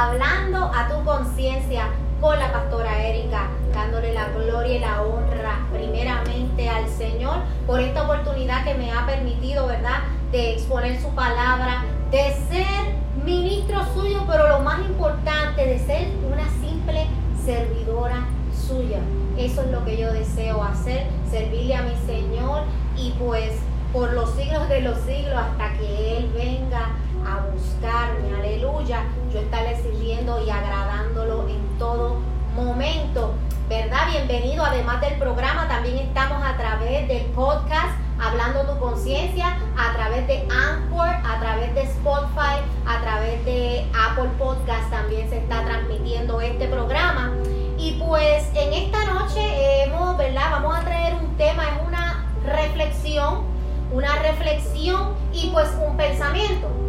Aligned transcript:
hablando 0.00 0.64
a 0.74 0.88
tu 0.88 1.04
conciencia 1.04 1.88
con 2.22 2.38
la 2.38 2.50
pastora 2.50 3.02
Erika, 3.04 3.48
dándole 3.74 4.14
la 4.14 4.28
gloria 4.28 4.76
y 4.76 4.78
la 4.78 5.02
honra 5.02 5.66
primeramente 5.70 6.70
al 6.70 6.88
Señor 6.88 7.40
por 7.66 7.80
esta 7.80 8.04
oportunidad 8.04 8.64
que 8.64 8.74
me 8.74 8.90
ha 8.90 9.04
permitido, 9.04 9.66
¿verdad?, 9.66 9.98
de 10.32 10.54
exponer 10.54 10.98
su 11.02 11.10
palabra, 11.10 11.84
de 12.10 12.32
ser 12.48 12.94
ministro 13.26 13.84
suyo, 13.92 14.24
pero 14.26 14.48
lo 14.48 14.60
más 14.60 14.80
importante, 14.80 15.66
de 15.66 15.78
ser 15.78 16.08
una 16.26 16.48
simple 16.60 17.06
servidora 17.44 18.26
suya. 18.54 19.00
Eso 19.36 19.60
es 19.60 19.70
lo 19.70 19.84
que 19.84 19.98
yo 19.98 20.12
deseo 20.14 20.62
hacer, 20.62 21.08
servirle 21.30 21.74
a 21.74 21.82
mi 21.82 21.96
Señor 22.06 22.62
y 22.96 23.10
pues 23.18 23.52
por 23.92 24.14
los 24.14 24.30
siglos 24.34 24.66
de 24.70 24.80
los 24.80 24.98
siglos 25.00 25.34
hasta 25.34 25.76
que 25.76 26.16
Él 26.16 26.30
venga 26.32 26.88
a 27.26 27.40
buscarme, 27.52 28.34
aleluya, 28.38 29.04
yo 29.32 29.38
estarle 29.38 29.76
sirviendo 29.80 30.44
y 30.44 30.50
agradándolo 30.50 31.48
en 31.48 31.78
todo 31.78 32.16
momento, 32.56 33.34
¿verdad? 33.68 34.10
Bienvenido, 34.10 34.64
además 34.64 35.00
del 35.00 35.14
programa, 35.18 35.68
también 35.68 35.98
estamos 35.98 36.42
a 36.44 36.56
través 36.56 37.06
del 37.06 37.24
podcast 37.26 37.96
Hablando 38.20 38.66
tu 38.66 38.78
conciencia, 38.78 39.56
a 39.78 39.94
través 39.94 40.26
de 40.26 40.46
Anchor, 40.50 41.08
a 41.08 41.40
través 41.40 41.74
de 41.74 41.82
Spotify, 41.82 42.60
a 42.86 43.00
través 43.00 43.42
de 43.46 43.86
Apple 43.94 44.28
Podcast 44.36 44.90
también 44.90 45.30
se 45.30 45.38
está 45.38 45.64
transmitiendo 45.64 46.40
este 46.40 46.66
programa. 46.68 47.32
Y 47.78 47.92
pues 47.92 48.50
en 48.54 48.74
esta 48.74 49.04
noche 49.06 49.84
hemos, 49.84 50.18
¿verdad? 50.18 50.50
Vamos 50.50 50.76
a 50.76 50.80
traer 50.80 51.14
un 51.14 51.34
tema, 51.38 51.64
es 51.64 51.88
una 51.88 52.26
reflexión, 52.44 53.44
una 53.90 54.16
reflexión 54.16 55.14
y 55.32 55.48
pues 55.50 55.68
un 55.82 55.96
pensamiento. 55.96 56.79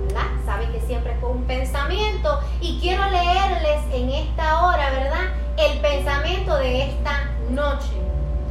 Saben 0.45 0.71
que 0.73 0.81
siempre 0.81 1.13
es 1.13 1.23
un 1.23 1.43
pensamiento 1.43 2.41
y 2.59 2.79
quiero 2.81 3.09
leerles 3.09 3.81
en 3.93 4.09
esta 4.09 4.65
hora, 4.65 4.89
¿verdad? 4.91 5.29
El 5.57 5.79
pensamiento 5.79 6.57
de 6.57 6.89
esta 6.89 7.29
noche. 7.49 7.93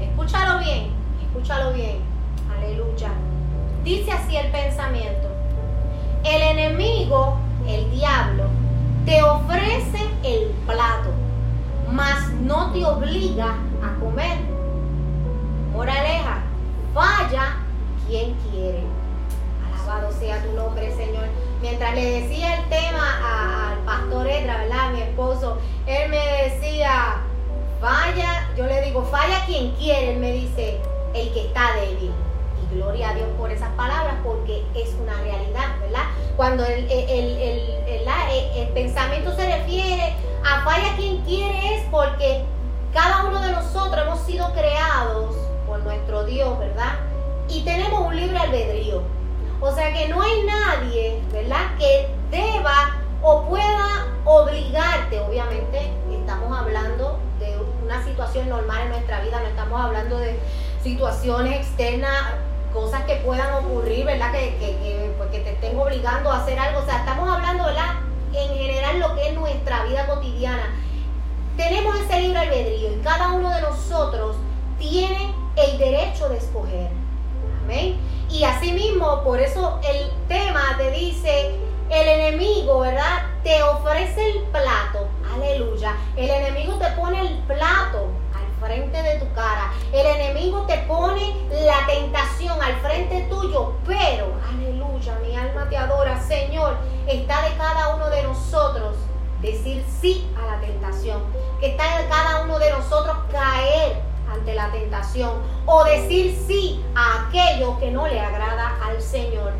Escúchalo 0.00 0.58
bien, 0.61 0.91
escúchalo 1.22 1.72
bien. 1.75 1.98
Aleluya. 2.56 3.11
Dice 3.84 4.11
así 4.12 4.36
el 4.36 4.50
pensamiento. 4.50 5.28
El 6.25 6.41
enemigo, 6.41 7.36
el 7.67 7.91
diablo, 7.91 8.45
te 9.05 9.22
ofrece 9.22 9.98
el 10.22 10.48
plato, 10.67 11.11
mas 11.92 12.30
no 12.41 12.72
te 12.72 12.84
obliga 12.84 13.56
a 13.83 14.00
comer. 14.00 14.39
Moraleja, 15.74 16.42
vaya 16.95 17.56
quien 18.06 18.34
quiere. 18.50 18.84
Alabado 19.67 20.11
sea 20.12 20.42
tu 20.42 20.52
nombre, 20.52 20.95
Señor 20.97 21.49
mientras 21.61 21.94
le 21.94 22.22
decía 22.22 22.55
el 22.55 22.69
tema 22.69 23.70
al 23.70 23.78
pastor 23.84 24.27
Edra, 24.27 24.58
¿verdad? 24.58 24.91
Mi 24.92 25.03
esposo, 25.03 25.58
él 25.86 26.08
me 26.11 26.19
decía, 26.44 27.22
vaya, 27.80 28.48
yo 28.56 28.67
le 28.67 28.83
digo, 28.83 29.05
falla 29.05 29.44
quien 29.47 29.72
quiere, 29.72 30.14
él 30.14 30.20
me 30.20 30.33
dice, 30.33 30.80
el 31.14 31.33
que 31.33 31.47
está 31.47 31.75
débil. 31.75 32.12
Y 32.62 32.75
gloria 32.75 33.11
a 33.11 33.14
Dios 33.14 33.28
por 33.39 33.50
esas 33.50 33.70
palabras, 33.70 34.14
porque 34.25 34.64
es 34.75 34.94
una 35.00 35.14
realidad, 35.22 35.78
¿verdad? 35.80 36.05
Cuando 36.36 36.64
el, 36.64 36.91
el 36.91 38.69
pensamiento 38.74 39.34
se 39.34 39.58
refiere 39.58 40.14
a 40.45 40.62
falla 40.62 40.97
quien 40.97 41.22
quiere 41.22 41.77
es 41.77 41.83
porque 41.91 42.45
cada 42.92 43.24
uno 43.24 43.41
de 43.41 43.52
nosotros 43.52 44.06
hemos 44.06 44.20
sido 44.20 44.52
creados 44.52 45.36
por 45.67 45.80
nuestro 45.80 46.24
Dios, 46.24 46.58
¿verdad? 46.58 46.98
Y 47.48 47.62
tenemos 47.62 48.00
un 48.00 48.17
libre 48.17 48.39
albedrío. 48.39 49.19
O 49.61 49.72
sea 49.72 49.92
que 49.92 50.08
no 50.08 50.22
hay 50.22 50.42
nadie, 50.44 51.22
¿verdad?, 51.33 51.77
que 51.78 52.08
deba 52.30 52.97
o 53.22 53.42
pueda 53.42 54.06
obligarte, 54.25 55.20
obviamente, 55.20 55.92
estamos 56.11 56.58
hablando 56.58 57.18
de 57.39 57.58
una 57.84 58.02
situación 58.05 58.48
normal 58.48 58.83
en 58.83 58.89
nuestra 58.90 59.20
vida, 59.20 59.40
no 59.40 59.48
estamos 59.48 59.80
hablando 59.80 60.18
de 60.18 60.39
situaciones 60.83 61.61
externas, 61.61 62.33
cosas 62.73 63.02
que 63.05 63.17
puedan 63.17 63.52
ocurrir, 63.64 64.07
¿verdad?, 64.07 64.33
que, 64.33 64.57
que, 64.58 65.12
pues, 65.18 65.30
te 65.30 65.51
estén 65.51 65.79
obligando 65.79 66.30
a 66.30 66.39
hacer 66.39 66.58
algo. 66.58 66.80
O 66.80 66.84
sea, 66.84 67.01
estamos 67.01 67.29
hablando, 67.29 67.64
¿verdad?, 67.64 67.96
en 68.33 68.55
general 68.57 69.01
lo 69.01 69.14
que 69.14 69.29
es 69.29 69.34
nuestra 69.34 69.84
vida 69.84 70.07
cotidiana. 70.07 70.74
Tenemos 71.57 72.01
ese 72.01 72.20
libre 72.20 72.39
albedrío 72.39 72.92
y 72.92 73.01
cada 73.01 73.33
uno 73.33 73.51
de 73.51 73.61
nosotros 73.61 74.36
tiene 74.79 75.34
el 75.57 75.79
derecho 75.79 76.29
de 76.29 76.39
escoger. 76.39 76.99
Amén. 77.70 78.01
Y 78.29 78.42
asimismo, 78.42 79.23
por 79.23 79.39
eso 79.39 79.79
el 79.89 80.11
tema 80.27 80.75
te 80.77 80.91
dice, 80.91 81.55
el 81.89 82.08
enemigo, 82.08 82.81
¿verdad? 82.81 83.27
Te 83.45 83.63
ofrece 83.63 84.29
el 84.29 84.42
plato. 84.48 85.07
Aleluya. 85.33 85.95
El 86.17 86.31
enemigo 86.31 86.75
te 86.79 86.91
pone 87.01 87.20
el 87.20 87.39
plato 87.45 88.08
al 88.35 88.67
frente 88.67 89.01
de 89.01 89.20
tu 89.20 89.33
cara. 89.35 89.73
El 89.92 90.05
enemigo 90.05 90.63
te 90.67 90.79
pone 90.79 91.47
la 91.64 91.86
tentación 91.86 92.61
al 92.61 92.75
frente 92.81 93.29
tuyo. 93.31 93.75
Pero, 93.87 94.35
aleluya, 94.48 95.17
mi 95.25 95.37
alma 95.37 95.69
te 95.69 95.77
adora. 95.77 96.20
Señor, 96.20 96.77
está 97.07 97.48
de 97.48 97.57
cada 97.57 97.95
uno 97.95 98.11
de 98.11 98.25
nosotros 98.25 98.97
decir 99.42 99.85
sí 100.01 100.29
a 100.37 100.45
la 100.45 100.61
tentación. 100.61 101.23
Que 101.61 101.69
está 101.69 101.98
de 101.98 102.08
cada 102.08 102.42
uno 102.42 102.58
de 102.58 102.73
nosotros 102.73 103.17
caer 103.31 104.09
ante 104.33 104.55
la 104.55 104.70
tentación 104.70 105.42
o 105.67 105.85
decir 105.85 106.36
sí 106.46 106.83
a 106.95 107.29
aquello 107.29 107.79
que 107.79 107.91
no 107.91 108.07
le 108.07 108.20
agrada 108.20 108.77
al 108.85 109.01
Señor. 109.01 109.52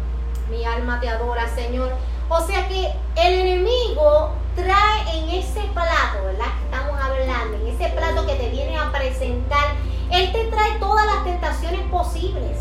Mi 0.50 0.64
alma 0.64 1.00
te 1.00 1.08
adora, 1.08 1.48
Señor. 1.48 1.92
O 2.28 2.41
sea 2.41 2.69
que 2.69 2.92
el 3.16 3.41
enemigo 3.41 4.32
trae 4.54 5.19
en 5.19 5.30
ese 5.30 5.60
plato, 5.75 6.25
¿verdad? 6.25 6.47
estamos 6.64 7.00
hablando, 7.00 7.56
en 7.56 7.66
ese 7.66 7.88
plato 7.91 8.26
que 8.26 8.34
te 8.34 8.50
viene 8.50 8.78
a 8.78 8.92
presentar, 8.92 9.75
Él 10.10 10.30
te 10.32 10.44
trae 10.44 10.78
todas 10.78 11.06
las 11.06 11.25
tentaciones 11.25 11.80
posibles. 11.91 12.59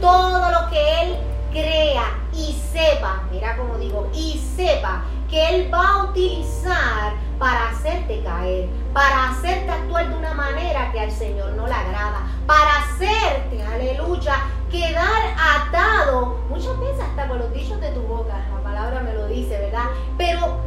Todo 0.00 0.50
lo 0.50 0.70
que 0.70 1.02
Él 1.02 1.16
crea 1.50 2.04
y 2.32 2.52
sepa, 2.72 3.22
mira 3.30 3.56
como 3.56 3.76
digo, 3.78 4.08
y 4.14 4.38
sepa 4.56 5.04
que 5.28 5.48
Él 5.48 5.72
va 5.72 5.86
a 5.86 6.04
utilizar 6.04 7.12
para 7.38 7.70
hacerte 7.70 8.22
caer, 8.22 8.68
para 8.92 9.30
hacerte 9.30 9.70
actuar 9.70 10.08
de 10.08 10.16
una 10.16 10.34
manera 10.34 10.90
que 10.92 11.00
al 11.00 11.10
Señor 11.10 11.52
no 11.52 11.66
le 11.66 11.72
agrada, 11.72 12.26
para 12.46 12.78
hacerte, 12.78 13.62
aleluya, 13.62 14.36
quedar 14.70 15.34
atado, 15.36 16.38
muchas 16.48 16.78
veces 16.80 17.00
hasta 17.00 17.28
con 17.28 17.38
los 17.38 17.52
dichos 17.52 17.80
de 17.80 17.90
tu 17.90 18.02
boca, 18.02 18.34
la 18.52 18.62
palabra 18.62 19.00
me 19.00 19.14
lo 19.14 19.26
dice, 19.26 19.58
¿verdad? 19.58 19.86
Pero 20.18 20.58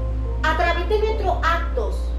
a 0.43 0.57
través 0.57 0.89
de 0.89 0.99
nuestros 0.99 1.37
actos 1.43 2.11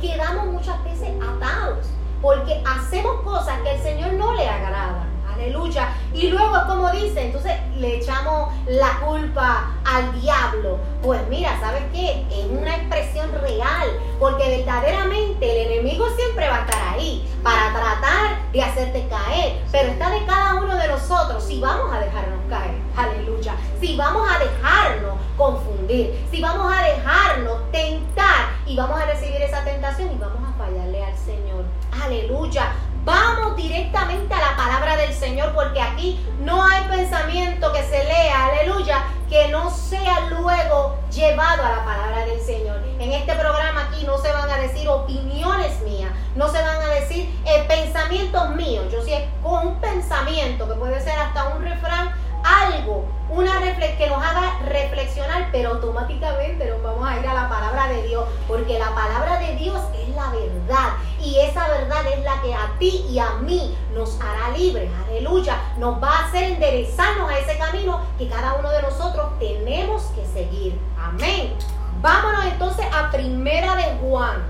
quedamos 0.00 0.46
muchas 0.46 0.82
veces 0.84 1.10
atados, 1.20 1.86
porque 2.20 2.62
hacemos 2.66 3.20
cosas 3.22 3.60
que 3.62 3.70
al 3.70 3.82
Señor 3.82 4.12
no 4.14 4.34
le 4.34 4.48
agrada. 4.48 5.11
Aleluya. 5.42 5.88
Y 6.14 6.28
luego, 6.28 6.56
como 6.68 6.90
dice, 6.92 7.26
entonces 7.26 7.52
le 7.76 7.96
echamos 7.96 8.52
la 8.66 9.00
culpa 9.00 9.72
al 9.84 10.20
diablo. 10.20 10.78
Pues 11.02 11.20
mira, 11.28 11.58
¿sabes 11.58 11.82
qué? 11.92 12.24
Es 12.30 12.46
una 12.46 12.76
expresión 12.76 13.28
real, 13.40 13.88
porque 14.20 14.58
verdaderamente 14.58 15.50
el 15.50 15.72
enemigo 15.72 16.06
siempre 16.10 16.48
va 16.48 16.58
a 16.58 16.60
estar 16.60 16.94
ahí 16.94 17.28
para 17.42 17.72
tratar 17.72 18.52
de 18.52 18.62
hacerte 18.62 19.08
caer. 19.08 19.60
Pero 19.72 19.88
está 19.88 20.10
de 20.10 20.24
cada 20.26 20.54
uno 20.62 20.76
de 20.76 20.86
nosotros 20.86 21.42
si 21.42 21.60
vamos 21.60 21.92
a 21.92 21.98
dejarnos 21.98 22.38
caer. 22.48 22.76
Aleluya. 22.96 23.56
Si 23.80 23.96
vamos 23.96 24.28
a 24.30 24.38
dejarnos 24.38 25.16
confundir, 25.36 26.24
si 26.30 26.40
vamos 26.40 26.72
a 26.72 26.82
dejarnos 26.84 27.72
tentar 27.72 28.50
y 28.64 28.76
vamos 28.76 29.00
a 29.00 29.06
recibir 29.06 29.42
esa 29.42 29.64
tentación 29.64 30.12
y 30.12 30.18
vamos 30.18 30.48
a 30.48 30.52
fallarle 30.56 31.04
al 31.04 31.16
Señor. 31.16 31.64
Aleluya. 32.00 32.72
Vamos 33.04 33.56
directamente 33.56 34.32
a 34.32 34.38
la 34.38 34.56
palabra 34.56 34.96
del 34.96 35.12
Señor 35.12 35.52
porque 35.54 35.80
aquí 35.80 36.24
no 36.38 36.64
hay 36.64 36.84
pensamiento 36.84 37.72
que 37.72 37.82
se 37.82 38.04
lea, 38.04 38.46
aleluya, 38.46 39.02
que 39.28 39.48
no 39.48 39.70
sea 39.70 40.28
luego 40.30 40.96
llevado 41.10 41.64
a 41.64 41.70
la 41.70 41.84
palabra 41.84 42.24
del 42.26 42.40
Señor. 42.40 42.80
En 43.00 43.10
este 43.10 43.34
programa 43.34 43.88
aquí 43.88 44.04
no 44.04 44.18
se 44.18 44.32
van 44.32 44.48
a 44.48 44.56
decir 44.58 44.88
opiniones 44.88 45.80
mías, 45.80 46.12
no 46.36 46.48
se 46.48 46.62
van 46.62 46.80
a 46.80 46.86
decir 46.94 47.28
eh, 47.44 47.64
pensamientos 47.66 48.50
míos. 48.50 48.86
Yo 48.92 49.02
sí 49.02 49.12
es 49.12 49.24
con 49.42 49.66
un 49.66 49.80
pensamiento 49.80 50.68
que 50.68 50.74
puede 50.74 51.00
ser 51.00 51.18
hasta 51.18 51.48
un 51.48 51.64
refrán, 51.64 52.14
algo, 52.44 53.04
una 53.30 53.62
que 54.02 54.08
nos 54.08 54.22
haga 54.22 54.58
reflexionar, 54.66 55.48
pero 55.52 55.70
automáticamente 55.70 56.66
nos 56.66 56.82
vamos 56.82 57.08
a 57.08 57.18
ir 57.18 57.26
a 57.26 57.34
la 57.34 57.48
palabra 57.48 57.88
de 57.88 58.02
Dios, 58.02 58.24
porque 58.46 58.78
la 58.78 58.94
palabra 58.94 59.38
de 59.38 59.56
Dios 59.56 59.80
es 60.00 60.08
la 60.14 60.30
verdad 60.30 60.94
y 61.20 61.38
esa 61.38 61.68
verdad 61.68 62.06
es 62.12 62.24
la 62.24 62.40
que 62.42 62.54
a 62.54 62.72
ti 62.78 63.06
y 63.08 63.18
a 63.18 63.34
mí 63.36 63.76
nos 63.94 64.20
hará 64.20 64.56
libres, 64.56 64.90
aleluya, 65.06 65.60
nos 65.78 66.02
va 66.02 66.10
a 66.10 66.26
hacer 66.26 66.44
enderezarnos 66.44 67.30
a 67.30 67.38
ese 67.38 67.56
camino 67.58 68.00
que 68.18 68.28
cada 68.28 68.54
uno 68.54 68.70
de 68.70 68.82
nosotros 68.82 69.38
tenemos 69.38 70.02
que 70.14 70.24
seguir, 70.26 70.78
amén. 71.00 71.54
Vámonos 72.00 72.44
entonces 72.46 72.86
a 72.92 73.10
Primera 73.10 73.76
de 73.76 73.98
Juan, 74.00 74.42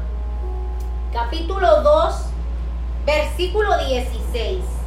capítulo 1.12 1.82
2, 1.82 2.14
versículo 3.04 3.76
16. 3.86 4.81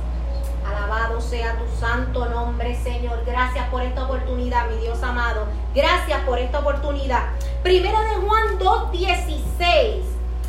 Alabado 0.67 1.21
sea 1.21 1.57
tu 1.57 1.79
santo 1.79 2.25
nombre, 2.25 2.75
Señor. 2.81 3.23
Gracias 3.25 3.67
por 3.69 3.81
esta 3.81 4.05
oportunidad, 4.05 4.69
mi 4.69 4.77
Dios 4.77 5.01
amado. 5.03 5.45
Gracias 5.73 6.19
por 6.21 6.39
esta 6.39 6.59
oportunidad 6.59 7.23
Primera 7.65 7.99
de 7.99 8.15
Juan 8.17 8.59
2.16. 8.59 10.01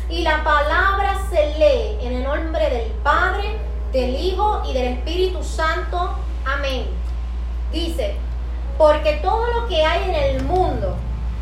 Y 0.09 0.21
la 0.21 0.43
palabra 0.43 1.17
se 1.31 1.57
lee 1.57 1.97
en 2.05 2.13
el 2.17 2.23
nombre 2.23 2.69
del 2.69 2.91
Padre, 3.01 3.57
del 3.91 4.15
Hijo 4.15 4.61
y 4.69 4.73
del 4.73 4.99
Espíritu 4.99 5.43
Santo. 5.43 6.13
Amén. 6.45 6.85
Dice, 7.71 8.15
porque 8.77 9.13
todo 9.23 9.47
lo 9.47 9.67
que 9.67 9.83
hay 9.83 10.09
en 10.09 10.15
el 10.15 10.43
mundo, 10.43 10.95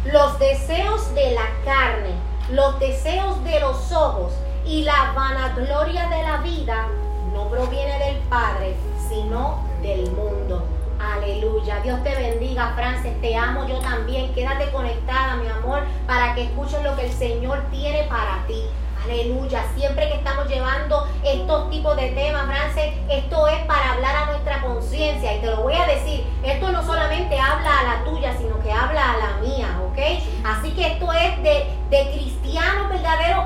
los 0.05 0.39
deseos 0.39 1.13
de 1.13 1.31
la 1.31 1.49
carne, 1.65 2.11
los 2.49 2.79
deseos 2.79 3.43
de 3.43 3.59
los 3.59 3.91
ojos 3.91 4.31
y 4.65 4.83
la 4.83 5.11
vanagloria 5.13 6.07
de 6.07 6.23
la 6.23 6.37
vida, 6.37 6.87
no 7.35 7.49
proviene 7.49 7.99
del 7.99 8.17
Padre, 8.29 8.75
sino 9.09 9.59
del 9.81 10.09
mundo. 10.11 10.65
Aleluya. 10.99 11.81
Dios 11.81 12.01
te 12.03 12.15
bendiga, 12.15 12.73
Frances. 12.75 13.19
Te 13.21 13.35
amo 13.35 13.67
yo 13.67 13.77
también. 13.79 14.33
Quédate 14.33 14.71
conectada, 14.71 15.35
mi 15.35 15.47
amor, 15.49 15.83
para 16.07 16.33
que 16.33 16.43
escuches 16.43 16.81
lo 16.81 16.95
que 16.95 17.05
el 17.05 17.11
Señor 17.11 17.61
tiene 17.69 18.03
para 18.03 18.45
ti. 18.47 18.63
Aleluya. 19.03 19.63
Siempre 19.75 20.07
que 20.07 20.15
estamos 20.15 20.47
llevando 20.47 21.07
estos 21.23 21.69
tipos 21.69 21.95
de 21.97 22.09
temas, 22.11 22.45
Frances, 22.45 22.93
esto 23.09 23.47
es 23.49 23.59
para 23.65 23.93
hablar 23.93 24.15
a 24.15 24.25
nuestra 24.27 24.61
conciencia. 24.61 25.35
Y 25.35 25.41
te 25.41 25.47
lo 25.47 25.61
voy 25.61 25.73
a 25.73 25.85
decir, 25.85 26.25
esto 26.41 26.71
no 26.71 26.83
solamente 26.83 27.37
habla 27.37 27.79
a 27.79 27.83
la 27.83 28.03
tuya, 28.05 28.33
sino 28.37 28.59
que 28.61 28.71
habla 28.71 29.11
a 29.11 29.17
la 29.17 29.47
mía, 29.47 29.79
¿ok? 29.85 29.99
Así 30.43 30.71
que 30.71 30.87
esto 30.93 31.11
es 31.11 31.43
de, 31.43 31.67
de 31.89 32.11
cristiano 32.13 32.89
verdadero 32.89 33.45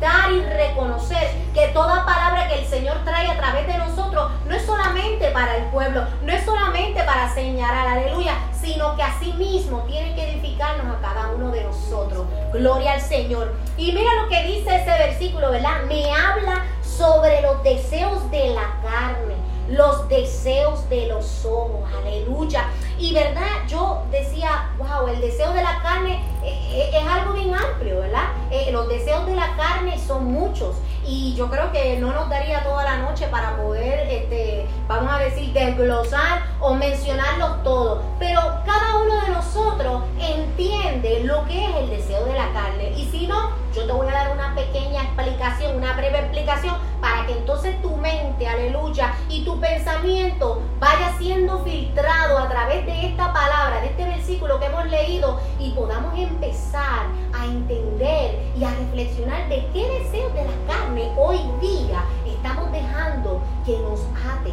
y 0.00 0.42
reconocer 0.42 1.28
que 1.54 1.68
toda 1.68 2.04
palabra 2.04 2.48
que 2.48 2.60
el 2.60 2.66
Señor 2.66 2.98
trae 3.04 3.30
a 3.30 3.36
través 3.36 3.66
de 3.66 3.78
nosotros 3.78 4.30
no 4.46 4.54
es 4.54 4.64
solamente 4.64 5.30
para 5.30 5.56
el 5.56 5.64
pueblo, 5.64 6.04
no 6.22 6.32
es 6.32 6.44
solamente 6.44 7.02
para 7.02 7.32
señalar, 7.34 7.98
aleluya, 7.98 8.34
sino 8.52 8.94
que 8.94 9.02
así 9.02 9.32
mismo 9.32 9.84
tiene 9.88 10.14
que 10.14 10.30
edificarnos 10.30 10.96
a 10.96 11.00
cada 11.00 11.32
uno 11.32 11.50
de 11.50 11.64
nosotros. 11.64 12.26
Gloria 12.52 12.92
al 12.92 13.00
Señor. 13.00 13.54
Y 13.76 13.92
mira 13.92 14.22
lo 14.22 14.28
que 14.28 14.42
dice 14.44 14.76
ese 14.76 14.90
versículo, 14.90 15.50
¿verdad? 15.50 15.82
Me 15.88 16.12
habla 16.12 16.64
sobre 16.82 17.42
los 17.42 17.62
deseos 17.62 18.30
de 18.30 18.50
la 18.50 18.80
carne, 18.82 19.34
los 19.68 20.08
deseos 20.08 20.88
de 20.88 21.06
los 21.06 21.44
ojos, 21.44 21.90
aleluya. 21.98 22.68
Y 22.98 23.14
verdad, 23.14 23.66
yo 23.68 24.02
decía, 24.10 24.70
wow, 24.76 25.06
el 25.08 25.20
deseo 25.20 25.52
de 25.52 25.62
la 25.62 25.80
carne 25.82 26.20
eh, 26.42 26.68
eh, 26.72 26.90
es 26.92 27.06
algo 27.06 27.32
bien 27.32 27.54
amplio, 27.54 28.00
¿verdad? 28.00 28.24
Eh, 28.50 28.70
los 28.72 28.88
deseos 28.88 29.24
de 29.26 29.36
la 29.36 29.54
carne 29.56 29.98
son 29.98 30.32
muchos 30.32 30.76
y 31.06 31.34
yo 31.34 31.48
creo 31.48 31.72
que 31.72 31.96
no 31.98 32.12
nos 32.12 32.28
daría 32.28 32.62
toda 32.64 32.84
la 32.84 32.98
noche 32.98 33.28
para 33.28 33.56
poder, 33.56 34.06
este, 34.08 34.66
vamos 34.86 35.12
a 35.12 35.18
decir, 35.18 35.52
desglosar 35.52 36.42
o 36.60 36.74
mencionarlos 36.74 37.62
todos. 37.62 38.02
Pero 38.18 38.40
cada 38.66 38.96
uno 38.96 39.20
de 39.22 39.28
nosotros 39.30 40.02
entiende 40.18 41.20
lo 41.24 41.46
que 41.46 41.64
es 41.64 41.76
el 41.76 41.90
deseo 41.90 42.24
de 42.26 42.34
la 42.34 42.52
carne. 42.52 42.90
Y 42.96 43.08
si 43.10 43.26
no, 43.26 43.52
yo 43.74 43.86
te 43.86 43.92
voy 43.92 44.08
a 44.08 44.12
dar 44.12 44.32
una 44.32 44.54
pequeña 44.54 45.04
explicación, 45.04 45.76
una 45.76 45.94
breve 45.94 46.18
explicación, 46.18 46.76
para 47.00 47.24
que 47.26 47.32
entonces 47.32 47.80
tu 47.80 47.96
mente, 47.96 48.46
aleluya, 48.46 49.14
y 49.28 49.44
tu 49.44 49.58
pensamiento 49.60 50.60
vaya 50.78 51.16
siendo 51.18 51.60
filtrado 51.60 52.38
a 52.38 52.48
través 52.48 52.84
de 52.92 53.06
esta 53.06 53.32
palabra, 53.32 53.80
de 53.80 53.88
este 53.88 54.04
versículo 54.04 54.58
que 54.58 54.66
hemos 54.66 54.86
leído, 54.86 55.40
y 55.58 55.70
podamos 55.70 56.18
empezar 56.18 57.06
a 57.32 57.44
entender 57.44 58.52
y 58.58 58.64
a 58.64 58.70
reflexionar 58.70 59.48
de 59.48 59.66
qué 59.72 59.86
deseos 59.86 60.32
de 60.34 60.44
la 60.44 60.74
carne 60.74 61.12
hoy 61.16 61.38
día 61.60 62.04
estamos 62.26 62.72
dejando 62.72 63.42
que 63.64 63.78
nos 63.78 64.00
ate. 64.00 64.48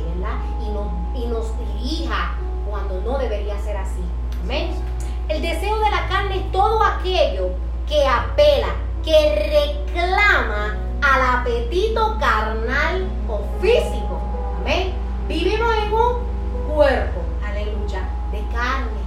Y 0.65 0.69
nos, 0.69 0.87
y 1.13 1.27
nos 1.27 1.45
dirija 1.59 2.35
cuando 2.67 2.99
no 3.01 3.19
debería 3.19 3.59
ser 3.59 3.77
así. 3.77 4.01
Amén. 4.43 4.71
El 5.29 5.41
deseo 5.41 5.77
de 5.77 5.91
la 5.91 6.07
carne 6.07 6.37
es 6.37 6.51
todo 6.51 6.83
aquello 6.83 7.49
que 7.87 8.05
apela, 8.07 8.69
que 9.03 9.85
reclama 9.85 10.77
al 11.01 11.39
apetito 11.41 12.17
carnal 12.19 13.07
o 13.29 13.41
físico. 13.61 14.19
Amén. 14.61 14.93
Vivimos 15.27 15.75
en 15.77 15.93
un 15.93 16.73
cuerpo, 16.73 17.21
carne. 18.65 19.05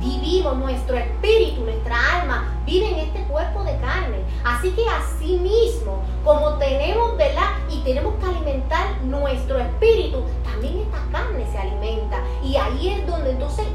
Vivimos, 0.00 0.56
nuestro 0.56 0.96
espíritu, 0.96 1.62
nuestra 1.62 1.96
alma 2.20 2.56
vive 2.64 2.88
en 2.88 2.98
este 3.00 3.22
cuerpo 3.24 3.64
de 3.64 3.76
carne. 3.78 4.18
Así 4.44 4.70
que 4.70 4.84
así 4.88 5.38
mismo, 5.38 6.02
como 6.24 6.54
tenemos, 6.54 7.16
¿verdad? 7.16 7.50
Y 7.68 7.80
tenemos 7.80 8.14
que 8.14 8.26
alimentar 8.26 9.00
nuestro 9.02 9.58
espíritu, 9.58 10.22
también 10.44 10.78
esta 10.78 10.98
carne 11.10 11.44
se 11.50 11.58
alimenta. 11.58 12.22
Y 12.42 12.56
ahí 12.56 12.88
es 12.90 13.06
donde 13.06 13.32
entonces 13.32 13.66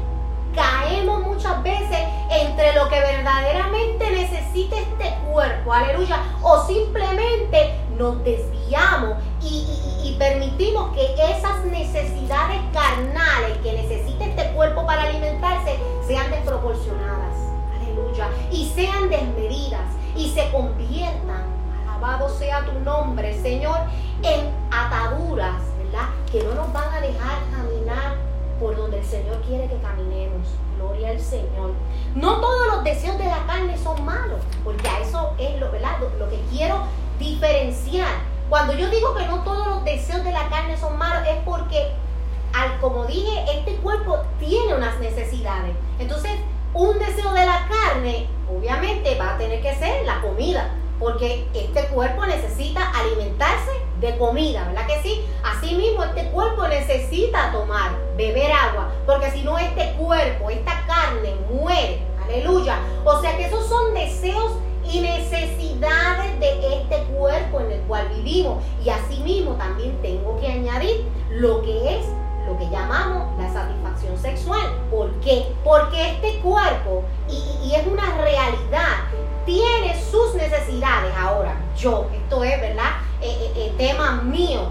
caemos 0.54 1.20
muchas 1.26 1.62
veces 1.62 1.98
entre 2.30 2.72
lo 2.74 2.88
que 2.88 3.00
verdaderamente 3.00 4.10
necesita 4.10 4.76
este 4.78 5.14
cuerpo, 5.30 5.72
aleluya, 5.72 6.18
o 6.42 6.64
simplemente 6.64 7.74
nos 7.98 8.22
desviamos 8.24 9.18
y, 9.42 10.16
permitimos 10.18 10.94
que 10.94 11.12
esas 11.28 11.64
necesidades 11.64 12.60
carnales 12.72 13.58
que 13.64 13.72
necesita 13.72 14.24
este 14.24 14.52
cuerpo 14.52 14.86
para 14.86 15.02
alimentarse 15.02 15.76
sean 16.06 16.30
desproporcionadas, 16.30 17.36
aleluya, 17.76 18.28
y 18.52 18.70
sean 18.76 19.10
desmedidas 19.10 19.82
y 20.16 20.30
se 20.30 20.50
conviertan, 20.52 21.42
alabado 21.82 22.28
sea 22.28 22.64
tu 22.64 22.78
nombre, 22.80 23.36
Señor, 23.42 23.80
en 24.22 24.50
ataduras, 24.70 25.60
¿verdad? 25.78 26.08
Que 26.30 26.44
no 26.44 26.54
nos 26.54 26.72
van 26.72 26.94
a 26.94 27.00
dejar 27.00 27.38
caminar 27.50 28.14
por 28.60 28.76
donde 28.76 28.98
el 28.98 29.04
Señor 29.04 29.40
quiere 29.42 29.68
que 29.68 29.76
caminemos. 29.78 30.48
Gloria 30.76 31.10
al 31.10 31.20
Señor. 31.20 31.72
No 32.14 32.40
todos 32.40 32.66
los 32.68 32.84
deseos 32.84 33.18
de 33.18 33.24
la 33.24 33.46
carne 33.46 33.76
son 33.78 34.04
malos, 34.04 34.40
porque 34.62 34.88
a 34.88 35.00
eso 35.00 35.34
es 35.38 35.58
lo, 35.60 35.70
¿verdad? 35.70 35.98
lo, 36.18 36.28
que 36.28 36.40
quiero 36.50 36.82
diferenciar. 37.18 38.12
Cuando 38.48 38.74
yo 38.74 38.88
digo 38.90 39.14
que 39.14 39.26
no 39.26 39.42
todos 39.42 39.66
los 39.66 39.84
deseos 39.84 40.24
de 40.24 40.32
la 40.32 40.48
carne 40.48 40.76
son 40.76 40.98
malos, 40.98 41.26
es 41.28 41.36
porque, 41.44 41.92
al, 42.52 42.78
como 42.80 43.06
dije, 43.06 43.44
este 43.56 43.76
cuerpo 43.76 44.18
tiene 44.38 44.74
unas 44.74 44.98
necesidades. 45.00 45.74
Entonces, 45.98 46.32
un 46.74 46.98
deseo 46.98 47.32
de 47.32 47.46
la 47.46 47.68
carne, 47.68 48.28
obviamente, 48.52 49.16
va 49.18 49.34
a 49.34 49.38
tener 49.38 49.62
que 49.62 49.74
ser 49.74 50.04
la 50.04 50.20
comida, 50.20 50.70
porque 50.98 51.46
este 51.54 51.86
cuerpo 51.88 52.26
necesita 52.26 52.90
alimentarse 52.90 53.70
de 54.00 54.16
comida, 54.18 54.64
¿verdad 54.68 54.86
que 54.86 55.02
sí? 55.02 55.24
Asimismo, 55.42 56.04
este 56.04 56.30
cuerpo 56.30 56.68
necesita 56.68 57.52
tomar, 57.52 57.92
beber 58.16 58.52
agua, 58.52 58.92
porque 59.06 59.30
si 59.30 59.42
no, 59.42 59.58
este 59.58 59.92
cuerpo, 59.94 60.50
esta 60.50 60.84
carne 60.86 61.34
muere. 61.50 62.00
Aleluya. 62.24 62.78
O 63.04 63.20
sea 63.20 63.36
que 63.36 63.44
esos 63.44 63.66
son 63.66 63.94
deseos 63.94 64.52
y 64.90 65.00
necesidades 65.00 66.40
de 66.40 66.80
este 66.80 67.02
cuerpo 67.16 67.60
en 67.60 67.72
el 67.72 67.80
cual 67.82 68.08
vivimos. 68.08 68.62
Y 68.84 68.90
asimismo 68.90 69.52
también 69.52 70.00
tengo 70.02 70.38
que 70.40 70.46
añadir 70.46 71.04
lo 71.30 71.62
que 71.62 71.98
es 71.98 72.06
lo 72.46 72.58
que 72.58 72.68
llamamos 72.68 73.38
la 73.38 73.50
satisfacción 73.52 74.18
sexual. 74.18 74.62
¿Por 74.90 75.10
qué? 75.20 75.46
Porque 75.64 76.10
este 76.10 76.40
cuerpo, 76.40 77.02
y, 77.28 77.66
y 77.66 77.74
es 77.74 77.86
una 77.86 78.18
realidad, 78.18 79.08
tiene 79.44 80.00
sus 80.10 80.34
necesidades. 80.34 81.14
Ahora, 81.18 81.56
yo, 81.76 82.08
esto 82.14 82.44
es, 82.44 82.60
¿verdad? 82.60 82.90
Eh, 83.20 83.26
eh, 83.30 83.52
eh, 83.56 83.74
tema 83.76 84.22
mío. 84.22 84.70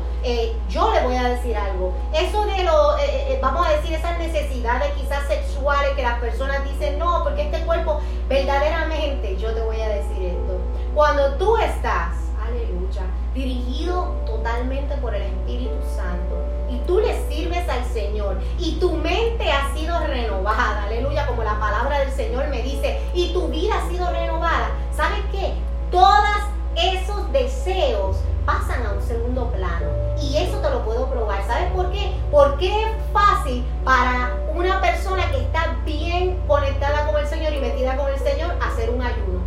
yo 0.70 0.92
le 0.92 1.02
voy 1.02 1.16
a 1.16 1.30
decir 1.30 1.56
algo. 1.58 1.94
Eso 2.14 2.46
de 2.46 2.64
lo, 2.64 2.96
vamos 3.42 3.68
a 3.68 3.72
decir, 3.72 3.94
esas 3.94 4.18
necesidades 4.20 4.92
quizás 4.94 5.28
sexuales 5.28 5.92
que 5.96 6.02
las 6.02 6.20
personas 6.20 6.64
dicen, 6.64 6.98
no, 6.98 7.24
porque 7.24 7.44
este 7.44 7.60
cuerpo, 7.66 8.00
verdaderamente, 8.30 9.38
yo 9.38 9.54
te 9.54 9.62
voy 9.62 9.82
a 9.82 9.90
decir 9.90 10.24
esto. 10.24 10.60
Cuando 10.94 11.36
tú 11.36 11.58
estás, 11.58 12.23
aleluya, 12.54 13.04
dirigido 13.34 14.16
totalmente 14.26 14.96
por 14.98 15.14
el 15.16 15.24
Espíritu 15.24 15.76
Santo, 15.96 16.38
y 16.70 16.78
tú 16.88 17.00
le 17.00 17.28
sirves 17.28 17.68
al 17.68 17.84
Señor, 17.86 18.38
y 18.60 18.80
tu 18.80 18.92
mente 18.94 19.52
ha 19.52 19.74
sido 19.76 20.00
renovada, 20.00 20.84
aleluya, 20.84 21.28
como 21.28 21.44
la 21.44 21.60
palabra 21.60 22.00
del 22.00 22.12
Señor 22.12 22.48
me 22.50 22.62
dice, 22.62 23.00
y 23.14 23.34
tu 23.34 23.48
vida 23.48 23.76
ha 23.78 23.90
sido 23.90 24.10
renovada, 24.12 24.70
¿sabes 24.96 25.20
qué? 25.32 25.54
Todas 25.92 26.44
esos 26.76 27.32
deseos 27.32 28.18
pasan 28.46 28.86
a 28.86 28.94
un 28.94 29.02
segundo 29.02 29.52
plano. 29.52 29.88
Y 30.22 30.38
eso 30.38 30.58
te 30.60 30.70
lo 30.70 30.84
puedo 30.84 31.10
probar. 31.10 31.46
¿Sabes 31.46 31.72
por 31.72 31.92
qué? 31.92 32.14
Porque 32.32 32.68
es 32.68 32.88
fácil 33.12 33.64
para 33.84 34.36
una 34.56 34.82
persona 34.82 35.30
que 35.32 35.42
está 35.42 35.78
bien 35.86 36.42
conectada 36.48 37.06
con 37.08 37.22
el 37.22 37.28
Señor 37.28 37.54
y 37.54 37.60
metida 37.60 37.96
con 37.96 38.12
el 38.12 38.20
Señor 38.20 38.52
hacer 38.62 38.90
un 38.90 39.02
ayuno. 39.02 39.43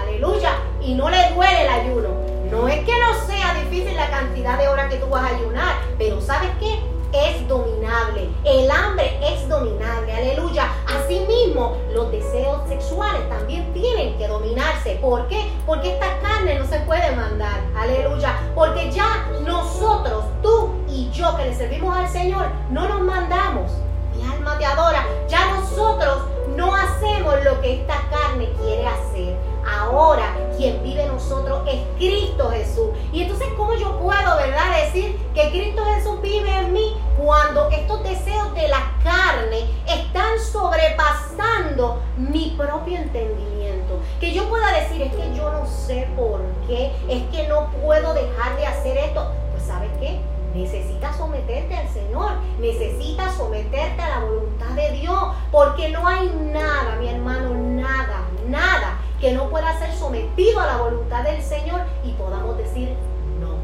Aleluya. 0.00 0.50
Y 0.80 0.94
no 0.94 1.08
le 1.10 1.30
duele 1.34 1.62
el 1.62 1.68
ayuno. 1.68 2.08
No 2.50 2.68
es 2.68 2.84
que 2.84 2.98
no 2.98 3.14
sea 3.26 3.54
difícil 3.54 3.94
la 3.96 4.10
cantidad 4.10 4.58
de 4.58 4.68
horas 4.68 4.90
que 4.90 4.98
tú 4.98 5.06
vas 5.08 5.30
a 5.30 5.36
ayunar, 5.36 5.74
pero 5.98 6.20
¿sabes 6.20 6.50
qué? 6.60 6.78
es 7.12 7.48
dominable. 7.48 8.28
El 8.44 8.70
hambre 8.70 9.18
es 9.22 9.48
dominable. 9.48 10.12
Aleluya. 10.12 10.70
Asimismo, 10.86 11.76
los 11.92 12.10
deseos 12.10 12.68
sexuales 12.68 13.28
también 13.28 13.72
tienen 13.72 14.16
que 14.18 14.28
dominarse. 14.28 14.98
¿Por 15.00 15.26
qué? 15.28 15.50
Porque 15.66 15.94
esta 15.94 16.18
carne 16.20 16.58
no 16.58 16.66
se 16.66 16.80
puede 16.80 17.14
mandar. 17.16 17.60
Aleluya. 17.76 18.38
Porque 18.54 18.90
ya 18.90 19.26
nosotros, 19.44 20.24
tú 20.42 20.74
y 20.88 21.10
yo 21.10 21.36
que 21.36 21.46
le 21.46 21.54
servimos 21.54 21.96
al 21.96 22.08
Señor, 22.08 22.46
no 22.70 22.88
nos 22.88 23.00
mandamos. 23.00 23.72
Mi 24.14 24.22
alma 24.24 24.58
te 24.58 24.66
adora. 24.66 25.04
Ya 25.28 25.54
nosotros 25.54 26.24
no 26.56 26.74
hacemos 26.74 27.34
lo 27.44 27.60
que 27.60 27.80
esta 27.80 28.02
carne 28.10 28.50
quiere 28.60 28.86
hacer. 28.86 29.36
Ahora 29.68 30.34
quien 30.56 30.82
vive 30.82 31.02
en 31.02 31.08
nosotros 31.08 31.62
es 31.68 31.80
Cristo 31.96 32.50
Jesús. 32.50 32.88
Y 33.12 33.22
entonces, 33.22 33.48
¿cómo 33.56 33.74
yo 33.74 33.98
puedo, 33.98 34.36
verdad, 34.36 34.84
decir 34.84 35.16
que 35.34 35.50
Cristo 35.50 35.84
Jesús 35.84 36.20
vive 36.20 36.50
en 36.50 36.72
mí 36.72 36.96
cuando 37.16 37.70
estos 37.70 38.02
deseos 38.02 38.54
de 38.54 38.68
la 38.68 38.92
carne 39.04 39.70
están 39.86 40.38
sobrepasando 40.40 42.00
mi 42.16 42.54
propio 42.56 42.98
entendimiento? 42.98 44.00
Que 44.20 44.32
yo 44.32 44.48
pueda 44.48 44.72
decir, 44.72 45.02
es 45.02 45.14
que 45.14 45.36
yo 45.36 45.50
no 45.52 45.66
sé 45.66 46.08
por 46.16 46.40
qué, 46.66 46.92
es 47.08 47.22
que 47.30 47.46
no 47.46 47.70
puedo 47.82 48.14
dejar 48.14 48.56
de 48.56 48.66
hacer 48.66 48.96
esto. 48.96 49.30
Pues, 49.52 49.64
¿sabes 49.64 49.90
qué? 50.00 50.18
Necesitas 50.54 51.16
someterte 51.16 51.76
al 51.76 51.88
Señor, 51.88 52.32
necesitas 52.58 53.36
someterte 53.36 54.02
a 54.02 54.08
la 54.08 54.24
voluntad 54.24 54.70
de 54.70 54.90
Dios, 54.92 55.22
porque 55.52 55.90
no 55.90 56.06
hay 56.08 56.28
nada, 56.52 56.96
mi 56.98 57.08
hermano, 57.08 57.54
nada, 57.54 58.22
nada 58.48 58.98
que 59.20 59.32
no 59.32 59.48
pueda 59.48 59.78
ser 59.78 59.92
sometido 59.94 60.60
a 60.60 60.66
la 60.66 60.76
voluntad 60.76 61.24
del 61.24 61.42
Señor 61.42 61.80
y 62.04 62.12
podamos 62.12 62.56
decir 62.56 62.94
no. 63.40 63.56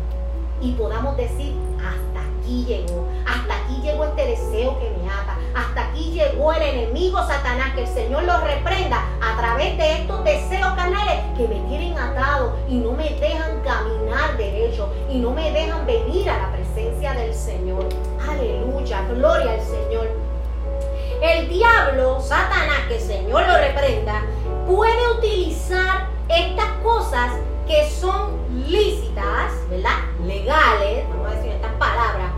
Y 0.60 0.72
podamos 0.72 1.16
decir 1.16 1.54
hasta 1.78 2.20
aquí 2.40 2.64
llegó, 2.64 3.06
hasta 3.26 3.56
aquí 3.56 3.80
llegó 3.82 4.04
este 4.04 4.26
deseo 4.26 4.78
que 4.78 4.90
me 4.90 5.08
ata, 5.08 5.36
hasta 5.54 5.88
aquí 5.88 6.10
llegó 6.12 6.52
el 6.52 6.62
enemigo 6.62 7.18
Satanás, 7.26 7.74
que 7.74 7.82
el 7.82 7.88
Señor 7.88 8.24
lo 8.24 8.38
reprenda 8.40 9.04
a 9.22 9.36
través 9.36 9.76
de 9.78 10.00
estos 10.00 10.24
deseos 10.24 10.74
canales 10.74 11.20
que 11.36 11.46
me 11.46 11.60
tienen 11.68 11.96
atado 11.98 12.56
y 12.68 12.76
no 12.76 12.92
me 12.92 13.10
dejan 13.10 13.60
caminar 13.60 14.36
derecho 14.36 14.92
y 15.10 15.18
no 15.18 15.30
me 15.30 15.50
dejan 15.52 15.86
venir 15.86 16.28
a 16.30 16.38
la 16.38 16.52
presencia 16.52 17.12
del 17.14 17.34
Señor. 17.34 17.88
Aleluya, 18.28 19.02
gloria 19.08 19.52
al 19.52 19.60
Señor. 19.60 20.08
El 21.22 21.48
diablo, 21.48 22.20
Satanás, 22.20 22.80
que 22.88 22.96
el 22.96 23.00
Señor 23.00 23.46
lo 23.46 23.56
reprenda, 23.56 24.22
puede 24.66 25.10
utilizar 25.18 26.08
estas 26.28 26.68
cosas 26.82 27.30
que 27.66 27.88
son 27.90 28.38
lícitas, 28.66 29.52
¿verdad? 29.68 29.98
Legales, 30.24 31.06
vamos 31.10 31.32
a 31.32 31.34
decir 31.36 31.52
estas 31.52 31.72
palabras, 31.72 32.30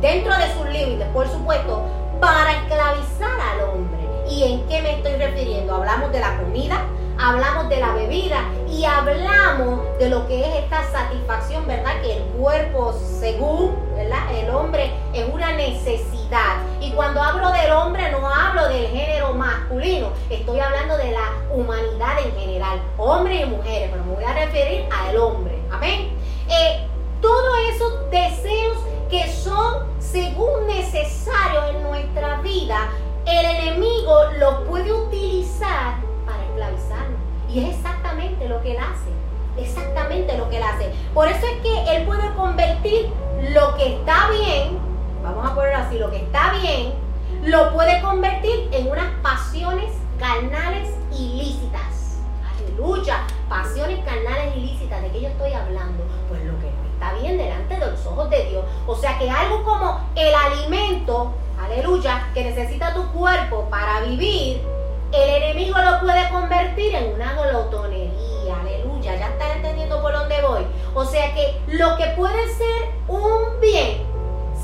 dentro 0.00 0.36
de 0.36 0.52
sus 0.54 0.66
límites, 0.66 1.06
por 1.08 1.28
supuesto, 1.28 1.82
para 2.20 2.52
esclavizar 2.52 3.40
al 3.40 3.68
hombre. 3.68 4.00
¿Y 4.28 4.44
en 4.44 4.68
qué 4.68 4.82
me 4.82 4.96
estoy 4.96 5.16
refiriendo? 5.16 5.74
Hablamos 5.74 6.12
de 6.12 6.20
la 6.20 6.38
comida, 6.38 6.82
hablamos 7.18 7.68
de 7.68 7.80
la 7.80 7.92
bebida 7.94 8.44
hablamos 8.84 9.98
de 9.98 10.08
lo 10.08 10.26
que 10.26 10.40
es 10.40 10.64
esta 10.64 10.82
satisfacción, 10.90 11.66
¿verdad? 11.66 12.00
Que 12.02 12.16
el 12.16 12.22
cuerpo, 12.38 12.92
según 12.92 13.76
¿verdad? 13.94 14.34
el 14.34 14.50
hombre, 14.50 14.92
es 15.12 15.26
una 15.32 15.52
necesidad. 15.52 16.56
Y 16.80 16.92
cuando 16.92 17.22
hablo 17.22 17.50
del 17.52 17.72
hombre, 17.72 18.10
no 18.12 18.28
hablo 18.28 18.68
del 18.68 18.86
género 18.88 19.34
masculino, 19.34 20.10
estoy 20.28 20.60
hablando 20.60 20.96
de 20.96 21.12
la 21.12 21.32
humanidad 21.52 22.18
en 22.24 22.34
general, 22.38 22.80
hombres 22.96 23.42
y 23.42 23.46
mujeres, 23.46 23.90
pero 23.92 24.04
me 24.04 24.14
voy 24.14 24.24
a 24.24 24.32
referir 24.32 24.88
al 24.90 25.16
hombre. 25.16 25.58
Amén. 25.70 26.10
Eh, 26.48 26.86
todos 27.20 27.58
esos 27.74 28.10
deseos 28.10 28.78
que 29.10 29.30
son 29.32 29.86
según 29.98 30.66
necesarios 30.66 31.70
en 31.70 31.82
nuestra 31.82 32.40
vida, 32.40 32.88
el 33.26 33.44
enemigo 33.44 34.24
los 34.38 34.66
puede 34.68 34.92
utilizar 34.92 35.96
para 36.26 36.42
esclavizarnos. 36.44 36.89
Y 37.52 37.64
es 37.64 37.76
exactamente 37.76 38.48
lo 38.48 38.62
que 38.62 38.72
él 38.72 38.78
hace. 38.78 39.10
Exactamente 39.60 40.38
lo 40.38 40.48
que 40.48 40.58
él 40.58 40.62
hace. 40.62 40.92
Por 41.12 41.28
eso 41.28 41.44
es 41.46 41.60
que 41.62 41.96
él 41.96 42.06
puede 42.06 42.32
convertir 42.34 43.12
lo 43.52 43.74
que 43.76 43.96
está 43.96 44.30
bien, 44.30 44.78
vamos 45.22 45.50
a 45.50 45.54
ponerlo 45.54 45.78
así, 45.78 45.98
lo 45.98 46.10
que 46.10 46.18
está 46.18 46.52
bien, 46.60 46.92
lo 47.42 47.72
puede 47.72 48.00
convertir 48.02 48.68
en 48.72 48.90
unas 48.90 49.10
pasiones 49.22 49.92
carnales 50.18 50.94
ilícitas. 51.12 52.18
Aleluya. 52.56 53.26
Pasiones 53.48 53.98
carnales 54.04 54.56
ilícitas. 54.56 55.02
¿De 55.02 55.10
qué 55.10 55.22
yo 55.22 55.28
estoy 55.28 55.52
hablando? 55.52 56.04
Pues 56.28 56.44
lo 56.44 56.58
que 56.60 56.66
no 56.66 56.90
está 56.92 57.14
bien 57.14 57.36
delante 57.36 57.76
de 57.76 57.90
los 57.90 58.06
ojos 58.06 58.30
de 58.30 58.44
Dios. 58.44 58.64
O 58.86 58.94
sea 58.94 59.18
que 59.18 59.28
algo 59.28 59.64
como 59.64 60.08
el 60.14 60.34
alimento, 60.34 61.32
aleluya, 61.60 62.28
que 62.32 62.44
necesita 62.44 62.94
tu 62.94 63.06
cuerpo 63.08 63.68
para 63.70 64.02
vivir, 64.02 64.62
el 65.12 65.42
enemigo 65.42 65.76
lo 65.78 66.00
puede 66.00 66.28
convertir 66.30 66.94
en 66.94 67.14
una 67.14 67.34
glotonería. 67.34 68.60
Aleluya. 68.60 69.16
Ya 69.16 69.28
están 69.28 69.50
entendiendo 69.56 70.00
por 70.00 70.12
dónde 70.12 70.40
voy. 70.42 70.66
O 70.94 71.04
sea 71.04 71.34
que 71.34 71.60
lo 71.68 71.96
que 71.96 72.06
puede 72.16 72.48
ser 72.48 72.90
un 73.08 73.60
bien 73.60 74.02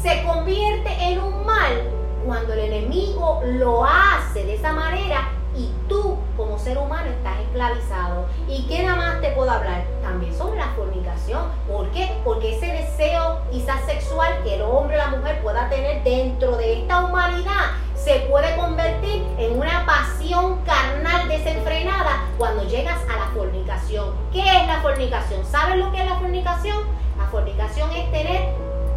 se 0.03 0.23
convierte 0.25 0.91
en 1.01 1.21
un 1.21 1.45
mal 1.45 1.91
cuando 2.25 2.53
el 2.53 2.61
enemigo 2.61 3.43
lo 3.45 3.85
hace 3.85 4.45
de 4.45 4.55
esa 4.55 4.73
manera 4.73 5.29
y 5.57 5.71
tú 5.89 6.19
como 6.37 6.59
ser 6.59 6.77
humano 6.79 7.11
estás 7.11 7.41
esclavizado. 7.41 8.27
¿Y 8.47 8.67
qué 8.67 8.83
nada 8.83 8.97
más 8.97 9.21
te 9.21 9.31
puedo 9.31 9.51
hablar? 9.51 9.85
También 10.03 10.37
sobre 10.37 10.59
la 10.59 10.69
fornicación. 10.77 11.43
¿Por 11.67 11.91
qué? 11.91 12.21
Porque 12.25 12.57
ese 12.57 12.67
deseo 12.67 13.41
quizás 13.51 13.85
sexual 13.87 14.43
que 14.45 14.57
el 14.57 14.63
hombre 14.63 14.97
o 14.97 14.99
la 14.99 15.09
mujer 15.09 15.41
pueda 15.43 15.69
tener 15.69 16.05
dentro 16.05 16.57
de 16.57 16.81
esta 16.81 17.05
humanidad 17.05 17.73
se 17.97 18.21
puede 18.31 18.55
convertir 18.57 19.27
en 19.39 19.59
una 19.59 19.85
pasión 19.85 20.61
carnal 20.65 21.29
desenfrenada 21.29 22.25
cuando 22.39 22.65
llegas 22.65 22.99
a 23.11 23.17
la 23.17 23.27
fornicación. 23.35 24.15
¿Qué 24.33 24.41
es 24.41 24.67
la 24.67 24.81
fornicación? 24.81 25.45
¿Sabes 25.45 25.77
lo 25.79 25.91
que 25.91 26.01
es 26.01 26.07
la 26.07 26.17
fornicación? 26.17 26.79
La 27.19 27.27
fornicación 27.27 27.91
es 27.93 28.11
tener 28.13 28.49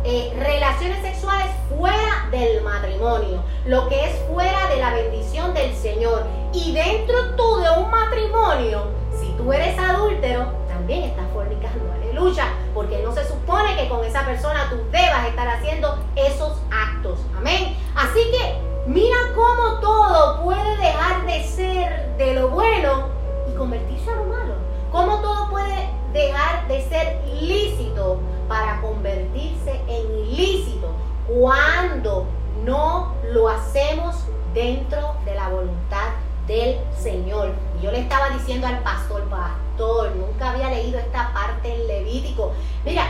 eh, 0.03 0.33
relaciones 0.37 1.01
sexuales 1.01 1.47
fuera 1.69 2.27
del 2.31 2.61
matrimonio, 2.61 3.43
lo 3.65 3.87
que 3.89 4.05
es 4.05 4.19
fuera 4.31 4.67
de 4.67 4.77
la 4.77 4.93
bendición 4.93 5.53
del 5.53 5.73
Señor. 5.75 6.25
Y 6.53 6.73
dentro 6.73 7.35
tú 7.35 7.57
de 7.57 7.69
un 7.79 7.89
matrimonio, 7.89 8.89
si 9.19 9.27
tú 9.37 9.51
eres 9.51 9.77
adúltero, 9.79 10.53
también 10.67 11.03
estás 11.03 11.25
fornicando, 11.33 11.91
aleluya, 11.93 12.45
porque 12.73 13.01
no 13.03 13.13
se 13.13 13.27
supone 13.27 13.75
que 13.75 13.89
con 13.89 14.03
esa 14.05 14.25
persona 14.25 14.67
tú 14.69 14.77
debas 14.91 15.27
estar 15.27 15.47
haciendo 15.47 15.97
esos 16.15 16.61
actos, 16.71 17.19
amén. 17.37 17.75
Así 17.95 18.19
que 18.31 18.68
mira 18.85 19.17
cómo 19.35 19.79
todo 19.79 20.43
puede 20.43 20.77
dejar 20.77 21.25
de 21.25 21.43
ser 21.43 22.15
de 22.17 22.33
lo 22.33 22.49
bueno 22.49 23.09
y 23.49 23.55
convertirse 23.55 24.09
a 24.09 24.15
lo 24.15 24.25
malo, 24.25 24.53
cómo 24.91 25.21
todo 25.21 25.49
puede 25.49 25.89
dejar 26.13 26.67
de 26.67 26.81
ser 26.89 27.21
lícito 27.41 28.19
para 28.47 28.81
convertirse 28.81 29.81
en 29.87 30.25
ilícito 30.25 30.91
cuando 31.27 32.25
no 32.65 33.13
lo 33.31 33.49
hacemos 33.49 34.15
dentro 34.53 35.15
de 35.25 35.35
la 35.35 35.49
voluntad 35.49 36.09
del 36.47 36.79
Señor. 36.97 37.51
Y 37.79 37.85
yo 37.85 37.91
le 37.91 37.99
estaba 37.99 38.29
diciendo 38.29 38.67
al 38.67 38.79
pastor, 38.79 39.23
pastor, 39.29 40.15
nunca 40.15 40.51
había 40.51 40.69
leído 40.69 40.99
esta 40.99 41.31
parte 41.33 41.73
en 41.73 41.87
Levítico. 41.87 42.51
Mira, 42.83 43.05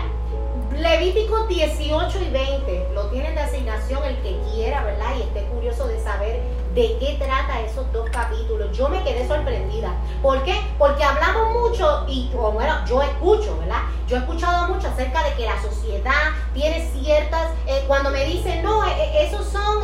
Levítico 0.78 1.46
18 1.48 2.20
y 2.22 2.30
20, 2.30 2.90
lo 2.94 3.08
tienen 3.08 3.36
de 3.36 3.42
asignación 3.42 4.04
el 4.06 4.16
que 4.22 4.40
quiera, 4.52 4.84
¿verdad? 4.84 5.16
Y 5.18 5.24
esté 5.24 5.44
curioso 5.48 5.88
de 5.88 6.00
saber 6.00 6.42
de 6.74 6.98
qué 7.00 7.18
trata 7.20 7.60
esos 7.62 7.92
dos 7.92 8.10
capítulos. 8.12 8.78
Yo 8.78 8.88
me 8.88 9.04
quedé 9.04 9.28
sorprendida. 9.28 9.94
¿Por 10.22 10.42
qué? 10.44 10.56
Porque 10.78 11.04
hablamos 11.04 11.54
mucho 11.54 12.06
y 12.08 12.30
bueno, 12.34 12.86
yo 12.86 13.02
escucho, 13.02 13.58
¿verdad? 13.60 13.82
Yo 14.08 14.16
he 14.16 14.20
escuchado 14.20 14.74
mucho 14.74 14.88
acerca 14.88 15.24
de 15.24 15.34
que 15.34 15.46
la 15.46 15.62
sociedad 15.62 16.32
tiene 16.54 16.90
ciertas, 16.94 17.52
eh, 17.68 17.84
cuando 17.88 18.10
me 18.12 18.24
dicen, 18.26 18.64
no, 18.64 18.86
eh, 18.86 18.94
eh, 18.98 19.26
esos 19.28 19.48
son 19.48 19.84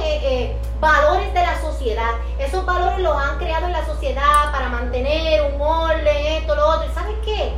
valores 0.80 1.34
de 1.34 1.42
la 1.42 1.60
sociedad, 1.60 2.12
esos 2.40 2.66
valores 2.66 3.00
los 3.00 3.16
han 3.16 3.38
creado 3.38 3.66
en 3.66 3.74
la 3.74 3.86
sociedad 3.86 4.52
para 4.52 4.70
mantener 4.70 5.54
un 5.54 5.62
orden, 5.62 6.08
esto, 6.08 6.56
lo 6.56 6.68
otro. 6.68 6.94
¿Sabes 6.94 7.16
qué? 7.26 7.54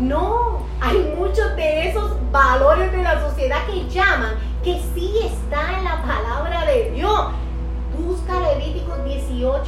No, 0.00 0.60
hay 0.80 1.14
muchos 1.14 1.54
de 1.56 1.90
esos 1.90 2.12
valores 2.32 2.90
de 2.90 3.02
la 3.02 3.20
sociedad 3.20 3.66
que 3.66 3.86
llaman 3.90 4.32
que 4.64 4.80
sí 4.94 5.14
está 5.22 5.76
en 5.76 5.84
la 5.84 6.00
palabra 6.00 6.64
de 6.64 6.90
Dios. 6.92 7.26
Busca 7.98 8.40
Levíticos 8.40 9.04
18 9.04 9.62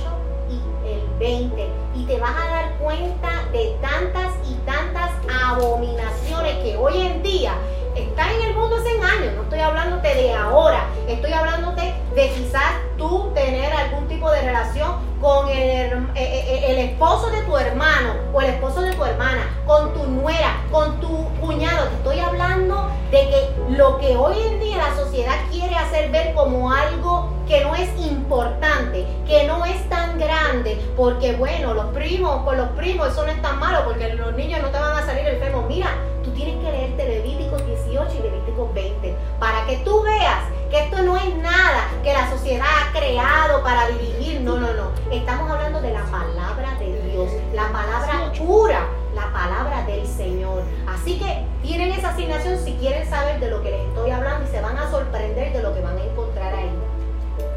y 0.48 0.88
el 0.88 1.18
20 1.18 1.68
y 1.96 2.04
te 2.06 2.18
vas 2.18 2.34
a 2.34 2.50
dar 2.50 2.78
cuenta 2.78 3.28
de 3.52 3.76
tantas 3.82 4.32
y 4.48 4.54
tantas 4.64 5.10
abominaciones 5.44 6.54
que 6.62 6.78
hoy 6.78 7.02
en 7.02 7.22
día 7.22 7.52
están 7.94 8.30
en 8.30 8.48
el 8.48 8.54
mundo 8.54 8.76
hace 8.76 8.88
años. 9.02 9.34
No 9.36 9.42
estoy 9.42 9.60
hablándote 9.60 10.14
de 10.14 10.32
ahora, 10.32 10.86
estoy 11.08 11.32
hablándote 11.34 11.92
de 12.14 12.30
quizás 12.30 12.72
tú 12.96 13.32
tener 13.34 13.70
algún 13.70 14.08
tipo 14.08 14.30
de 14.30 14.40
relación 14.40 15.11
con 15.22 15.48
el, 15.48 15.56
eh, 15.56 15.92
eh, 16.16 16.44
eh, 16.48 16.64
el, 16.68 16.78
esposo 16.78 17.30
de 17.30 17.42
tu 17.42 17.56
hermano 17.56 18.14
o 18.32 18.40
el 18.40 18.50
esposo 18.50 18.82
de 18.82 18.92
tu 18.92 19.04
hermana, 19.04 19.48
con 19.66 19.94
tu 19.94 20.04
nuera, 20.08 20.60
con 20.70 21.00
tu 21.00 21.28
cuñado. 21.40 21.86
Te 21.86 21.94
estoy 21.94 22.18
hablando 22.18 22.90
de 23.12 23.28
que 23.28 23.54
lo 23.78 23.98
que 23.98 24.16
hoy 24.16 24.34
en 24.50 24.58
día 24.58 24.78
la 24.78 24.96
sociedad 24.96 25.36
quiere 25.52 25.76
hacer 25.76 26.10
ver 26.10 26.34
como 26.34 26.72
algo 26.72 27.30
que 27.46 27.60
no 27.60 27.76
es 27.76 27.88
importante, 28.04 29.06
que 29.24 29.46
no 29.46 29.64
es 29.64 29.88
tan 29.88 30.18
grande, 30.18 30.80
porque 30.96 31.34
bueno, 31.34 31.72
los 31.72 31.86
primos, 31.94 32.42
con 32.42 32.56
los 32.56 32.68
primos 32.70 33.12
eso 33.12 33.24
no 33.24 33.30
es 33.30 33.40
tan 33.40 33.60
malo, 33.60 33.84
porque 33.84 34.12
los 34.14 34.34
niños 34.34 34.60
no 34.60 34.70
te 34.70 34.78
van 34.78 34.96
a 34.96 35.06
salir 35.06 35.24
enfermos. 35.28 35.66
Mira, 35.68 35.86
tú 36.24 36.32
tienes 36.32 36.56
que 36.56 36.72
leerte 36.72 37.08
Levíticos 37.08 37.64
18 37.64 38.10
y 38.18 38.22
Levíticos 38.24 38.74
20 38.74 39.14
para 39.38 39.64
que 39.66 39.76
tú 39.78 40.02
veas 40.02 40.42
que 40.72 40.78
esto 40.78 41.02
no 41.02 41.18
es 41.18 41.36
nada, 41.36 41.86
que 42.02 42.14
la 42.14 42.30
sociedad 42.30 42.64
ha 42.64 42.98
creado 42.98 43.62
para 43.62 43.88
dirigir. 43.88 44.40
No, 44.40 44.56
no, 44.58 44.72
no. 44.72 44.90
Estamos 45.10 45.50
hablando 45.50 45.82
de 45.82 45.92
la 45.92 46.02
palabra 46.04 46.78
de 46.78 47.10
Dios, 47.10 47.30
la 47.52 47.70
palabra 47.70 48.32
pura, 48.38 48.88
la 49.14 49.30
palabra 49.30 49.84
del 49.84 50.06
Señor. 50.06 50.62
Así 50.88 51.18
que 51.18 51.44
tienen 51.60 51.92
esa 51.92 52.08
asignación 52.08 52.58
si 52.58 52.72
quieren 52.76 53.06
saber 53.08 53.38
de 53.38 53.50
lo 53.50 53.62
que 53.62 53.70
les 53.70 53.86
estoy 53.86 54.12
hablando 54.12 54.48
y 54.48 54.50
se 54.50 54.62
van 54.62 54.78
a 54.78 54.90
sorprender 54.90 55.52
de 55.52 55.62
lo 55.62 55.74
que 55.74 55.82
van 55.82 55.98
a 55.98 56.04
encontrar 56.04 56.54
ahí. 56.54 56.70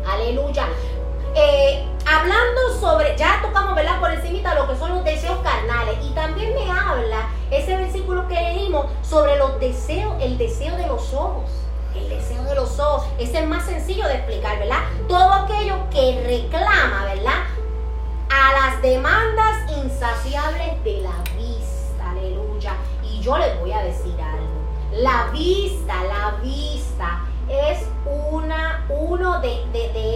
Aleluya. 0.05 0.67
Eh, 1.35 1.87
hablando 2.05 2.77
sobre, 2.81 3.15
ya 3.15 3.39
tocamos, 3.41 3.75
¿verdad? 3.75 3.97
Por 4.01 4.11
encima 4.11 4.53
lo 4.55 4.67
que 4.67 4.75
son 4.75 4.93
los 4.93 5.05
deseos 5.05 5.39
carnales. 5.39 5.95
Y 6.03 6.09
también 6.09 6.53
me 6.53 6.69
habla 6.69 7.29
ese 7.49 7.77
versículo 7.77 8.27
que 8.27 8.35
leímos 8.35 8.87
sobre 9.03 9.37
los 9.37 9.57
deseos, 9.61 10.15
el 10.19 10.37
deseo 10.37 10.75
de 10.75 10.87
los 10.87 11.13
ojos. 11.13 11.64
El 11.95 12.09
deseo 12.09 12.43
de 12.43 12.55
los 12.55 12.79
ojos. 12.79 13.07
Ese 13.19 13.39
es 13.39 13.47
más 13.47 13.65
sencillo 13.65 14.07
de 14.07 14.15
explicar, 14.15 14.59
¿verdad? 14.59 14.79
Todo 15.07 15.31
aquello 15.31 15.75
que 15.89 16.21
reclama, 16.25 17.05
¿verdad? 17.05 17.43
A 18.29 18.53
las 18.53 18.81
demandas 18.81 19.71
insaciables 19.83 20.83
de 20.83 21.01
la 21.01 21.23
vista. 21.37 22.11
Aleluya. 22.11 22.75
Y 23.03 23.19
yo 23.21 23.37
les 23.37 23.59
voy 23.59 23.71
a 23.71 23.83
decir 23.83 24.15
algo. 24.21 24.55
La 24.91 25.29
vista, 25.31 26.03
la 26.03 26.37
vista 26.41 27.25
es 27.49 27.87
una, 28.31 28.85
uno 28.89 29.39
de, 29.41 29.63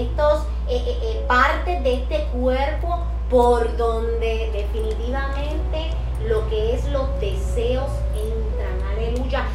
estos 0.01 0.43
eh, 0.67 0.83
eh, 0.85 0.99
eh, 1.01 1.25
partes 1.27 1.83
de 1.83 1.93
este 1.95 2.25
cuerpo 2.27 3.03
por 3.29 3.75
donde 3.77 4.49
definitivamente 4.51 5.91
lo 6.27 6.47
que 6.49 6.75
es 6.75 6.85
los 6.91 7.07
deseos 7.19 7.89
entran, 8.15 8.48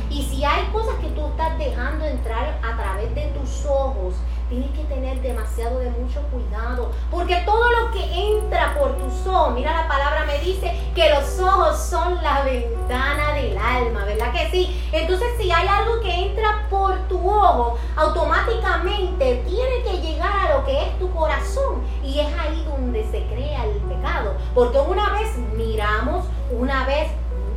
Y 0.08 0.22
si 0.22 0.44
hay 0.44 0.64
cosas 0.66 0.94
que 1.00 1.08
tú 1.08 1.26
estás 1.26 1.58
dejando 1.58 2.04
entrar 2.04 2.60
a 2.62 2.76
través 2.76 3.12
de 3.12 3.26
tus 3.38 3.66
ojos, 3.66 4.14
tienes 4.48 4.70
que 4.70 4.84
tener 4.84 5.20
demasiado 5.20 5.80
de 5.80 5.90
mucho 5.90 6.20
cuidado, 6.30 6.92
porque 7.10 7.42
todo 7.44 7.64
lo 7.72 7.90
que 7.90 8.04
entra 8.04 8.76
por 8.78 8.96
tus 8.98 9.26
ojos, 9.26 9.54
mira 9.54 9.72
la 9.72 9.88
palabra 9.88 10.24
me 10.26 10.38
dice 10.38 10.72
que 10.94 11.10
los 11.10 11.40
ojos 11.40 11.76
son 11.76 12.22
la 12.22 12.42
ventana 12.42 13.32
del 13.32 13.58
alma, 13.58 14.04
¿verdad 14.04 14.32
que 14.32 14.48
sí? 14.50 14.88
Entonces 14.92 15.28
si 15.38 15.50
hay 15.50 15.66
algo 15.66 16.00
que 16.00 16.26
entra 16.26 16.68
por 16.70 16.96
tu 17.08 17.28
ojo, 17.28 17.76
automáticamente 17.96 19.42
tiene 19.44 19.82
que 19.82 20.06
llegar 20.06 20.36
a 20.36 20.56
lo 20.56 20.64
que 20.64 20.82
es 20.84 20.98
tu 21.00 21.10
corazón 21.10 21.82
y 22.04 22.20
es 22.20 22.28
ahí 22.38 22.64
donde 22.64 23.02
se 23.10 23.26
crea 23.26 23.64
el 23.64 23.78
pecado, 23.78 24.36
porque 24.54 24.78
una 24.78 25.10
vez 25.14 25.36
miramos, 25.56 26.26
una 26.52 26.84
vez 26.86 27.10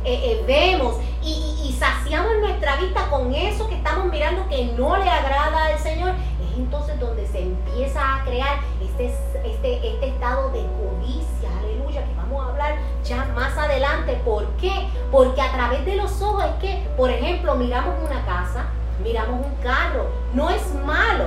eh, 0.08 0.32
eh, 0.32 0.44
vemos 0.46 0.96
y, 1.22 1.76
saciamos 1.78 2.38
nuestra 2.40 2.76
vista 2.76 3.08
con 3.10 3.32
eso 3.34 3.68
que 3.68 3.76
estamos 3.76 4.06
mirando 4.06 4.48
que 4.48 4.64
no 4.76 4.96
le 4.96 5.08
agrada 5.08 5.66
al 5.66 5.78
Señor, 5.78 6.12
entonces 6.56 6.98
donde 6.98 7.26
se 7.26 7.42
empieza 7.42 8.16
a 8.16 8.24
crear 8.24 8.58
este, 8.82 9.14
este, 9.44 9.86
este 9.86 10.08
estado 10.08 10.48
de 10.48 10.62
codicia, 10.62 11.50
aleluya, 11.60 12.04
que 12.04 12.14
vamos 12.16 12.42
a 12.42 12.48
hablar 12.48 12.78
ya 13.04 13.26
más 13.34 13.56
adelante. 13.56 14.18
¿Por 14.24 14.46
qué? 14.56 14.72
Porque 15.12 15.40
a 15.40 15.52
través 15.52 15.84
de 15.84 15.96
los 15.96 16.20
ojos 16.22 16.42
es 16.42 16.54
que, 16.62 16.88
por 16.96 17.10
ejemplo, 17.10 17.54
miramos 17.54 17.94
una 18.02 18.24
casa, 18.24 18.70
miramos 19.02 19.46
un 19.46 19.54
carro, 19.62 20.06
no 20.32 20.48
es 20.48 20.74
malo, 20.86 21.26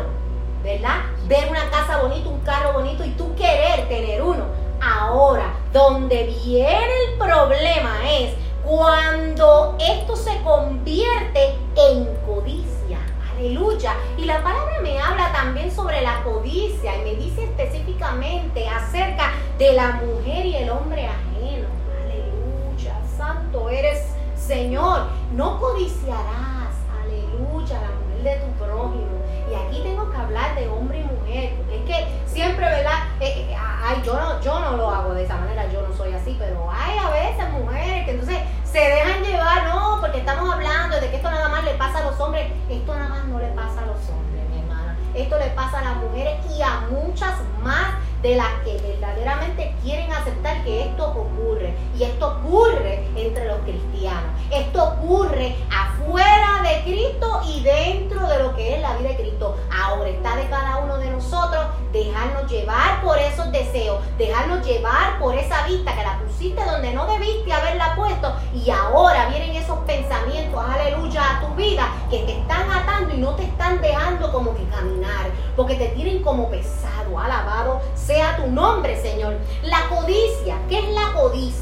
¿verdad? 0.64 1.02
Ver 1.28 1.50
una 1.50 1.70
casa 1.70 2.02
bonita, 2.02 2.28
un 2.28 2.42
carro 2.42 2.74
bonito 2.74 3.06
y 3.06 3.12
tú 3.12 3.36
querer 3.36 3.88
tener 3.88 4.24
uno. 4.24 4.46
Ahora, 4.82 5.54
donde 5.72 6.36
viene 6.44 6.90
el 7.12 7.20
problema 7.20 8.00
es 8.10 8.41
cuando 8.64 9.78
esto 9.80 10.16
se 10.16 10.42
convierte 10.44 11.56
en 11.76 12.06
codicia. 12.26 13.00
Aleluya. 13.36 13.96
Y 14.18 14.26
la 14.26 14.44
palabra 14.44 14.82
me 14.82 15.00
habla 15.00 15.32
también 15.32 15.72
sobre 15.72 16.02
la 16.02 16.24
codicia 16.24 16.98
y 16.98 17.04
me 17.04 17.16
dice 17.16 17.44
específicamente 17.46 18.68
acerca 18.68 19.32
de 19.58 19.74
la 19.74 19.94
mujer 19.94 20.46
y 20.46 20.56
el 20.56 20.70
hombre 20.70 21.08
ajeno. 21.08 21.68
Aleluya. 22.04 22.96
Santo 23.18 23.70
eres 23.70 24.16
Señor. 24.36 25.08
No 25.34 25.60
codiciarás. 25.60 26.76
Aleluya. 27.02 27.80
La 27.80 27.90
mujer 27.90 28.24
de 28.24 28.46
tu 28.46 28.64
prójimo. 28.64 29.21
Y 29.52 29.56
aquí 29.56 29.82
tengo 29.84 30.10
que 30.10 30.16
hablar 30.16 30.56
de 30.56 30.70
hombre 30.70 31.02
y 31.02 31.04
mujer. 31.04 31.54
Es 31.70 31.82
que 31.86 32.08
siempre, 32.26 32.66
¿verdad? 32.66 33.04
Eh, 33.20 33.50
eh, 33.50 33.56
ay, 33.58 34.02
yo 34.06 34.14
no, 34.14 34.40
yo 34.40 34.60
no 34.62 34.78
lo 34.78 34.90
hago 34.90 35.14
de 35.14 35.26
esa 35.26 35.36
manera. 35.36 35.70
Yo 35.72 35.86
no 35.86 35.94
soy 35.94 36.14
así. 36.14 36.38
Pero 36.40 36.70
hay 36.72 36.98
a 36.98 37.10
veces 37.10 37.50
mujeres 37.52 38.06
que 38.06 38.12
entonces 38.12 38.38
se 38.64 38.80
dejan 38.80 39.24
llevar. 39.24 39.66
No, 39.66 39.98
porque 40.00 40.20
estamos 40.20 40.54
hablando 40.54 41.02
de 41.02 41.10
que 41.10 41.18
esto 41.18 41.30
nada 41.30 41.50
más 41.50 41.66
le 41.66 41.74
pasa 41.74 42.00
a 42.00 42.04
los 42.04 42.18
hombres. 42.20 42.50
Esto 42.70 42.96
nada 42.96 43.10
más 43.10 43.26
no 43.26 43.40
le 43.40 43.48
pasa 43.48 43.82
a 43.82 43.88
los 43.88 44.00
hombres, 44.10 44.50
mi 44.50 44.60
hermana. 44.60 44.98
Esto 45.14 45.38
le 45.38 45.48
pasa 45.48 45.80
a 45.80 45.84
las 45.84 45.96
mujeres 45.98 46.40
y 46.50 46.62
a 46.62 46.88
muchas 46.90 47.34
más 47.62 47.96
de 48.22 48.36
las 48.36 48.54
que 48.64 48.78
verdaderamente 48.78 49.74
quieren 49.82 50.12
aceptar 50.12 50.64
que 50.64 50.86
esto 50.86 51.12
ocurre. 51.12 51.74
Y 51.98 52.04
esto 52.04 52.40
ocurre 52.40 53.08
entre 53.16 53.46
los 53.48 53.60
cristianos. 53.62 54.32
Esto 54.52 54.84
ocurre 54.84 55.56
afuera 55.72 56.62
de 56.64 56.84
Cristo 56.84 57.42
y 57.48 57.62
dentro 57.64 58.28
de 58.28 58.44
lo 58.44 58.56
que 58.56 58.76
es 58.76 58.82
la 58.82 58.96
vida 58.98 59.10
de 59.10 59.18
Cristo. 59.18 59.58
Ahora 59.72 60.10
está 60.10 60.36
de 60.36 60.48
cada 60.50 60.78
uno 60.78 60.98
de 60.98 61.10
nosotros 61.10 61.66
dejarnos 61.92 62.50
llevar 62.50 63.02
por 63.02 63.18
esos 63.18 63.52
deseos, 63.52 64.00
dejarnos 64.18 64.66
llevar 64.66 65.20
por 65.20 65.36
esa 65.36 65.66
vista 65.68 65.94
que 65.96 66.04
la 66.04 66.20
pusiste 66.20 66.64
donde 66.64 66.94
no 66.94 67.06
debiste 67.06 67.52
haberla 67.52 67.96
puesto 67.96 68.34
y 68.54 68.70
ahora 68.70 69.28
vienen 69.30 69.56
esos 69.56 69.78
pensamientos, 69.80 70.64
aleluya, 70.64 71.38
a 71.38 71.42
tu 71.42 71.54
vida 71.56 71.88
que 72.10 72.20
te 72.20 72.40
están 72.40 72.70
atando 72.72 73.14
y 73.14 73.18
no 73.18 73.36
te 73.36 73.44
están 73.44 73.82
dejando 73.82 74.32
como 74.32 74.56
que 74.56 74.64
caminar, 74.70 75.32
porque 75.56 75.76
te 75.76 75.88
tienen 75.90 76.22
como 76.24 76.50
pesado, 76.50 77.20
alabado 77.20 77.82
sea 77.94 78.11
tu 78.38 78.52
nombre, 78.52 79.02
Señor. 79.02 79.36
La 79.64 79.88
codicia, 79.90 80.58
¿qué 80.70 80.80
es 80.80 80.90
la 80.90 81.14
codicia? 81.14 81.62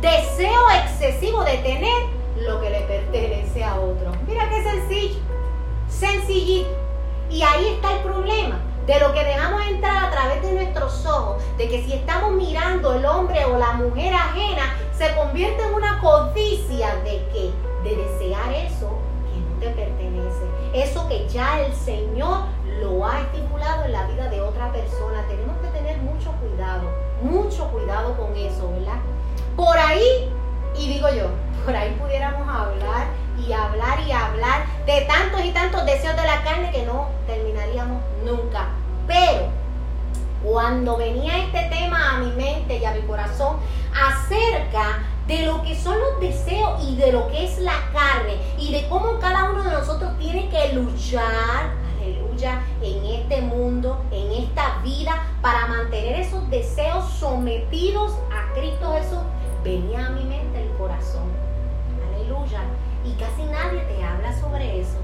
Deseo 0.00 0.70
excesivo 0.70 1.44
de 1.44 1.58
tener 1.58 2.02
lo 2.36 2.60
que 2.60 2.70
le 2.70 2.80
pertenece 2.82 3.64
a 3.64 3.74
otro. 3.74 4.12
Mira 4.26 4.48
qué 4.48 4.62
sencillo, 4.62 5.20
sencillito. 5.88 6.70
Y 7.30 7.42
ahí 7.42 7.74
está 7.74 7.92
el 7.96 8.02
problema 8.02 8.58
de 8.86 8.98
lo 9.00 9.12
que 9.12 9.22
dejamos 9.22 9.66
entrar 9.66 10.06
a 10.06 10.10
través 10.10 10.40
de 10.40 10.52
nuestros 10.52 11.04
ojos, 11.04 11.42
de 11.58 11.68
que 11.68 11.84
si 11.84 11.92
estamos 11.92 12.32
mirando 12.32 12.94
el 12.94 13.04
hombre 13.04 13.44
o 13.44 13.58
la 13.58 13.72
mujer 13.72 14.14
ajena, 14.14 14.74
se 14.96 15.14
convierte 15.14 15.62
en 15.62 15.74
una 15.74 16.00
codicia 16.00 16.94
de 17.04 17.22
que 17.32 17.52
de 17.84 17.96
desear 17.96 18.52
eso 18.54 18.90
que 19.30 19.40
no 19.40 19.60
te 19.60 19.68
pertenece, 19.70 20.42
eso 20.72 21.06
que 21.08 21.28
ya 21.28 21.60
el 21.60 21.74
Señor 21.74 22.44
lo 22.80 23.06
ha 23.06 23.20
estipulado 23.20 23.84
en 23.84 23.92
la 23.92 24.06
vida 24.06 24.28
de 24.28 24.40
otra 24.40 24.72
persona. 24.72 25.24
Tenemos 25.28 25.56
que 25.58 25.68
tener 25.68 25.98
mucho 25.98 26.32
cuidado, 26.32 26.90
mucho 27.22 27.68
cuidado 27.70 28.16
con 28.16 28.34
eso, 28.36 28.70
¿verdad? 28.72 28.98
Por 29.56 29.76
ahí, 29.78 30.32
y 30.76 30.88
digo 30.88 31.08
yo, 31.10 31.28
por 31.64 31.74
ahí 31.74 31.96
pudiéramos 32.00 32.48
hablar 32.48 33.08
y 33.38 33.52
hablar 33.52 34.00
y 34.06 34.12
hablar 34.12 34.66
de 34.86 35.02
tantos 35.02 35.44
y 35.44 35.50
tantos 35.50 35.84
deseos 35.86 36.16
de 36.16 36.26
la 36.26 36.42
carne 36.42 36.70
que 36.70 36.84
no 36.84 37.08
terminaríamos 37.26 38.02
nunca. 38.24 38.68
Pero 39.06 39.48
cuando 40.42 40.96
venía 40.96 41.38
este 41.44 41.68
tema 41.68 42.16
a 42.16 42.18
mi 42.20 42.30
mente 42.32 42.78
y 42.78 42.84
a 42.84 42.92
mi 42.92 43.00
corazón 43.02 43.56
acerca 43.92 45.00
de 45.26 45.44
lo 45.44 45.62
que 45.62 45.76
son 45.76 45.98
los 45.98 46.20
deseos 46.20 46.82
y 46.84 46.96
de 46.96 47.12
lo 47.12 47.28
que 47.28 47.44
es 47.44 47.58
la 47.58 47.90
carne 47.92 48.36
y 48.58 48.72
de 48.72 48.88
cómo 48.88 49.18
cada 49.18 49.50
uno 49.50 49.62
de 49.62 49.72
nosotros 49.72 50.16
tiene 50.18 50.48
que 50.48 50.72
luchar, 50.72 51.70
aleluya, 52.08 52.62
en 52.82 53.04
este 53.04 53.42
mundo, 53.42 54.02
en 54.10 54.32
esta 54.32 54.78
vida, 54.82 55.26
para 55.40 55.66
mantener 55.66 56.20
esos 56.20 56.48
deseos 56.50 57.04
sometidos 57.10 58.12
a 58.32 58.52
Cristo 58.54 58.92
Jesús, 58.94 59.18
venía 59.62 60.06
a 60.06 60.10
mi 60.10 60.24
mente 60.24 60.62
el 60.62 60.70
corazón, 60.76 61.30
aleluya, 62.14 62.62
y 63.04 63.12
casi 63.12 63.42
nadie 63.44 63.80
te 63.80 64.02
habla 64.02 64.38
sobre 64.40 64.80
eso. 64.80 64.98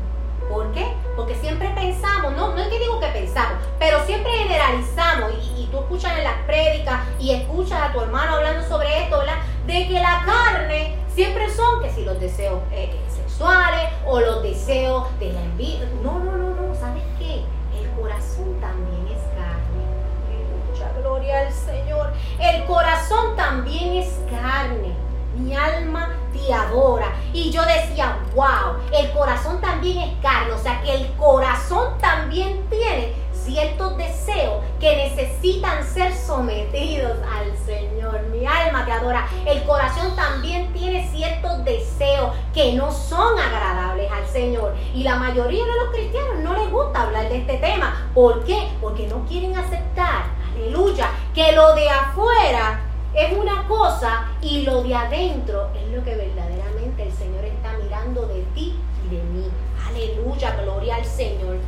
¿Por 0.48 0.72
qué? 0.72 0.94
Porque 1.16 1.34
siempre 1.36 1.70
pensamos, 1.70 2.32
no, 2.34 2.54
no 2.54 2.60
es 2.60 2.68
que 2.68 2.78
digo 2.78 3.00
que 3.00 3.06
pensamos, 3.08 3.58
pero 3.78 4.04
siempre 4.04 4.30
generalizamos 4.32 5.32
y, 5.56 5.64
tú 5.70 5.80
escuchas 5.80 6.16
en 6.18 6.24
las 6.24 6.38
prédicas 6.46 7.00
y 7.18 7.32
escuchas 7.32 7.80
a 7.82 7.92
tu 7.92 8.00
hermano 8.00 8.36
hablando 8.36 8.64
sobre 8.68 9.02
esto, 9.02 9.18
¿verdad? 9.18 9.38
De 9.66 9.88
que 9.88 9.94
la 9.94 10.22
carne 10.24 10.94
siempre 11.12 11.50
son 11.50 11.82
que 11.82 11.90
si 11.90 12.04
los 12.04 12.20
deseos 12.20 12.60
eh, 12.70 12.94
sexuales 13.34 13.90
o 14.06 14.20
los 14.20 14.42
deseos 14.42 15.06
de 15.18 15.32
la 15.32 15.40
envidia. 15.40 15.88
No, 16.02 16.20
no, 16.20 16.36
no, 16.36 16.50
no, 16.54 16.74
¿sabes 16.74 17.02
qué? 17.18 17.42
El 17.76 17.90
corazón 18.00 18.60
también 18.60 19.06
es 19.08 19.22
carne. 19.34 20.70
Mucha 20.70 20.92
gloria 21.00 21.40
al 21.40 21.52
Señor. 21.52 22.12
El 22.38 22.64
corazón 22.64 23.34
también 23.34 23.94
es 23.94 24.20
carne. 24.30 24.94
Mi 25.36 25.54
alma 25.54 26.10
adora. 26.52 27.12
Y 27.32 27.50
yo 27.50 27.62
decía, 27.64 28.18
wow, 28.34 28.76
el 28.92 29.10
corazón 29.12 29.60
también 29.60 29.98
es 29.98 30.14
carne, 30.20 30.52
o 30.52 30.58
sea 30.58 30.80
que 30.82 30.94
el 30.94 31.12
corazón 31.12 31.96
también 31.98 32.64
tiene 32.68 33.14
ciertos 33.32 33.96
deseos 33.96 34.62
que 34.80 34.96
necesitan 34.96 35.84
ser 35.84 36.14
sometidos 36.14 37.16
al 37.32 37.56
Señor. 37.64 37.93
Mi 38.34 38.46
alma 38.46 38.84
te 38.84 38.92
adora. 38.92 39.26
El 39.46 39.62
corazón 39.64 40.14
también 40.16 40.72
tiene 40.72 41.08
ciertos 41.08 41.64
deseos 41.64 42.30
que 42.52 42.72
no 42.72 42.90
son 42.90 43.38
agradables 43.38 44.10
al 44.10 44.26
Señor. 44.26 44.74
Y 44.94 45.02
la 45.02 45.16
mayoría 45.16 45.64
de 45.64 45.76
los 45.84 45.94
cristianos 45.94 46.40
no 46.40 46.54
les 46.54 46.70
gusta 46.70 47.02
hablar 47.02 47.28
de 47.28 47.38
este 47.38 47.56
tema. 47.58 48.10
¿Por 48.14 48.44
qué? 48.44 48.68
Porque 48.80 49.06
no 49.06 49.24
quieren 49.26 49.56
aceptar, 49.56 50.24
aleluya, 50.54 51.10
que 51.34 51.52
lo 51.52 51.74
de 51.74 51.88
afuera 51.88 52.80
es 53.14 53.32
una 53.36 53.66
cosa 53.68 54.26
y 54.40 54.62
lo 54.62 54.82
de 54.82 54.94
adentro 54.94 55.70
es 55.74 55.88
lo 55.94 56.02
que 56.02 56.16
verdaderamente 56.16 57.04
el 57.04 57.12
Señor 57.12 57.44
está 57.44 57.72
mirando 57.82 58.26
de 58.26 58.42
ti 58.54 58.76
y 59.04 59.14
de 59.14 59.22
mí. 59.22 59.48
Aleluya, 59.86 60.56
gloria 60.62 60.96
al 60.96 61.04
Señor. 61.04 61.58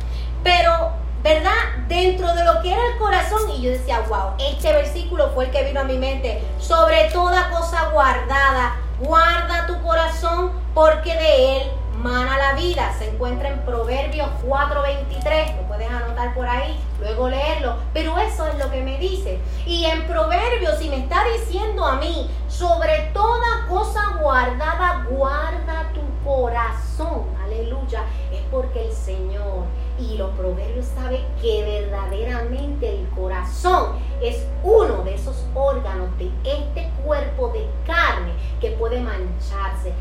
Pero 0.43 0.91
¿verdad? 1.23 1.51
Dentro 1.87 2.33
de 2.33 2.45
lo 2.45 2.61
que 2.61 2.71
era 2.71 2.81
el 2.93 2.97
corazón. 2.97 3.49
Y 3.51 3.61
yo 3.61 3.71
decía, 3.71 4.01
wow, 4.07 4.33
este 4.39 4.71
versículo 4.73 5.31
fue 5.33 5.45
el 5.45 5.51
que 5.51 5.63
vino 5.63 5.81
a 5.81 5.85
mi 5.85 5.97
mente. 5.97 6.41
Sobre 6.59 7.09
toda 7.11 7.49
cosa 7.49 7.89
guardada, 7.91 8.75
guarda 8.99 9.67
tu 9.67 9.81
corazón 9.81 10.51
porque 10.73 11.13
de 11.13 11.57
él 11.57 11.71
mana 11.97 12.37
la 12.37 12.53
vida. 12.53 12.93
Se 12.97 13.09
encuentra 13.09 13.49
en 13.49 13.59
Proverbios 13.61 14.29
4:23. 14.43 15.55
Lo 15.57 15.67
puedes 15.67 15.89
anotar 15.89 16.33
por 16.33 16.47
ahí, 16.47 16.79
luego 16.99 17.29
leerlo. 17.29 17.75
Pero 17.93 18.17
eso 18.17 18.47
es 18.47 18.57
lo 18.57 18.69
que 18.71 18.81
me 18.81 18.97
dice. 18.97 19.39
Y 19.65 19.85
en 19.85 20.05
Proverbios, 20.07 20.77
si 20.79 20.89
me 20.89 20.97
está 20.97 21.23
diciendo 21.37 21.85
a 21.85 21.95
mí, 21.97 22.29
sobre 22.47 23.11
toda 23.13 23.67
cosa 23.67 24.17
guardada, 24.21 25.05
guarda 25.09 25.91
tu 25.93 26.01
corazón. 26.23 27.25
Aleluya. 27.43 28.03
Es 28.31 28.41
porque 28.51 28.87
el 28.87 28.93
Señor 28.93 29.65
y 29.99 30.17
los 30.17 30.29
proverbios 30.35 30.85
saben 30.85 31.21
que 31.41 31.63
verdaderamente 31.63 32.99
el 32.99 33.09
corazón 33.09 33.93
es 34.21 34.45
uno 34.63 35.03
de 35.03 35.15
esos 35.15 35.45
órganos 35.55 36.09
de 36.17 36.29
este 36.43 36.89
cuerpo 37.03 37.49
de 37.49 37.67
carne 37.85 38.33
que 38.61 38.71
puede 38.71 38.99
mancharse, 38.99 39.93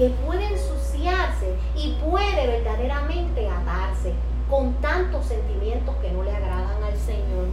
que 0.00 0.08
puede 0.24 0.46
ensuciarse 0.46 1.54
y 1.76 1.92
puede 2.02 2.46
verdaderamente 2.46 3.46
atarse 3.50 4.14
con 4.48 4.72
tantos 4.80 5.26
sentimientos 5.26 5.94
que 6.00 6.10
no 6.10 6.22
le 6.22 6.34
agradan 6.34 6.82
al 6.82 6.96
Señor. 6.96 7.48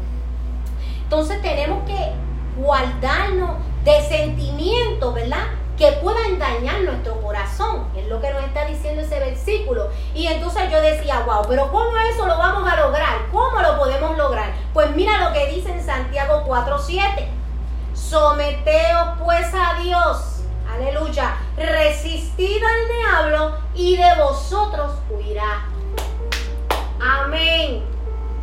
Entonces 1.03 1.41
tenemos 1.41 1.83
que 1.83 2.13
guardarnos 2.55 3.57
de 3.83 4.01
sentimientos, 4.01 5.13
¿verdad? 5.13 5.43
que 5.77 5.91
puedan 6.01 6.39
dañar 6.39 6.79
nuestro 6.81 7.21
corazón. 7.21 7.89
Es 7.97 8.07
lo 8.07 8.21
que 8.21 8.31
nos 8.31 8.41
está 8.45 8.65
diciendo 8.65 9.01
ese 9.01 9.19
versículo. 9.19 9.89
Y 10.15 10.25
entonces 10.27 10.71
yo 10.71 10.81
decía, 10.81 11.23
wow, 11.25 11.45
pero 11.47 11.69
¿cómo 11.69 11.91
eso 12.11 12.25
lo 12.25 12.37
vamos 12.37 12.67
a 12.67 12.77
lograr? 12.77 13.27
¿Cómo 13.31 13.61
lo 13.61 13.77
podemos 13.77 14.17
lograr? 14.17 14.53
Pues 14.73 14.95
mira 14.95 15.27
lo 15.27 15.33
que 15.33 15.53
dice 15.53 15.69
en 15.71 15.85
Santiago 15.85 16.45
4:7. 16.47 17.27
Someteos 17.93 19.19
pues 19.23 19.53
a 19.53 19.79
Dios. 19.83 20.43
Aleluya. 20.73 21.35
Resistid 21.57 22.61
al 22.63 22.87
diablo 22.87 23.57
y 23.73 23.97
de 23.97 24.15
vosotros 24.15 24.91
huirá. 25.09 25.65
Amén. 27.01 27.83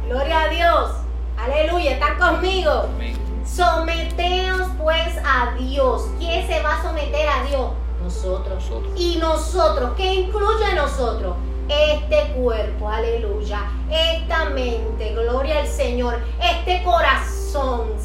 Gloria 0.09 0.43
a 0.43 0.49
Dios. 0.49 0.91
Aleluya. 1.39 1.93
¿Están 1.93 2.19
conmigo? 2.19 2.73
Amén. 2.95 3.17
Someteos 3.47 4.69
pues 4.83 5.17
a 5.25 5.55
Dios. 5.57 6.09
¿Quién 6.19 6.45
se 6.49 6.61
va 6.61 6.81
a 6.81 6.83
someter 6.83 7.29
a 7.29 7.45
Dios? 7.45 7.71
Nosotros. 8.03 8.65
Y 8.97 9.17
nosotros, 9.19 9.93
¿qué 9.97 10.13
incluye 10.13 10.75
nosotros? 10.75 11.37
Este 11.69 12.33
cuerpo, 12.33 12.89
aleluya. 12.89 13.61
Esta 13.89 14.47
mente, 14.47 15.15
gloria 15.15 15.61
al 15.61 15.69
Señor. 15.69 16.19
Este 16.43 16.83
corazón 16.83 17.44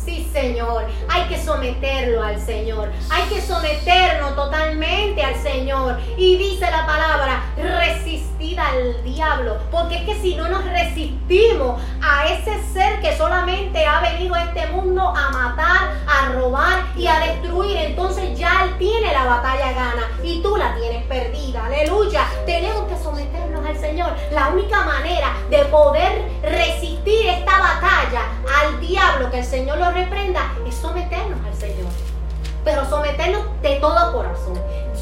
Sí, 0.05 0.29
Señor. 0.31 0.85
Hay 1.09 1.23
que 1.23 1.41
someterlo 1.41 2.21
al 2.21 2.39
Señor. 2.39 2.91
Hay 3.09 3.23
que 3.29 3.41
someternos 3.41 4.35
totalmente 4.35 5.23
al 5.23 5.35
Señor. 5.41 5.97
Y 6.17 6.37
dice 6.37 6.69
la 6.69 6.85
palabra, 6.85 7.41
resistir 7.57 8.59
al 8.59 9.03
diablo. 9.03 9.57
Porque 9.71 9.97
es 9.97 10.03
que 10.03 10.21
si 10.21 10.35
no 10.35 10.47
nos 10.49 10.63
resistimos 10.65 11.81
a 11.99 12.27
ese 12.27 12.61
ser 12.71 13.01
que 13.01 13.17
solamente 13.17 13.83
ha 13.87 14.01
venido 14.01 14.35
a 14.35 14.43
este 14.43 14.67
mundo 14.67 15.01
a 15.01 15.31
matar, 15.31 15.95
a 16.07 16.31
robar 16.33 16.83
y 16.95 17.07
a 17.07 17.19
destruir, 17.19 17.75
entonces 17.77 18.37
ya 18.37 18.65
Él 18.65 18.77
tiene 18.77 19.11
la 19.11 19.25
batalla 19.25 19.71
gana 19.71 20.07
y 20.23 20.43
tú 20.43 20.57
la 20.57 20.75
tienes 20.75 21.03
perdida. 21.07 21.65
Aleluya. 21.65 22.27
Tenemos 22.45 22.83
que 22.83 23.03
someternos 23.03 23.65
al 23.65 23.79
Señor. 23.79 24.13
La 24.31 24.49
única 24.49 24.83
manera 24.83 25.33
de 25.49 25.65
poder 25.65 26.29
resistir 26.43 26.99
batalla 27.29 27.38
al 28.69 28.79
diablo 28.79 29.31
que 29.31 29.39
el 29.39 29.45
Señor 29.45 29.77
lo 29.77 29.91
reprenda 29.91 30.53
es 30.67 30.75
someternos 30.75 31.39
al 31.45 31.55
Señor. 31.55 31.91
Pero 32.63 32.87
someternos 32.87 33.43
de 33.61 33.75
todo 33.75 34.13
corazón. 34.13 34.61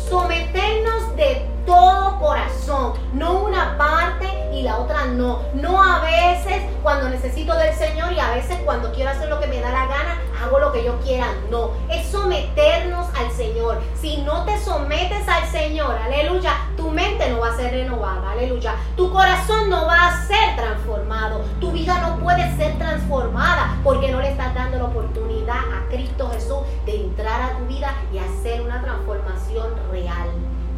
Someternos 0.10 1.16
de 1.16 1.46
todo 1.66 2.20
corazón. 2.20 2.94
No 3.14 3.42
una 3.42 3.78
parte 3.78 4.28
y 4.54 4.62
la 4.62 4.78
otra 4.78 5.06
no. 5.06 5.42
No 5.54 5.84
a 5.84 6.00
veces 6.00 6.64
cuando 6.82 7.10
necesito 7.10 7.56
del 7.58 7.74
Señor 7.74 8.14
y 8.14 8.20
a 8.20 8.32
veces 8.32 8.58
cuando 8.64 8.92
quiero 8.94 9.10
hacer 9.12 9.28
lo 9.28 9.40
que 9.40 9.48
me 9.48 9.60
da 9.60 9.72
la 9.72 9.86
gana, 9.88 10.22
hago 10.42 10.60
lo 10.60 10.72
que 10.72 10.86
yo 10.86 11.00
quiera. 11.02 11.28
No. 11.50 11.72
Es 11.90 12.08
someternos 12.08 13.08
al 13.18 13.32
Señor. 13.32 13.82
Si 14.00 14.18
no 14.22 14.46
te 14.46 14.58
sometes 14.60 15.28
al 15.28 15.46
Señor, 15.48 15.98
aleluya, 15.98 16.54
tu 16.88 16.94
mente 16.94 17.30
no 17.30 17.42
va 17.42 17.50
a 17.50 17.58
ser 17.58 17.72
renovada. 17.72 18.32
Aleluya. 18.32 18.76
Tu 18.96 19.12
corazón 19.12 19.70
no 19.70 19.86
va 19.86 20.08
a 20.08 20.26
ser 20.26 20.56
transformado. 20.56 21.42
Tu 21.60 21.70
vida 21.72 22.00
no 22.00 22.18
puede 22.24 22.56
ser 22.56 22.78
transformada 22.78 23.78
porque 23.84 24.10
no 24.10 24.22
le 24.22 24.32
estás 24.32 24.56
dando 24.56 24.78
la 24.78 24.86
oportunidad 24.86 25.58
a 25.58 25.90
Cristo 25.90 26.30
Jesús 26.32 26.60
de 26.86 26.96
entrar 26.96 27.42
a 27.42 27.58
tu 27.58 27.66
vida 27.66 27.94
y 28.14 28.20
hacer 28.20 28.62
una 28.62 28.82
transformación 28.82 29.74
real. 29.92 30.30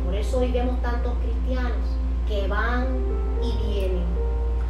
Por 0.04 0.16
eso 0.16 0.40
hoy 0.40 0.52
vemos 0.52 0.82
tantos 0.82 1.14
cristianos 1.22 1.78
que 2.28 2.48
van 2.48 2.88
y 3.44 3.68
vienen. 3.68 4.06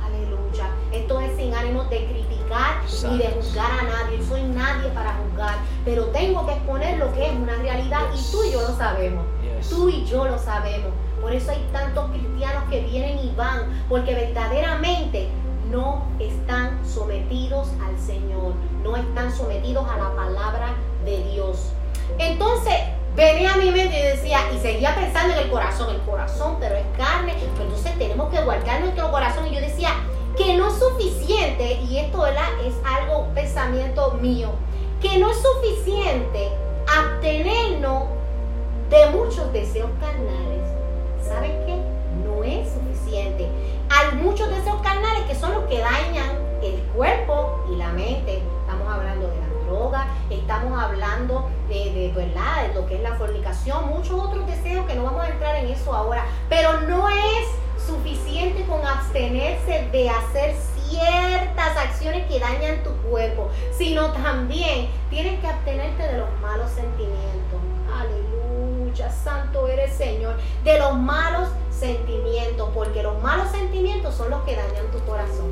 Aleluya. 0.06 0.70
Esto 0.92 1.22
es 1.22 1.38
sin 1.38 1.54
ánimo 1.54 1.86
de 1.86 2.06
criticar 2.06 2.82
ni 3.10 3.18
de 3.18 3.30
juzgar 3.30 3.72
a 3.80 3.84
nadie. 3.84 4.22
Soy 4.28 4.44
nadie 4.44 4.90
para 4.90 5.14
juzgar. 5.14 5.56
Pero 5.86 6.04
tengo 6.08 6.46
que 6.46 6.52
exponer 6.52 6.98
lo 6.98 7.14
que 7.14 7.28
es 7.28 7.32
una 7.32 7.56
realidad 7.56 8.02
y 8.14 8.32
tú 8.32 8.44
y 8.44 8.52
yo 8.52 8.62
lo 8.62 8.76
sabemos. 8.76 9.24
Tú 9.70 9.88
y 9.88 10.04
yo 10.06 10.26
lo 10.26 10.38
sabemos. 10.38 10.92
Por 11.22 11.34
eso 11.34 11.52
hay 11.52 11.66
tantos 11.72 12.10
cristianos 12.12 12.64
que 12.70 12.82
vienen 12.82 13.20
y 13.20 13.34
van. 13.36 13.84
Porque 13.88 14.14
verdaderamente 14.14 15.28
no 15.70 16.06
están 16.20 16.80
sometidos 16.86 17.70
al 17.86 17.98
Señor. 18.00 18.54
No 18.84 18.96
están 18.96 19.32
sometidos 19.32 19.88
a 19.90 19.98
la 19.98 20.16
palabra 20.16 20.76
de 21.06 21.24
Dios. 21.32 21.72
Entonces, 22.18 22.74
venía 23.16 23.54
a 23.54 23.58
mi 23.58 23.72
mente 23.72 24.00
y 24.00 24.04
decía, 24.04 24.40
y 24.56 24.60
seguía 24.60 24.96
pensando 24.96 25.34
en 25.36 25.42
el 25.42 25.50
corazón, 25.50 25.94
el 25.94 26.02
corazón, 26.02 26.58
pero 26.60 26.76
es 26.76 26.86
carne, 26.98 27.34
entonces 27.60 27.98
tenemos 27.98 28.30
que 28.30 28.42
guardar 28.42 28.82
nuestro 28.82 29.12
corazón. 29.12 29.48
Y 29.48 29.56
yo 29.56 29.62
decía, 29.62 29.92
que 30.38 30.56
no 30.56 30.70
es 30.70 30.76
suficiente, 30.76 31.82
y 31.82 31.98
esto 31.98 32.26
es 32.26 32.74
algo, 32.86 33.28
pensamiento 33.36 34.14
mío, 34.22 34.52
que 35.02 35.18
no 35.18 35.30
es 35.32 35.38
suficiente 35.38 36.50
abstenernos 36.88 38.04
de 38.90 39.06
muchos 39.08 39.52
deseos 39.52 39.90
carnales. 40.00 40.49
Muchos 44.22 44.50
deseos 44.50 44.82
carnales 44.82 45.24
que 45.28 45.36
son 45.36 45.54
los 45.54 45.64
que 45.66 45.80
dañan 45.80 46.38
el 46.62 46.80
cuerpo 46.94 47.64
y 47.72 47.76
la 47.78 47.90
mente. 47.90 48.44
Estamos 48.62 48.88
hablando 48.94 49.28
de 49.28 49.38
la 49.38 49.48
droga, 49.66 50.08
estamos 50.30 50.78
hablando 50.78 51.50
de, 51.70 52.12
¿verdad? 52.16 52.68
de 52.68 52.74
lo 52.74 52.86
que 52.86 52.96
es 52.96 53.02
la 53.02 53.16
fornicación, 53.16 53.88
muchos 53.88 54.20
otros 54.20 54.46
deseos 54.48 54.86
que 54.88 54.96
no 54.96 55.04
vamos 55.04 55.24
a 55.24 55.30
entrar 55.30 55.56
en 55.56 55.68
eso 55.68 55.94
ahora, 55.94 56.26
pero 56.50 56.82
no 56.82 57.08
es 57.10 57.86
suficiente 57.86 58.66
con 58.66 58.86
abstenerse 58.86 59.88
de 59.92 60.10
hacer 60.10 60.56
ciertas 60.90 61.78
acciones 61.78 62.28
que 62.28 62.40
dañan 62.40 62.84
tu 62.84 62.92
cuerpo, 63.10 63.50
sino 63.72 64.12
también 64.12 64.90
tienes 65.10 65.40
que 65.40 65.48
abstenerte 65.48 66.04
de 66.04 66.18
los 66.18 66.30
malos 66.42 66.70
sentimientos. 66.72 67.60
Aleluya, 67.96 69.12
santo 69.12 69.68
eres 69.68 69.94
Señor, 69.96 70.36
de 70.64 70.78
los 70.78 70.96
malos 70.96 71.48
sentimientos, 71.48 71.69
porque 72.74 73.04
los 73.04 73.22
malos 73.22 73.50
sentimientos 73.52 74.16
son 74.16 74.30
los 74.30 74.42
que 74.44 74.56
dañan 74.56 74.92
tu 74.92 75.00
corazón. 75.06 75.48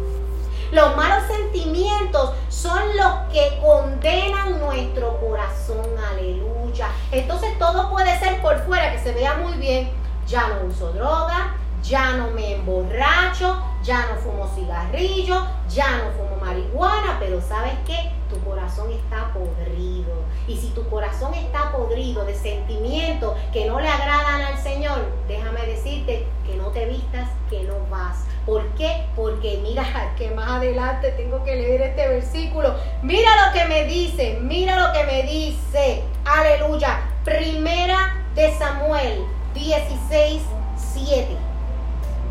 Los 0.71 0.95
malos 0.97 1.23
sentimientos 1.27 2.31
son 2.49 2.81
los 2.97 3.13
que 3.31 3.59
condenan 3.61 4.59
nuestro 4.59 5.19
corazón. 5.19 5.85
Aleluya. 6.11 6.89
Entonces 7.11 7.57
todo 7.57 7.89
puede 7.89 8.19
ser 8.19 8.41
por 8.41 8.59
fuera 8.65 8.91
que 8.91 8.99
se 8.99 9.13
vea 9.13 9.35
muy 9.35 9.53
bien. 9.53 9.91
Ya 10.27 10.47
no 10.47 10.67
uso 10.67 10.91
droga, 10.91 11.55
ya 11.81 12.17
no 12.17 12.31
me 12.31 12.55
emborracho, 12.55 13.61
ya 13.81 14.07
no 14.07 14.19
fumo 14.19 14.51
cigarrillo, 14.53 15.47
ya 15.69 15.97
no 15.97 16.11
fumo 16.11 16.43
marihuana, 16.43 17.17
pero 17.19 17.41
¿sabes 17.41 17.73
qué? 17.85 18.11
Tu 18.29 18.39
corazón 18.43 18.91
está 18.91 19.33
podrido. 19.33 20.13
Y 20.47 20.57
si 20.57 20.67
tu 20.69 20.87
corazón 20.89 21.33
está 21.33 21.71
podrido 21.71 22.25
de 22.25 22.35
sentimientos 22.35 23.37
que 23.53 23.65
no 23.65 23.79
le 23.79 23.87
agradan 23.87 24.41
al 24.41 24.57
Señor, 24.57 25.05
déjame 25.27 25.65
decirte 25.65 26.27
que 26.45 26.55
no 26.55 26.67
te 26.67 26.85
vistas, 26.85 27.29
que 27.49 27.63
no 27.63 27.75
vas 27.89 28.27
¿Por 28.47 28.65
qué? 28.75 29.03
Porque 29.13 29.59
mira 29.61 29.83
que 30.17 30.31
más 30.31 30.47
adelante 30.49 31.11
tengo 31.11 31.43
que 31.43 31.53
leer 31.53 31.81
este 31.81 32.07
versículo. 32.07 32.75
Mira 33.03 33.29
lo 33.45 33.53
que 33.53 33.65
me 33.65 33.83
dice, 33.83 34.39
mira 34.41 34.79
lo 34.79 34.93
que 34.93 35.03
me 35.03 35.23
dice. 35.23 36.03
Aleluya. 36.23 37.01
Primera 37.25 38.23
de 38.35 38.53
Samuel 38.57 39.25
16, 39.53 40.41
7. 40.77 41.27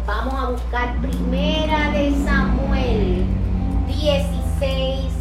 Vamos 0.06 0.34
a 0.34 0.48
buscar 0.48 0.96
Primera 1.02 1.90
de 1.90 2.10
Samuel 2.24 3.26
16, 3.86 5.12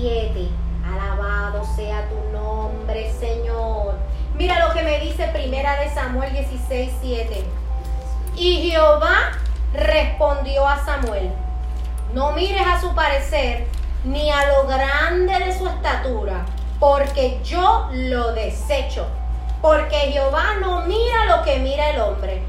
7. 0.00 0.48
Alabado 0.82 1.62
sea 1.76 2.08
tu 2.08 2.32
nombre, 2.32 3.12
Señor. 3.12 3.96
Mira 4.34 4.66
lo 4.66 4.72
que 4.72 4.82
me 4.82 4.98
dice 4.98 5.28
Primera 5.28 5.78
de 5.78 5.90
Samuel 5.90 6.32
16, 6.32 6.90
7. 7.02 7.44
Y 8.34 8.70
Jehová 8.70 9.32
respondió 9.74 10.66
a 10.66 10.82
Samuel, 10.86 11.30
no 12.14 12.32
mires 12.32 12.66
a 12.66 12.80
su 12.80 12.94
parecer 12.94 13.66
ni 14.04 14.30
a 14.30 14.46
lo 14.46 14.66
grande 14.66 15.38
de 15.38 15.58
su 15.58 15.68
estatura, 15.68 16.46
porque 16.78 17.38
yo 17.44 17.90
lo 17.92 18.32
desecho. 18.32 19.06
Porque 19.60 19.96
Jehová 19.96 20.54
no 20.62 20.80
mira 20.86 21.26
lo 21.26 21.42
que 21.42 21.58
mira 21.58 21.90
el 21.90 22.00
hombre, 22.00 22.42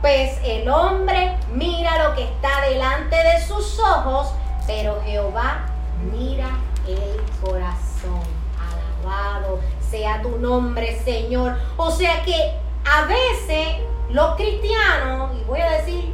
pues 0.00 0.40
el 0.42 0.68
hombre 0.68 1.36
mira 1.52 2.08
lo 2.08 2.16
que 2.16 2.24
está 2.24 2.62
delante 2.68 3.14
de 3.14 3.40
sus 3.46 3.78
ojos, 3.78 4.32
pero 4.66 5.00
Jehová 5.04 5.66
mira 6.12 6.48
el 6.88 7.20
corazón. 7.40 8.22
Alabado 8.58 9.60
sea 9.90 10.22
tu 10.22 10.38
nombre, 10.38 10.98
Señor. 11.04 11.56
O 11.76 11.90
sea 11.90 12.22
que 12.22 12.54
a 12.84 13.06
veces 13.06 13.68
los 14.10 14.36
cristianos, 14.36 15.30
y 15.40 15.44
voy 15.44 15.60
a 15.60 15.70
decir 15.72 16.12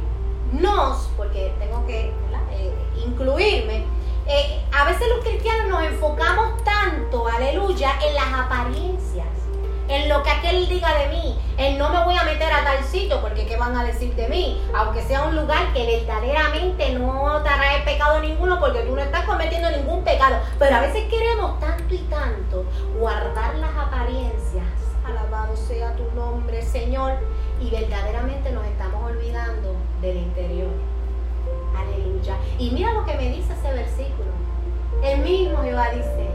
nos, 0.51 1.09
porque 1.17 1.53
tengo 1.59 1.85
que 1.85 2.11
eh, 2.51 2.73
incluirme, 3.05 3.85
eh, 4.27 4.63
a 4.71 4.85
veces 4.85 5.07
los 5.09 5.23
cristianos 5.25 5.67
nos 5.67 5.83
enfocamos 5.83 6.63
tanto, 6.63 7.27
aleluya, 7.27 7.91
en 8.07 8.15
las 8.15 8.33
apariencias, 8.33 9.27
en 9.87 10.09
lo 10.09 10.23
que 10.23 10.29
aquel 10.29 10.67
diga 10.69 10.93
de 10.97 11.09
mí, 11.09 11.39
en 11.57 11.77
no 11.77 11.89
me 11.89 12.03
voy 12.03 12.15
a 12.15 12.23
meter 12.23 12.51
a 12.51 12.63
tal 12.63 12.83
sitio 12.83 13.19
porque 13.21 13.45
qué 13.45 13.57
van 13.57 13.75
a 13.75 13.83
decir 13.83 14.15
de 14.15 14.27
mí, 14.27 14.61
aunque 14.73 15.01
sea 15.01 15.23
un 15.23 15.35
lugar 15.35 15.73
que 15.73 15.85
verdaderamente 15.85 16.93
no 16.93 17.41
te 17.43 17.49
trae 17.49 17.81
pecado 17.83 18.21
ninguno 18.21 18.59
porque 18.59 18.79
tú 18.81 18.95
no 18.95 19.01
estás 19.01 19.25
cometiendo 19.25 19.69
ningún 19.71 20.03
pecado, 20.03 20.37
pero 20.57 20.75
a 20.75 20.81
veces 20.81 21.03
queremos 21.09 21.59
tanto 21.59 21.93
y 21.93 21.99
tanto 22.09 22.65
guardar 22.97 23.55
las 23.55 23.75
apariencias. 23.75 24.63
Alabado 25.05 25.55
sea 25.57 25.93
tu 25.95 26.09
nombre, 26.15 26.61
Señor, 26.61 27.13
y 27.59 27.69
verdaderamente 27.69 28.51
nos 28.51 28.65
estamos 28.65 29.03
olvidando 29.03 29.75
del 30.01 30.17
interior. 30.17 30.71
Aleluya. 31.75 32.37
Y 32.57 32.71
mira 32.71 32.93
lo 32.93 33.05
que 33.05 33.15
me 33.15 33.29
dice 33.29 33.53
ese 33.53 33.73
versículo. 33.73 34.31
El 35.03 35.19
mismo 35.19 35.61
Jehová 35.61 35.89
dice 35.91 36.29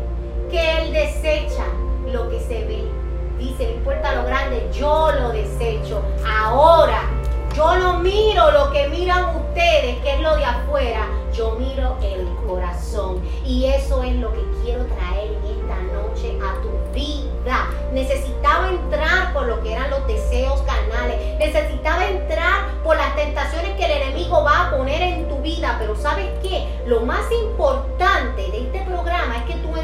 que 0.50 0.82
Él 0.82 0.92
desecha 0.92 1.64
lo 2.12 2.28
que 2.28 2.40
se 2.40 2.64
ve. 2.66 3.07
Dice, 3.38 3.68
no 3.68 3.74
importa 3.74 4.14
lo 4.14 4.24
grande, 4.24 4.68
yo 4.72 5.12
lo 5.12 5.30
desecho. 5.30 6.02
Ahora, 6.26 7.02
yo 7.54 7.76
no 7.76 8.00
miro 8.00 8.50
lo 8.50 8.70
que 8.70 8.88
miran 8.88 9.36
ustedes, 9.36 9.96
que 10.02 10.14
es 10.14 10.20
lo 10.20 10.36
de 10.36 10.44
afuera. 10.44 11.06
Yo 11.32 11.52
miro 11.52 11.96
el 12.02 12.28
corazón. 12.46 13.22
Y 13.44 13.66
eso 13.66 14.02
es 14.02 14.14
lo 14.16 14.32
que 14.32 14.42
quiero 14.62 14.84
traer 14.86 15.32
en 15.32 15.44
esta 15.44 15.76
noche 15.92 16.38
a 16.42 16.60
tu 16.62 16.70
vida. 16.92 17.68
Necesitaba 17.92 18.68
entrar 18.68 19.32
por 19.32 19.46
lo 19.46 19.62
que 19.62 19.72
eran 19.72 19.90
los 19.90 20.06
deseos 20.06 20.62
carnales. 20.62 21.38
Necesitaba 21.38 22.06
entrar 22.06 22.68
por 22.82 22.96
las 22.96 23.14
tentaciones 23.16 23.76
que 23.76 23.86
el 23.86 24.02
enemigo 24.02 24.42
va 24.44 24.68
a 24.68 24.70
poner 24.76 25.00
en 25.00 25.28
tu 25.28 25.38
vida. 25.38 25.76
Pero 25.78 25.96
¿sabes 25.96 26.26
qué? 26.42 26.68
Lo 26.86 27.00
más 27.00 27.24
importante 27.44 28.50
de 28.50 28.62
este 28.62 28.80
programa 28.82 29.36
es 29.36 29.42
que 29.44 29.60
tú 29.60 29.76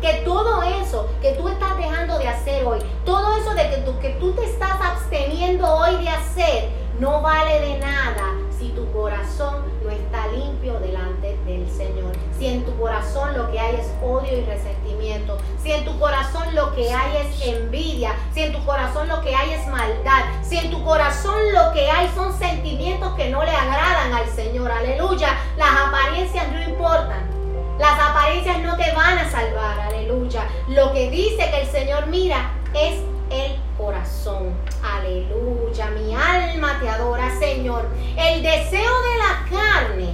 que 0.00 0.22
todo 0.24 0.62
eso 0.62 1.08
que 1.22 1.32
tú 1.32 1.48
estás 1.48 1.76
dejando 1.78 2.18
de 2.18 2.28
hacer 2.28 2.66
hoy, 2.66 2.78
todo 3.06 3.34
eso 3.38 3.54
de 3.54 3.70
que 3.70 3.76
tú, 3.78 3.98
que 3.98 4.10
tú 4.20 4.32
te 4.32 4.44
estás 4.44 4.78
absteniendo 4.82 5.66
hoy 5.66 5.96
de 6.04 6.10
hacer, 6.10 6.68
no 6.98 7.22
vale 7.22 7.60
de 7.60 7.78
nada 7.78 8.34
si 8.58 8.68
tu 8.68 8.92
corazón 8.92 9.64
no 9.82 9.90
está 9.90 10.26
limpio 10.28 10.78
delante 10.80 11.38
del 11.46 11.66
Señor. 11.70 12.12
Si 12.38 12.46
en 12.46 12.66
tu 12.66 12.78
corazón 12.78 13.34
lo 13.34 13.50
que 13.50 13.58
hay 13.58 13.76
es 13.76 13.86
odio 14.02 14.38
y 14.38 14.44
resentimiento. 14.44 15.38
Si 15.62 15.72
en 15.72 15.86
tu 15.86 15.98
corazón 15.98 16.54
lo 16.54 16.74
que 16.74 16.92
hay 16.92 17.16
es 17.16 17.46
envidia. 17.46 18.14
Si 18.34 18.42
en 18.42 18.52
tu 18.52 18.62
corazón 18.66 19.08
lo 19.08 19.22
que 19.22 19.34
hay 19.34 19.52
es 19.52 19.66
maldad. 19.68 20.24
Si 20.42 20.58
en 20.58 20.70
tu 20.70 20.84
corazón 20.84 21.38
lo 21.54 21.72
que 21.72 21.90
hay 21.90 22.10
son 22.14 22.38
sentimientos 22.38 23.14
que 23.14 23.30
no 23.30 23.42
le 23.42 23.50
agradan 23.50 24.12
al 24.12 24.28
Señor. 24.28 24.70
Aleluya. 24.70 25.38
Las 25.56 25.70
apariencias 25.88 26.52
no 26.52 26.62
importan. 26.62 27.39
Las 27.80 27.98
apariencias 27.98 28.58
no 28.58 28.76
te 28.76 28.92
van 28.92 29.16
a 29.16 29.30
salvar. 29.30 29.80
Aleluya. 29.80 30.46
Lo 30.68 30.92
que 30.92 31.08
dice 31.08 31.48
que 31.50 31.62
el 31.62 31.66
Señor 31.66 32.08
mira 32.08 32.52
es 32.74 33.00
el 33.30 33.58
corazón. 33.78 34.52
Aleluya, 34.82 35.86
mi 35.86 36.14
alma 36.14 36.76
te 36.78 36.90
adora, 36.90 37.30
Señor. 37.38 37.88
El 38.18 38.42
deseo 38.42 38.92
de 39.00 39.18
la 39.18 39.46
carne 39.48 40.12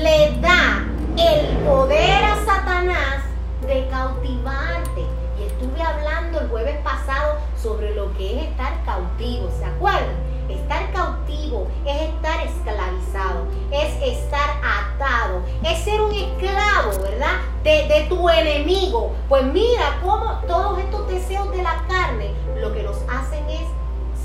le 0.00 0.40
da 0.40 0.84
el 1.18 1.56
poder 1.66 2.22
a 2.22 2.36
Satanás 2.44 3.24
de 3.66 3.88
cautivarte. 3.88 5.15
Y 5.38 5.44
estuve 5.44 5.82
hablando 5.82 6.40
el 6.40 6.48
jueves 6.48 6.78
pasado 6.78 7.36
sobre 7.60 7.94
lo 7.94 8.12
que 8.14 8.36
es 8.36 8.48
estar 8.48 8.84
cautivo, 8.84 9.50
¿se 9.58 9.64
acuerdan? 9.64 10.16
Estar 10.48 10.92
cautivo 10.92 11.66
es 11.84 12.02
estar 12.02 12.46
esclavizado, 12.46 13.46
es 13.70 14.16
estar 14.16 14.48
atado, 14.62 15.42
es 15.64 15.78
ser 15.80 16.00
un 16.00 16.12
esclavo, 16.12 17.02
¿verdad? 17.02 17.40
De, 17.64 17.88
de, 17.88 18.06
tu 18.08 18.28
enemigo. 18.28 19.12
Pues 19.28 19.44
mira 19.44 19.98
cómo 20.02 20.40
todos 20.46 20.78
estos 20.78 21.08
deseos 21.08 21.50
de 21.50 21.62
la 21.62 21.84
carne 21.88 22.30
lo 22.60 22.72
que 22.72 22.84
nos 22.84 22.96
hacen 23.08 23.44
es 23.50 23.66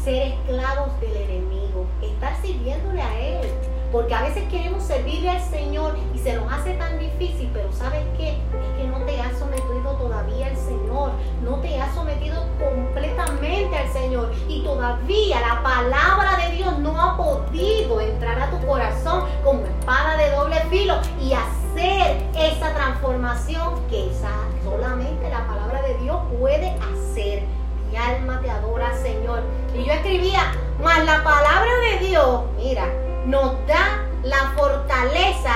ser 0.04 0.34
esclavos 0.34 1.00
del 1.02 1.16
enemigo, 1.16 1.86
estar 2.02 2.36
sirviéndole 2.42 3.02
a 3.02 3.20
Él. 3.20 3.50
Porque 3.92 4.14
a 4.14 4.22
veces 4.22 4.44
queremos 4.50 4.84
servirle 4.84 5.30
al 5.30 5.42
Señor 5.42 5.98
y 6.16 6.18
se 6.18 6.34
nos 6.34 6.52
hace 6.52 6.74
tan 6.76 6.98
difícil, 6.98 7.50
pero 7.52 7.72
¿sabes 7.74 8.04
qué? 8.16 8.30
Es 8.30 8.78
que 8.78 8.88
no 8.88 9.00
te 9.00 9.20
has 9.20 9.38
sometido 9.38 9.94
todavía 9.98 10.48
al 10.48 10.56
Señor, 10.56 11.12
no 11.44 11.58
te 11.58 11.80
has 11.80 11.94
sometido 11.94 12.46
completamente 12.58 13.78
al 13.78 13.92
Señor 13.92 14.32
y 14.48 14.64
todavía 14.64 15.42
la 15.42 15.62
palabra 15.62 16.38
de 16.38 16.56
Dios 16.56 16.80
no 16.80 17.00
ha 17.02 17.18
podido 17.18 18.00
entrar 18.00 18.40
a 18.40 18.50
tu 18.50 18.66
corazón 18.66 19.26
como 19.44 19.66
espada 19.66 20.16
de 20.16 20.32
doble 20.32 20.56
filo 20.70 20.96
y 21.20 21.34
hacer 21.34 22.24
esa 22.38 22.74
transformación 22.74 23.88
que 23.90 24.10
esa, 24.10 24.32
solamente 24.64 25.30
la 25.30 25.46
palabra 25.48 25.82
de 25.82 25.98
Dios 25.98 26.18
puede 26.40 26.70
hacer. 26.70 27.44
Mi 27.90 27.98
alma 27.98 28.40
te 28.42 28.50
adora, 28.50 28.96
Señor. 28.96 29.42
Y 29.76 29.84
yo 29.84 29.92
escribía, 29.92 30.54
más 30.82 31.04
la 31.04 31.22
palabra 31.26 31.72
de 31.92 32.08
Dios, 32.08 32.44
mira, 32.56 32.86
nos 33.26 33.66
da 33.68 34.06
la 34.24 34.54
fortaleza 34.58 35.54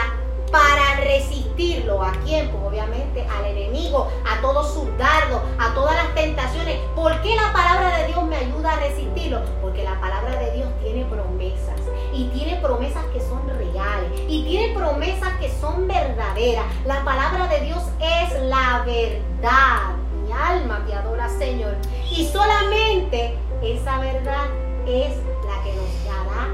para 0.51 1.01
resistirlo. 1.01 2.01
¿A 2.01 2.12
quién? 2.23 2.49
Pues 2.49 2.63
obviamente 2.63 3.25
al 3.28 3.45
enemigo, 3.45 4.10
a 4.25 4.41
todos 4.41 4.73
sus 4.73 4.97
dardos, 4.97 5.41
a 5.60 5.73
todas 5.73 5.95
las 5.95 6.15
tentaciones. 6.15 6.78
¿Por 6.95 7.21
qué 7.21 7.36
la 7.36 7.51
palabra 7.51 7.97
de 7.97 8.08
Dios 8.08 8.23
me 8.23 8.38
ayuda 8.38 8.73
a 8.73 8.80
resistirlo? 8.80 9.41
Porque 9.62 9.84
la 9.84 9.99
palabra 9.99 10.39
de 10.39 10.51
Dios 10.51 10.67
tiene 10.82 11.06
promesas. 11.06 11.80
Y 12.13 12.25
tiene 12.30 12.56
promesas 12.62 13.04
que 13.13 13.19
son 13.19 13.47
reales. 13.49 14.21
Y 14.30 14.45
tiene 14.45 14.73
promesas 14.73 15.34
que 15.39 15.51
son 15.60 15.88
verdaderas. 15.88 16.65
La 16.86 17.04
palabra 17.04 17.47
de 17.47 17.62
Dios 17.62 17.84
es 17.99 18.41
la 18.43 18.84
verdad. 18.86 19.95
Mi 20.23 20.32
alma 20.32 20.84
te 20.88 20.93
adora, 20.93 21.28
Señor. 21.28 21.75
Y 22.10 22.25
solamente 22.28 23.38
esa 23.62 23.99
verdad 23.99 24.45
es 24.88 25.17
la 25.17 25.63
que 25.63 25.73
nos 25.75 26.15
hará 26.15 26.47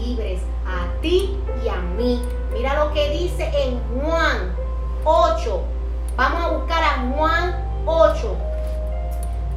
libres 0.00 0.40
a 0.66 1.00
ti 1.00 1.38
y 1.64 1.68
a 1.68 1.76
mí. 1.76 2.22
Mira 2.52 2.84
lo 2.84 2.92
que 2.92 3.10
dice 3.10 3.50
en 3.54 3.80
Juan 4.00 4.54
8. 5.04 5.62
Vamos 6.16 6.44
a 6.44 6.48
buscar 6.56 6.82
a 6.82 7.12
Juan 7.16 7.82
8, 7.86 8.36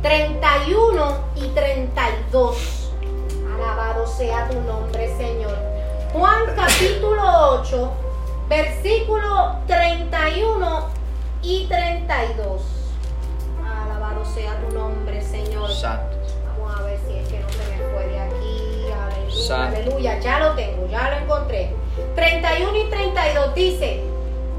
31 0.01 1.17
y 1.35 1.47
32. 1.49 2.91
Alabado 3.55 4.07
sea 4.07 4.47
tu 4.49 4.59
nombre, 4.61 5.15
Señor. 5.17 5.55
Juan 6.13 6.43
capítulo 6.55 7.59
8, 7.61 7.91
versículo 8.49 9.57
31 9.67 10.89
y 11.43 11.67
32. 11.67 12.61
Alabado 13.63 14.25
sea 14.25 14.59
tu 14.61 14.73
nombre, 14.73 15.21
Señor. 15.21 15.71
Santo. 15.71 16.17
Vamos 16.45 16.79
a 16.79 16.83
ver 16.83 16.99
si 17.07 17.17
es 17.17 17.27
que 17.27 17.39
no 17.39 17.49
se 17.49 17.57
me 17.57 17.77
fue 17.93 18.07
de 18.07 18.19
aquí. 18.19 18.56
Aleluya. 19.67 20.19
Ya 20.19 20.39
lo 20.39 20.53
tengo, 20.53 20.87
ya 20.87 21.11
lo 21.11 21.17
encontré. 21.23 21.73
31 22.15 22.77
y 22.77 22.89
32 22.89 23.55
dice, 23.55 24.01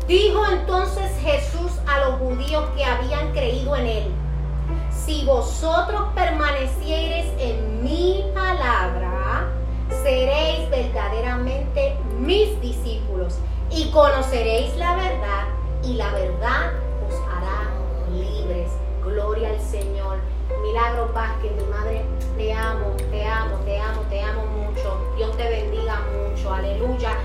dijo 0.06 0.42
entonces 0.50 1.10
Jesús 1.22 1.72
a 1.86 2.00
los 2.00 2.18
judíos 2.18 2.64
que 2.76 2.84
habían 2.84 3.32
creído 3.32 3.76
en 3.76 3.86
él, 3.86 4.04
si 4.90 5.24
vosotros 5.24 6.02
permaneciereis 6.14 7.26
en 7.38 7.82
mi 7.82 8.24
palabra, 8.34 9.48
seréis 10.02 10.68
verdaderamente 10.70 11.96
mis 12.18 12.60
discípulos 12.60 13.38
y 13.70 13.90
conoceréis 13.90 14.76
la 14.76 14.96
verdad 14.96 15.44
y 15.82 15.94
la 15.94 16.12
verdad 16.12 16.72
os 17.08 17.14
hará 17.30 17.70
libres. 18.12 18.70
Gloria 19.04 19.50
al 19.50 19.60
Señor. 19.60 20.18
Milagro 20.68 21.10
Vázquez, 21.14 21.50
mi 21.52 21.64
madre, 21.64 22.04
te 22.36 22.52
amo, 22.52 22.94
te 23.10 23.24
amo, 23.24 23.56
te 23.64 23.78
amo, 23.78 24.02
te 24.10 24.20
amo 24.20 24.44
mucho. 24.44 25.14
Dios 25.16 25.34
te 25.38 25.48
bendiga 25.48 25.98
mucho. 26.12 26.52
Aleluya. 26.52 27.16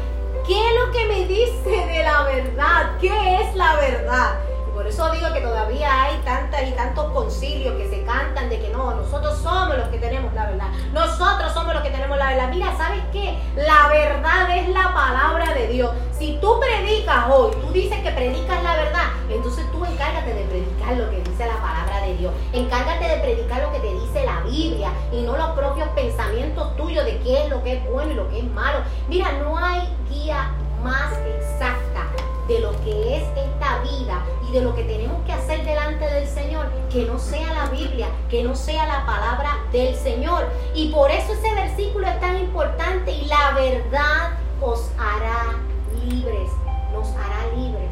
¿Qué 0.47 0.53
es 0.53 0.75
lo 0.79 0.91
que 0.93 1.06
me 1.08 1.27
dice 1.27 1.69
de 1.69 2.03
la 2.03 2.23
verdad? 2.23 2.97
¿Qué 3.01 3.41
es 3.41 3.53
la 3.56 3.75
verdad? 3.75 4.39
Por 4.84 4.91
eso 4.91 5.10
digo 5.12 5.32
que 5.32 5.39
todavía 5.39 6.04
hay 6.04 6.17
tantas 6.26 6.67
y 6.67 6.74
tantos 6.74 7.10
concilios 7.13 7.74
que 7.78 7.88
se 7.88 8.04
cantan 8.04 8.50
de 8.50 8.60
que 8.60 8.67
no, 8.67 8.93
nosotros 8.93 9.38
somos 9.38 9.78
los 9.78 9.88
que 9.88 9.98
tenemos 9.98 10.34
la 10.34 10.48
verdad. 10.48 10.67
Nosotros 10.91 11.54
somos 11.54 11.74
los 11.74 11.84
que 11.84 11.89
tenemos 11.89 12.17
la 12.17 12.28
verdad. 12.32 12.50
Mira, 12.50 12.76
¿sabes 12.76 13.02
qué? 13.13 13.39
La 13.56 13.88
verdad 13.88 14.58
es 14.58 14.67
la 14.67 14.93
palabra 14.93 15.54
de 15.54 15.69
Dios. 15.69 15.89
Si 16.12 16.38
tú 16.41 16.60
predicas 16.60 17.28
hoy, 17.30 17.56
tú 17.62 17.72
dices 17.72 17.98
que 18.02 18.12
predicas 18.12 18.62
la 18.62 18.76
verdad, 18.76 19.06
entonces 19.30 19.65
tú 19.72 19.86
encárgate 19.86 20.34
de 20.34 20.43
predicar 20.43 20.98
lo 20.98 21.10
que 21.10 21.22
dice 21.22 21.48
la 21.48 21.62
palabra 21.62 22.02
de 22.02 22.17
Dios. 22.17 22.34
Encárgate 22.52 23.08
de 23.08 23.17
predicar 23.22 23.62
lo 23.62 23.72
que 23.72 23.80
te 23.80 23.93
dice 23.93 24.26
la 24.26 24.41
Biblia 24.41 24.89
y 25.13 25.22
no 25.22 25.38
los 25.38 25.52
propios 25.52 25.88
pensamientos 25.96 26.76
tuyos 26.76 27.06
de 27.06 27.19
qué 27.19 27.43
es 27.43 27.50
lo 27.50 27.63
que 27.63 27.78
es 27.78 27.89
bueno 27.89 28.12
y 28.12 28.15
lo 28.15 28.30
que 28.30 28.39
es 28.39 28.52
malo. 28.52 28.80
Mira, 29.08 29.32
no 29.32 29.58
hay 29.58 29.88
guía 30.10 30.52
más 30.84 31.13
exacta 31.39 32.04
de 32.47 32.60
lo 32.60 32.71
que 32.84 33.17
es 33.17 33.23
esta 33.38 33.82
vida 33.82 34.25
y 34.47 34.51
de 34.51 34.62
lo 34.62 34.75
que 34.75 34.84
tenemos 34.84 35.23
que 35.25 35.34
hacer 35.34 35.63
delante 35.63 36.06
del 36.06 36.27
Señor, 36.27 36.67
que 36.91 37.06
no 37.06 37.19
sea 37.19 37.53
la 37.53 37.67
Biblia, 37.67 38.08
que 38.29 38.43
no 38.43 38.56
sea 38.56 38.86
la 38.86 39.06
palabra 39.06 39.58
del 39.71 39.95
Señor. 39.95 40.47
Y 40.73 40.89
por 40.89 41.12
eso 41.12 41.34
ese 41.34 41.53
versículo 41.56 42.08
es 42.08 42.19
tan 42.19 42.38
importante 42.39 43.12
y 43.12 43.25
la 43.25 43.51
verdad 43.53 44.38
os 44.62 44.89
hará 44.97 45.58
libres, 46.06 46.49
nos 46.91 47.10
hará 47.12 47.56
libres. 47.56 47.91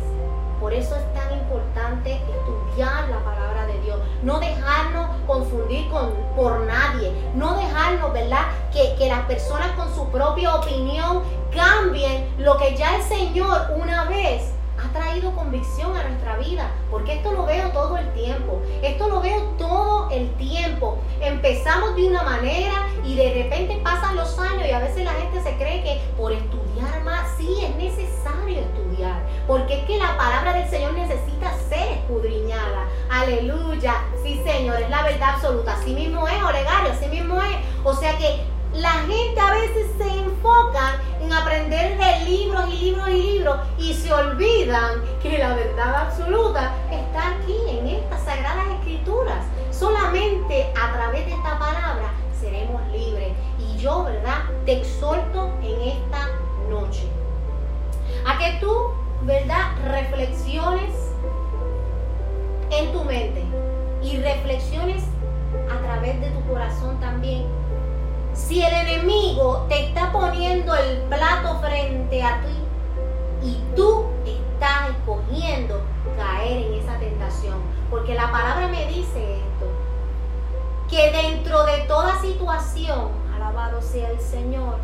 Por 0.60 0.74
eso 0.74 0.96
es 0.96 1.14
tan 1.14 1.34
importante 1.34 2.14
estudiar 2.14 3.10
la 3.10 3.20
palabra 3.24 3.66
de 3.66 3.71
no 4.24 4.40
dejarnos 4.40 5.08
confundir 5.28 5.90
con, 5.90 6.12
por 6.36 6.62
nadie, 6.62 7.12
no 7.36 7.56
dejarnos, 7.56 8.14
¿verdad? 8.14 8.48
Que, 8.72 8.96
que 8.96 9.08
las 9.08 9.22
personas 9.22 9.72
con 9.72 9.94
su 9.94 10.08
propia 10.10 10.56
opinión 10.56 11.24
cambien 11.54 12.34
lo 12.38 12.58
que 12.58 12.76
ya 12.76 12.96
el 12.96 13.04
Señor 13.04 13.72
una 13.76 14.06
vez 14.06 14.54
ha 14.84 14.92
traído 14.94 15.32
convicción 15.34 15.96
a 15.96 16.08
nuestra 16.08 16.38
vida, 16.38 16.72
porque 16.90 17.14
esto 17.14 17.32
lo 17.32 17.46
veo 17.46 17.70
todo 17.70 17.98
el 17.98 18.12
tiempo, 18.14 18.62
esto 18.82 19.10
lo 19.10 19.22
veo 19.22 19.42
todo 19.58 20.10
el 20.10 20.34
tiempo. 20.36 20.98
Empezamos 21.22 21.96
de 21.96 22.08
una 22.08 22.24
manera 22.24 22.88
y 23.06 23.16
de 23.16 23.44
repente 23.44 23.80
pasan 23.84 24.16
los 24.16 24.38
años 24.40 24.66
y 24.68 24.72
a 24.72 24.80
veces 24.80 25.04
la 25.04 25.14
gente 25.14 25.42
se 25.42 25.56
cree 25.58 25.84
que 25.84 26.02
por 26.18 26.32
estudiar 26.32 26.61
sí 27.38 27.58
es 27.64 27.76
necesario 27.76 28.60
estudiar, 28.60 29.22
porque 29.48 29.80
es 29.80 29.86
que 29.86 29.98
la 29.98 30.18
palabra 30.18 30.54
del 30.54 30.70
Señor 30.70 30.94
necesita 30.94 31.54
ser 31.70 32.00
escudriñada. 32.00 32.88
Aleluya, 33.10 33.96
sí 34.24 34.42
Señor, 34.44 34.82
es 34.82 34.90
la 34.90 35.04
verdad 35.04 35.36
absoluta, 35.36 35.74
así 35.74 35.94
mismo 35.94 36.28
es, 36.28 36.42
Olegario, 36.44 36.92
así 36.92 37.08
mismo 37.08 37.42
es. 37.42 37.56
O 37.84 37.94
sea 37.94 38.18
que 38.18 38.42
la 38.74 38.92
gente 38.92 39.40
a 39.40 39.52
veces 39.52 39.88
se 39.98 40.08
enfoca 40.08 41.02
en 41.22 41.34
aprender 41.34 41.98
de 41.98 42.26
libros 42.30 42.64
y 42.70 42.78
libros 42.78 43.10
y 43.10 43.22
libros 43.22 43.60
y 43.78 43.94
se 43.94 44.14
olvidan 44.14 45.02
que 45.22 45.38
la 45.38 45.56
verdad 45.56 46.08
absoluta 46.08 46.74
está 46.90 47.32
aquí 47.32 47.58
en 47.70 47.88
estas 47.88 48.24
sagradas 48.24 48.68
escrituras. 48.80 49.46
Solamente 49.72 50.72
a 50.80 50.94
través 50.94 51.26
de 51.26 51.34
esta 51.34 51.60
palabra 51.60 52.14
seremos 52.40 52.82
libres. 52.92 53.34
Y 53.60 53.78
yo, 53.78 54.04
¿verdad? 54.04 54.44
Te 54.66 54.80
exhorto 54.80 55.54
en 55.64 55.82
esta 55.82 56.30
noche 56.70 57.08
a 58.26 58.38
que 58.38 58.60
tú, 58.60 58.92
¿verdad? 59.24 59.72
Reflexiones 59.86 60.92
en 62.70 62.92
tu 62.92 63.04
mente 63.04 63.44
y 64.02 64.18
reflexiones 64.18 65.04
a 65.70 65.82
través 65.82 66.20
de 66.22 66.30
tu 66.30 66.42
corazón 66.48 67.00
también 67.00 67.46
si 68.34 68.64
el 68.64 68.74
enemigo 68.74 69.66
te 69.68 69.88
está 69.88 70.12
poniendo 70.12 70.74
el 70.76 70.98
plato 71.04 71.60
frente 71.60 72.24
a 72.24 72.42
ti 72.42 73.48
y 73.48 73.62
tú 73.76 74.06
estás 74.26 74.90
escogiendo 74.90 75.82
caer 76.18 76.66
en 76.66 76.74
esa 76.76 76.98
tentación, 76.98 77.60
porque 77.90 78.14
la 78.14 78.32
palabra 78.32 78.68
me 78.68 78.86
dice 78.88 79.38
esto, 79.38 79.66
que 80.90 81.12
dentro 81.12 81.66
de 81.66 81.80
toda 81.88 82.22
situación, 82.22 83.10
alabado 83.34 83.82
sea 83.82 84.10
el 84.10 84.20
Señor, 84.20 84.78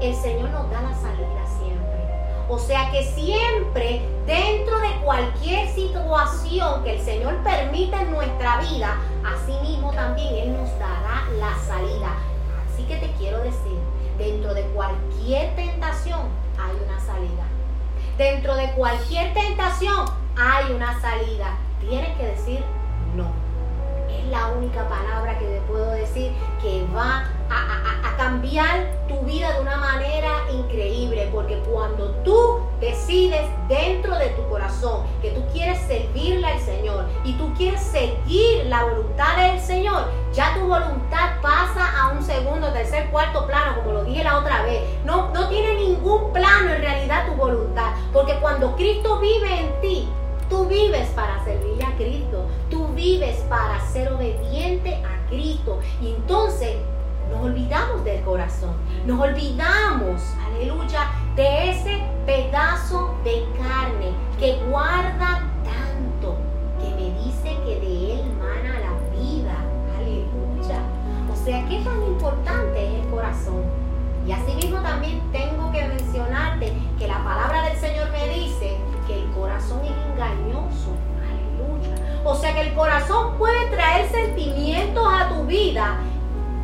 el 0.00 0.14
Señor 0.14 0.50
nos 0.50 0.70
da 0.70 0.82
la 0.82 0.94
salida 0.94 1.44
siempre. 1.58 2.00
O 2.48 2.58
sea 2.58 2.90
que 2.90 3.04
siempre 3.04 4.02
dentro 4.26 4.80
de 4.80 4.90
cualquier 5.04 5.68
situación 5.68 6.82
que 6.84 6.96
el 6.96 7.00
Señor 7.00 7.36
permita 7.42 8.02
en 8.02 8.10
nuestra 8.10 8.60
vida, 8.60 8.96
así 9.24 9.52
mismo 9.62 9.92
también 9.92 10.34
Él 10.34 10.56
nos 10.56 10.70
dará 10.78 11.28
la 11.38 11.56
salida 11.66 12.16
que 12.90 12.96
te 12.96 13.12
quiero 13.12 13.38
decir, 13.38 13.78
dentro 14.18 14.52
de 14.52 14.62
cualquier 14.74 15.54
tentación 15.54 16.28
hay 16.58 16.76
una 16.84 17.00
salida. 17.00 17.44
Dentro 18.18 18.56
de 18.56 18.72
cualquier 18.72 19.32
tentación 19.32 20.06
hay 20.36 20.72
una 20.72 21.00
salida. 21.00 21.56
Tienes 21.80 22.16
que 22.16 22.26
decir. 22.26 22.79
Es 24.20 24.30
la 24.30 24.48
única 24.48 24.86
palabra 24.86 25.38
que 25.38 25.46
te 25.46 25.60
puedo 25.62 25.92
decir 25.92 26.32
que 26.60 26.86
va 26.94 27.24
a, 27.48 28.16
cambiar 28.16 28.86
tu 29.08 29.18
vida 29.20 29.50
de 29.54 29.62
una 29.62 29.78
manera 29.78 30.30
increíble, 30.52 31.30
porque 31.32 31.58
cuando 31.60 32.10
tú 32.22 32.60
decides 32.78 33.48
dentro 33.66 34.14
de 34.18 34.28
tu 34.30 34.46
corazón 34.50 35.06
que 35.22 35.30
tú 35.30 35.42
quieres 35.54 35.78
servirle 35.86 36.46
al 36.46 36.60
Señor 36.60 37.06
y 37.24 37.32
tú 37.38 37.50
quieres 37.54 37.80
seguir 37.80 38.66
la 38.66 38.84
voluntad 38.84 39.38
del 39.38 39.58
Señor, 39.58 40.10
ya 40.34 40.54
tu 40.54 40.66
voluntad 40.66 41.40
pasa 41.40 41.98
a 41.98 42.08
un 42.10 42.22
segundo, 42.22 42.70
tercer, 42.74 43.08
cuarto 43.10 43.46
plano, 43.46 43.76
como 43.76 43.92
lo 43.92 44.04
dije 44.04 44.22
la 44.22 44.38
otra 44.38 44.64
vez. 44.64 44.82
No, 45.06 45.30
no 45.32 45.48
tiene 45.48 45.76
ningún 45.76 46.30
plano 46.30 46.74
en 46.74 46.82
realidad 46.82 47.26
tu 47.26 47.32
voluntad, 47.36 47.92
porque 48.12 48.34
cuando 48.34 48.76
Cristo 48.76 49.18
vive 49.18 49.60
en 49.60 49.80
ti, 49.80 50.08
tú 50.50 50.66
vives 50.66 51.08
para 51.10 51.42
servirle 51.42 51.84
a 51.84 51.96
Cristo, 51.96 52.44
vives 53.00 53.36
para 53.48 53.80
ser 53.88 54.12
obediente 54.12 54.94
a 54.96 55.26
Cristo. 55.28 55.80
Y 56.02 56.08
entonces 56.08 56.76
nos 57.30 57.40
olvidamos 57.40 58.04
del 58.04 58.22
corazón, 58.22 58.74
nos 59.06 59.18
olvidamos, 59.20 60.20
aleluya, 60.46 61.10
de 61.34 61.70
ese 61.70 62.02
pedazo 62.26 63.14
de 63.24 63.46
carne 63.56 64.12
que 64.38 64.62
guarda 64.68 65.48
tanto, 65.64 66.36
que 66.78 66.90
me 66.90 67.18
dice 67.24 67.56
que 67.64 67.80
de 67.80 68.14
él 68.14 68.32
mana 68.38 68.80
la 68.80 69.18
vida, 69.18 69.56
aleluya. 69.96 70.82
O 71.32 71.44
sea, 71.44 71.66
¿qué 71.68 71.80
tan 71.82 72.02
importante 72.02 72.79
que 82.54 82.60
el 82.60 82.74
corazón 82.74 83.36
puede 83.38 83.66
traer 83.70 84.08
sentimientos 84.10 85.06
a 85.06 85.28
tu 85.28 85.44
vida 85.44 85.98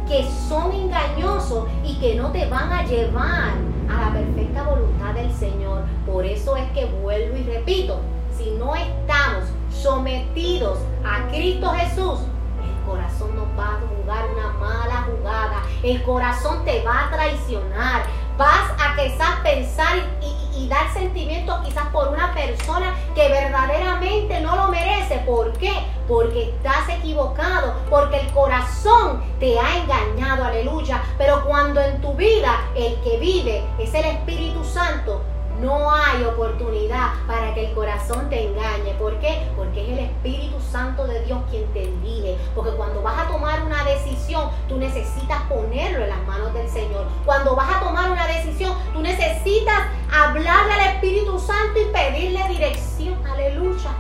que 0.09 0.25
son 0.49 0.73
engañosos 0.73 1.67
y 1.85 1.95
que 1.97 2.15
no 2.15 2.31
te 2.31 2.47
van 2.47 2.73
a 2.73 2.85
llevar 2.85 3.53
a 3.91 4.01
la 4.01 4.13
perfecta 4.13 4.63
voluntad 4.63 5.15
del 5.15 5.33
Señor. 5.33 5.83
Por 6.07 6.25
eso 6.25 6.57
es 6.57 6.71
que 6.71 6.85
vuelvo 6.87 7.37
y 7.37 7.43
repito, 7.43 8.01
si 8.37 8.51
no 8.53 8.75
estamos 8.75 9.45
sometidos 9.71 10.79
a 11.05 11.27
Cristo 11.29 11.71
Jesús, 11.73 12.21
el 12.63 12.89
corazón 12.89 13.35
nos 13.35 13.49
va 13.59 13.75
a 13.75 13.81
jugar 13.81 14.25
una 14.33 14.49
mala 14.59 15.07
jugada, 15.09 15.63
el 15.83 16.03
corazón 16.05 16.65
te 16.65 16.83
va 16.85 17.07
a 17.07 17.11
traicionar, 17.11 18.05
vas 18.39 18.71
a 18.79 18.95
quizás 18.97 19.41
pensar 19.43 19.99
y, 20.21 20.36
dar 20.69 20.93
sentimientos 20.93 21.61
quizás 21.65 21.87
por 21.89 22.09
una 22.09 22.33
persona 22.35 22.95
que 23.15 23.29
verdaderamente 23.29 24.41
no 24.41 24.57
lo 24.57 24.69
merece. 24.69 25.19
¿Por 25.27 25.53
qué? 25.59 25.73
Porque 26.09 26.51
estás 26.51 26.89
equivocado, 26.89 27.75
porque 27.91 28.21
el 28.21 28.33
corazón 28.33 29.23
te 29.39 29.59
ha 29.59 29.79
engañado, 29.79 30.45
aleluya. 30.45 31.03
Pero 31.19 31.45
cuando 31.45 31.81
en 31.81 32.01
tu 32.01 32.15
vida 32.15 32.61
el 32.75 32.99
que 33.03 33.19
vive 33.19 33.65
es 33.79 33.93
el 33.95 34.05
Espíritu 34.05 34.65
Santo, 34.65 35.23
no 35.61 35.91
hay 35.91 36.25
oportunidad 36.25 37.13
para 37.27 37.55
que 37.55 37.67
el 37.67 37.75
corazón 37.75 38.29
te 38.29 38.47
engañe. 38.47 38.95
¿Por 38.99 39.19
qué? 39.21 39.49
Porque 39.57 39.83
es 39.83 39.99
el 39.99 40.05
Espíritu 40.05 40.61
Santo 40.61 41.07
de 41.07 41.23
Dios 41.25 41.39
quien 41.51 41.67
te 41.73 41.87
dirige. 41.87 42.37
Porque 42.55 42.73
cuando 42.73 43.03
vas 43.03 43.19
a 43.19 43.29
tomar 43.29 43.63
una 43.63 43.85
decisión, 43.85 44.51
tú 44.69 44.77
necesitas 44.77 45.43
ponerlo 45.43 46.05
en 46.05 46.11
las 46.11 46.23
manos 46.27 46.53
del 46.53 46.69
Señor. 46.69 47.07
Cuando 47.25 47.57
vas 47.57 47.77
a 47.77 47.81
tomar 47.81 48.11
una 48.11 48.27
decisión, 48.27 48.75
tú 48.93 49.01
necesitas 49.01 49.79
hablarle 50.13 50.73
al 50.73 50.95
Espíritu 50.95 51.39
Santo 51.39 51.81
y 51.81 51.93
pedirle 51.93 52.49
dirección. 52.49 53.15
Aleluya. 53.27 53.91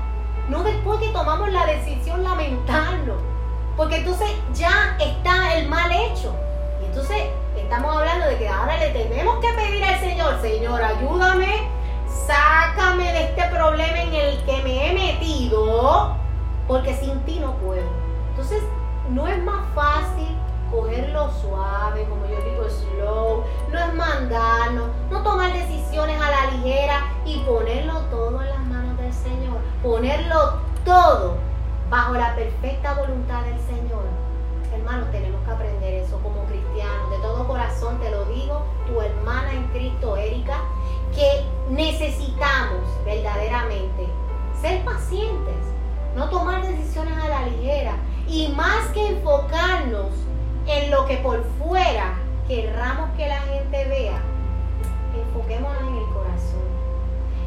No 0.48 0.62
después 0.62 1.00
que 1.00 1.08
tomamos 1.08 1.50
la 1.50 1.66
decisión 1.66 2.22
lamentarlo. 2.22 3.16
Porque 3.76 3.96
entonces 3.96 4.30
ya 4.54 4.96
está 4.98 5.58
el 5.58 5.68
mal 5.68 5.90
hecho. 5.92 6.34
Entonces 6.96 7.26
Estamos 7.66 7.96
hablando 7.96 8.26
de 8.26 8.38
que 8.38 8.48
ahora 8.48 8.76
le 8.78 8.90
tenemos 8.90 9.40
que 9.40 9.52
pedir 9.54 9.82
al 9.82 9.98
Señor, 9.98 10.40
Señor, 10.40 10.80
ayúdame, 10.80 11.68
sácame 12.06 13.12
de 13.12 13.24
este 13.24 13.42
problema 13.48 14.02
en 14.02 14.14
el 14.14 14.44
que 14.44 14.62
me 14.62 14.88
he 14.88 14.94
metido, 14.94 16.16
porque 16.68 16.94
sin 16.94 17.18
ti 17.22 17.40
no 17.40 17.54
puedo. 17.54 17.88
Entonces, 18.30 18.62
no 19.10 19.26
es 19.26 19.42
más 19.42 19.66
fácil 19.74 20.28
cogerlo 20.70 21.28
suave, 21.32 22.06
como 22.08 22.24
yo 22.26 22.40
digo, 22.42 22.68
slow, 22.68 23.44
no 23.72 23.78
es 23.80 23.94
mandarnos, 23.94 24.88
no 25.10 25.22
tomar 25.24 25.52
decisiones 25.52 26.20
a 26.22 26.30
la 26.30 26.50
ligera 26.52 27.02
y 27.24 27.38
ponerlo 27.40 28.00
todo 28.10 28.42
en 28.42 28.48
las 28.48 28.60
manos 28.60 28.96
del 28.98 29.12
Señor, 29.12 29.58
ponerlo 29.82 30.60
todo 30.84 31.34
bajo 31.90 32.14
la 32.14 32.36
perfecta 32.36 32.94
voluntad 32.94 33.42
del 33.42 33.58
Señor. 33.60 34.25
Hermanos, 34.86 35.10
tenemos 35.10 35.44
que 35.44 35.50
aprender 35.50 35.94
eso 35.94 36.16
como 36.22 36.44
cristianos. 36.44 37.10
De 37.10 37.16
todo 37.16 37.48
corazón 37.48 37.98
te 37.98 38.08
lo 38.08 38.24
digo, 38.26 38.62
tu 38.86 39.00
hermana 39.00 39.52
en 39.52 39.64
Cristo, 39.70 40.16
Erika, 40.16 40.60
que 41.12 41.44
necesitamos 41.70 42.84
verdaderamente 43.04 44.06
ser 44.60 44.84
pacientes, 44.84 45.56
no 46.14 46.30
tomar 46.30 46.64
decisiones 46.64 47.18
a 47.18 47.28
la 47.28 47.48
ligera 47.48 47.96
y 48.28 48.46
más 48.54 48.86
que 48.94 49.08
enfocarnos 49.08 50.12
en 50.68 50.88
lo 50.92 51.04
que 51.06 51.16
por 51.16 51.42
fuera 51.58 52.14
querramos 52.46 53.10
que 53.16 53.26
la 53.26 53.40
gente 53.40 53.88
vea, 53.88 54.22
enfoquémonos 55.16 55.82
en 55.82 55.96
el 55.96 56.06
corazón. 56.12 56.66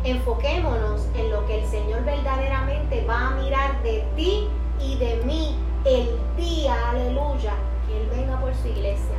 Enfoquémonos 0.03 1.07
en 1.15 1.31
lo 1.31 1.45
que 1.45 1.61
el 1.61 1.65
Señor 1.69 2.03
verdaderamente 2.03 3.05
va 3.05 3.27
a 3.27 3.31
mirar 3.35 3.81
de 3.81 4.05
ti 4.17 4.49
y 4.81 4.97
de 4.97 5.21
mí 5.23 5.55
el 5.85 6.19
día, 6.35 6.89
aleluya, 6.89 7.53
que 7.87 8.01
Él 8.01 8.09
venga 8.09 8.39
por 8.39 8.53
su 8.55 8.67
iglesia. 8.67 9.15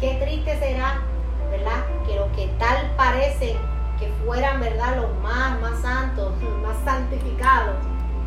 Qué 0.00 0.14
triste 0.14 0.58
será, 0.58 1.02
¿verdad? 1.50 1.84
Que 2.06 2.16
lo 2.16 2.30
que 2.32 2.48
tal 2.58 2.90
parece 2.96 3.56
que 3.98 4.08
fueran, 4.24 4.60
¿verdad? 4.60 4.96
Los 4.96 5.14
más, 5.22 5.60
más 5.60 5.80
santos, 5.80 6.32
más 6.62 6.76
santificados, 6.84 7.76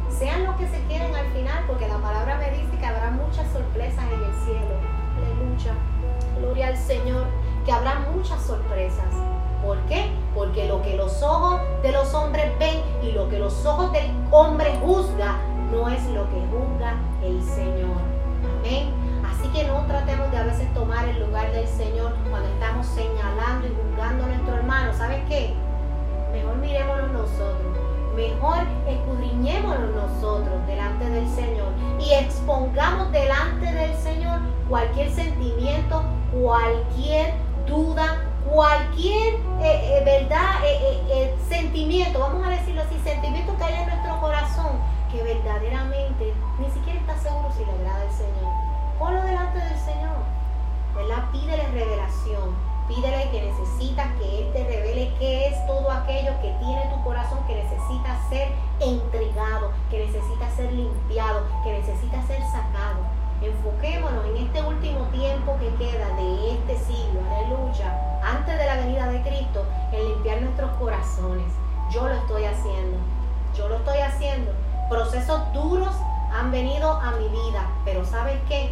sean 0.09 0.45
los 0.45 0.55
que 0.55 0.67
se 0.67 0.79
quieren 0.85 1.15
al 1.15 1.27
final, 1.31 1.63
porque 1.67 1.87
la 1.87 1.97
palabra 1.97 2.37
me 2.37 2.51
dice 2.51 2.77
que 2.77 2.85
habrá 2.85 3.11
muchas 3.11 3.51
sorpresas 3.51 4.03
en 4.05 4.23
el 4.23 4.35
cielo. 4.45 4.75
Aleluya. 5.17 5.73
Gloria 6.39 6.67
al 6.67 6.77
Señor, 6.77 7.25
que 7.65 7.71
habrá 7.71 7.99
muchas 8.13 8.41
sorpresas. 8.41 9.13
¿Por 9.63 9.77
qué? 9.85 10.11
Porque 10.33 10.67
lo 10.67 10.81
que 10.81 10.97
los 10.97 11.21
ojos 11.21 11.61
de 11.83 11.91
los 11.91 12.13
hombres 12.13 12.57
ven 12.57 12.81
y 13.03 13.11
lo 13.11 13.29
que 13.29 13.37
los 13.37 13.65
ojos 13.65 13.91
del 13.91 14.11
hombre 14.31 14.75
juzga 14.81 15.37
no 15.71 15.89
es 15.89 16.03
lo 16.09 16.29
que 16.29 16.39
juzga 16.51 16.95
el 17.23 17.41
Señor. 17.41 17.97
Amén. 18.59 18.89
Así 19.25 19.47
que 19.49 19.65
no 19.67 19.85
tratemos 19.85 20.29
de 20.31 20.37
a 20.37 20.43
veces 20.43 20.73
tomar 20.73 21.07
el 21.07 21.19
lugar 21.19 21.51
del 21.51 21.67
Señor 21.67 22.13
cuando 22.29 22.47
estamos 22.49 22.85
señalando 22.87 23.67
y 23.67 23.75
juzgando 23.75 24.23
a 24.23 24.27
nuestro 24.27 24.55
hermano. 24.55 24.93
¿Sabes 24.93 25.21
qué? 25.27 25.53
Mejor 26.33 26.57
miremoslo 26.57 27.07
nosotros 27.07 27.71
mejor 28.15 28.57
escudriñémonos 28.87 29.95
nosotros 29.95 30.67
delante 30.67 31.09
del 31.09 31.27
Señor 31.29 31.69
y 31.99 32.13
expongamos 32.13 33.11
delante 33.11 33.71
del 33.71 33.95
Señor 33.95 34.39
cualquier 34.69 35.11
sentimiento, 35.11 36.03
cualquier 36.31 37.33
duda, 37.67 38.21
cualquier 38.49 39.35
eh, 39.61 39.97
eh, 39.99 40.01
verdad, 40.03 40.61
eh, 40.65 41.35
sentimiento, 41.47 42.19
vamos 42.19 42.45
a 42.45 42.49
decirlo 42.51 42.81
así, 42.81 42.99
sentimiento 43.03 43.55
que 43.57 43.63
hay 43.63 43.81
en 43.81 43.87
nuestro 43.87 44.19
corazón 44.19 44.79
que 45.11 45.23
verdaderamente 45.23 46.33
ni 46.59 46.69
siquiera 46.71 46.99
está 46.99 47.17
seguro 47.17 47.51
si 47.51 47.65
le 47.65 47.71
agrada 47.71 48.01
al 48.01 48.11
Señor. 48.11 48.53
Ponlo 48.97 49.21
delante 49.23 49.59
del 49.59 49.79
Señor, 49.79 50.17
¿verdad? 50.95 51.31
Pídele 51.31 51.67
revelación 51.67 52.71
Pídele 52.93 53.29
que 53.29 53.41
necesitas 53.41 54.07
que 54.19 54.39
Él 54.39 54.51
te 54.51 54.65
revele 54.65 55.13
qué 55.17 55.47
es 55.47 55.65
todo 55.65 55.89
aquello 55.89 56.33
que 56.41 56.53
tiene 56.59 56.91
tu 56.93 57.01
corazón, 57.05 57.39
que 57.47 57.55
necesita 57.55 58.19
ser 58.29 58.49
entregado, 58.81 59.71
que 59.89 60.05
necesita 60.05 60.49
ser 60.57 60.73
limpiado, 60.73 61.45
que 61.63 61.71
necesita 61.71 62.21
ser 62.23 62.41
sacado. 62.43 62.99
Enfoquémonos 63.41 64.25
en 64.25 64.45
este 64.45 64.61
último 64.61 65.05
tiempo 65.05 65.55
que 65.57 65.73
queda 65.75 66.07
de 66.17 66.51
este 66.51 66.77
siglo, 66.79 67.21
aleluya, 67.31 68.19
antes 68.23 68.57
de 68.57 68.65
la 68.65 68.75
venida 68.75 69.07
de 69.07 69.21
Cristo, 69.21 69.65
en 69.93 70.09
limpiar 70.09 70.41
nuestros 70.41 70.71
corazones. 70.71 71.47
Yo 71.91 72.09
lo 72.09 72.15
estoy 72.15 72.43
haciendo, 72.43 72.97
yo 73.55 73.69
lo 73.69 73.77
estoy 73.77 73.99
haciendo. 73.99 74.51
Procesos 74.91 75.39
duros 75.53 75.95
han 76.33 76.51
venido 76.51 76.91
a 76.91 77.11
mi 77.11 77.29
vida, 77.29 77.65
pero 77.85 78.03
¿sabes 78.03 78.37
qué? 78.49 78.71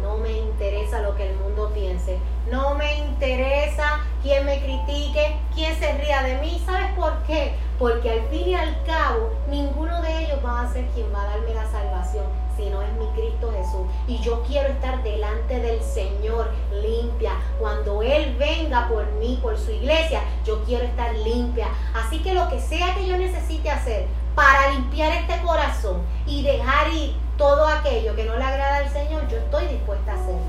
No 0.00 0.16
me 0.16 0.32
interesa 0.32 1.02
lo 1.02 1.14
que 1.16 1.28
el 1.28 1.36
mundo 1.36 1.70
piense. 1.74 2.18
No 2.50 2.76
me 2.76 2.96
interesa 2.96 4.00
quién 4.22 4.46
me 4.46 4.58
critique, 4.58 5.36
quién 5.54 5.78
se 5.78 5.92
ría 5.98 6.22
de 6.22 6.38
mí. 6.38 6.62
¿Sabes 6.64 6.90
por 6.96 7.12
qué? 7.24 7.52
Porque 7.78 8.10
al 8.10 8.22
fin 8.30 8.48
y 8.48 8.54
al 8.54 8.82
cabo, 8.84 9.32
ninguno 9.50 10.00
de 10.00 10.24
ellos 10.24 10.38
va 10.42 10.62
a 10.62 10.72
ser 10.72 10.86
quien 10.94 11.12
va 11.14 11.24
a 11.24 11.26
darme 11.26 11.52
la 11.52 11.70
salvación, 11.70 12.24
sino 12.56 12.80
es 12.80 12.92
mi 12.94 13.06
Cristo 13.08 13.52
Jesús. 13.52 13.86
Y 14.08 14.18
yo 14.20 14.42
quiero 14.44 14.68
estar 14.68 15.02
delante 15.02 15.60
del 15.60 15.82
Señor 15.82 16.48
limpia. 16.72 17.32
Cuando 17.58 18.00
Él 18.00 18.34
venga 18.38 18.88
por 18.88 19.04
mí, 19.12 19.38
por 19.42 19.58
su 19.58 19.72
iglesia, 19.72 20.22
yo 20.46 20.64
quiero 20.64 20.84
estar 20.84 21.14
limpia. 21.16 21.68
Así 21.94 22.20
que 22.20 22.32
lo 22.32 22.48
que 22.48 22.58
sea 22.60 22.94
que 22.94 23.06
yo 23.06 23.18
necesite 23.18 23.70
hacer 23.70 24.06
para 24.34 24.70
limpiar 24.72 25.12
este 25.12 25.40
corazón 25.42 26.02
y 26.26 26.42
dejar 26.42 26.92
ir 26.92 27.14
todo 27.36 27.66
aquello 27.66 28.14
que 28.14 28.24
no 28.24 28.36
le 28.36 28.44
agrada 28.44 28.78
al 28.78 28.90
Señor, 28.90 29.26
yo 29.28 29.38
estoy 29.38 29.66
dispuesta 29.66 30.12
a 30.12 30.14
hacerlo. 30.14 30.40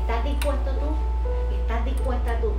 ¿Estás 0.00 0.24
dispuesto 0.24 0.70
tú? 0.72 1.54
¿Estás 1.54 1.84
dispuesta 1.84 2.40
tú? 2.40 2.52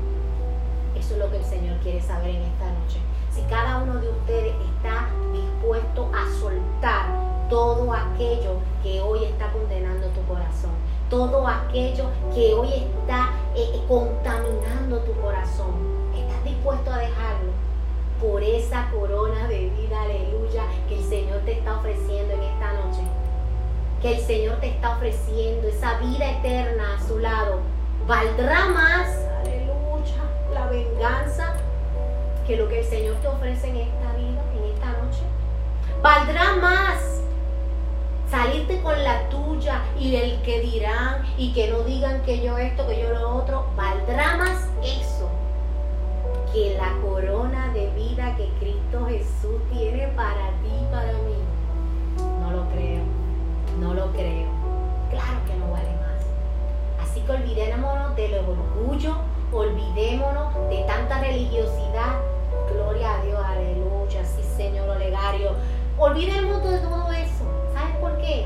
Eso 0.96 1.14
es 1.16 1.20
lo 1.20 1.30
que 1.32 1.38
el 1.38 1.44
Señor 1.44 1.78
quiere 1.80 2.02
saber 2.02 2.30
en 2.30 2.44
esta 2.44 2.66
noche. 2.66 3.00
Si 3.32 3.42
cada 3.44 3.78
uno 3.78 3.96
de 3.96 4.10
ustedes 4.10 4.54
está 4.76 5.10
dispuesto 5.32 6.12
a 6.14 6.40
soltar 6.40 7.08
todo 7.50 7.92
aquello 7.94 8.58
que 8.84 9.02
hoy 9.02 9.26
está 9.26 9.52
condenando 9.52 10.08
tu 10.10 10.22
corazón, 10.24 10.72
todo 11.10 11.48
aquello 11.48 12.06
que 12.34 12.54
hoy 12.54 12.70
está 12.74 13.32
eh, 13.56 13.84
contaminando 13.88 15.00
tu 15.00 15.14
corazón, 15.20 15.72
¿estás 16.16 16.44
dispuesto 16.44 16.92
a 16.92 16.98
dejarlo? 17.00 17.33
Por 18.24 18.42
esa 18.42 18.90
corona 18.90 19.50
de 19.50 19.70
vida, 19.70 20.02
aleluya, 20.02 20.64
que 20.88 20.96
el 20.96 21.04
Señor 21.04 21.42
te 21.42 21.60
está 21.60 21.78
ofreciendo 21.78 22.34
en 22.34 22.44
esta 22.44 22.72
noche 22.72 23.02
que 24.02 24.16
el 24.16 24.22
Señor 24.22 24.58
te 24.60 24.68
está 24.68 24.98
ofreciendo, 24.98 25.68
esa 25.68 25.98
vida 26.00 26.32
eterna 26.32 26.96
a 26.96 27.08
su 27.08 27.20
lado, 27.20 27.60
valdrá 28.06 28.66
más, 28.66 29.08
aleluya, 29.40 30.24
la 30.54 30.68
venganza 30.68 31.54
que 32.46 32.58
lo 32.58 32.68
que 32.68 32.80
el 32.80 32.86
Señor 32.86 33.16
te 33.22 33.30
ofrece 33.30 33.70
en 33.70 33.78
esta 33.78 34.12
vida, 34.18 34.42
en 34.58 34.74
esta 34.74 34.88
noche. 34.88 35.22
Valdrá 36.02 36.56
más 36.58 37.22
salirte 38.30 38.82
con 38.82 39.02
la 39.04 39.30
tuya 39.30 39.82
y 39.98 40.18
el 40.18 40.42
que 40.42 40.60
dirán 40.60 41.26
y 41.38 41.54
que 41.54 41.70
no 41.70 41.84
digan 41.84 42.24
que 42.24 42.42
yo 42.42 42.58
esto, 42.58 42.86
que 42.86 43.02
yo 43.02 43.10
lo 43.10 43.38
otro. 43.38 43.68
Valdrá 43.78 44.36
más 44.36 44.68
eso 44.84 45.23
que 46.54 46.78
la 46.78 46.94
corona 47.02 47.74
de 47.74 47.90
vida 47.96 48.36
que 48.38 48.48
Cristo 48.60 49.08
Jesús 49.08 49.60
tiene 49.72 50.08
para 50.10 50.50
ti, 50.62 50.86
para 50.92 51.12
mí. 51.12 51.34
No 52.40 52.52
lo 52.52 52.70
creo. 52.70 53.02
No 53.80 53.96
lo 53.96 54.12
creo. 54.12 54.50
Claro 55.10 55.40
que 55.48 55.56
no 55.56 55.72
vale 55.72 55.90
más. 55.96 56.22
Así 57.02 57.22
que 57.22 57.32
olvidémonos 57.32 58.16
del 58.16 58.36
orgullo, 58.36 59.16
olvidémonos 59.52 60.54
de 60.70 60.84
tanta 60.84 61.22
religiosidad. 61.22 62.22
Gloria 62.72 63.16
a 63.16 63.24
Dios, 63.24 63.42
aleluya, 63.44 64.24
sí 64.24 64.44
Señor 64.56 64.90
Olegario. 64.90 65.54
Olvidemos 65.98 66.64
de 66.64 66.78
todo 66.78 67.12
eso. 67.14 67.46
¿Sabes 67.74 67.96
por 67.98 68.16
qué? 68.18 68.46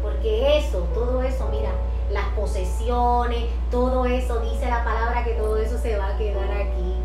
Porque 0.00 0.56
eso, 0.56 0.78
todo 0.94 1.22
eso, 1.22 1.46
mira, 1.50 1.72
las 2.10 2.28
posesiones, 2.28 3.44
todo 3.70 4.06
eso, 4.06 4.40
dice 4.40 4.70
la 4.70 4.82
palabra 4.84 5.22
que 5.22 5.32
todo 5.32 5.58
eso 5.58 5.76
se 5.76 5.98
va 5.98 6.14
a 6.14 6.16
quedar 6.16 6.50
aquí. 6.50 6.96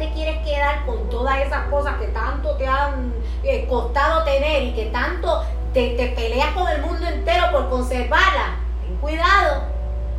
Te 0.00 0.10
quieres 0.14 0.38
quedar 0.46 0.86
con 0.86 1.10
todas 1.10 1.42
esas 1.42 1.66
cosas 1.68 1.96
que 1.98 2.06
tanto 2.06 2.56
te 2.56 2.66
han 2.66 3.12
eh, 3.44 3.66
costado 3.68 4.24
tener 4.24 4.62
y 4.62 4.72
que 4.72 4.86
tanto 4.86 5.44
te, 5.74 5.90
peleas 6.16 6.52
con 6.54 6.66
el 6.68 6.80
mundo 6.80 7.06
entero 7.06 7.44
por 7.52 7.68
conservarla. 7.68 8.56
Ten 8.80 8.96
cuidado, 8.96 9.64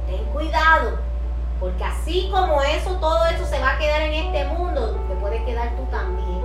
ten 0.05 0.23
cuidado. 0.25 0.99
Porque 1.59 1.83
así 1.83 2.29
como 2.31 2.61
eso, 2.61 2.91
todo 2.97 3.25
eso 3.25 3.43
se 3.43 3.59
va 3.59 3.71
a 3.71 3.77
quedar 3.79 4.03
en 4.03 4.13
este 4.13 4.45
mundo, 4.53 5.03
te 5.09 5.15
puedes 5.15 5.41
quedar 5.45 5.75
tú 5.75 5.83
también. 5.89 6.43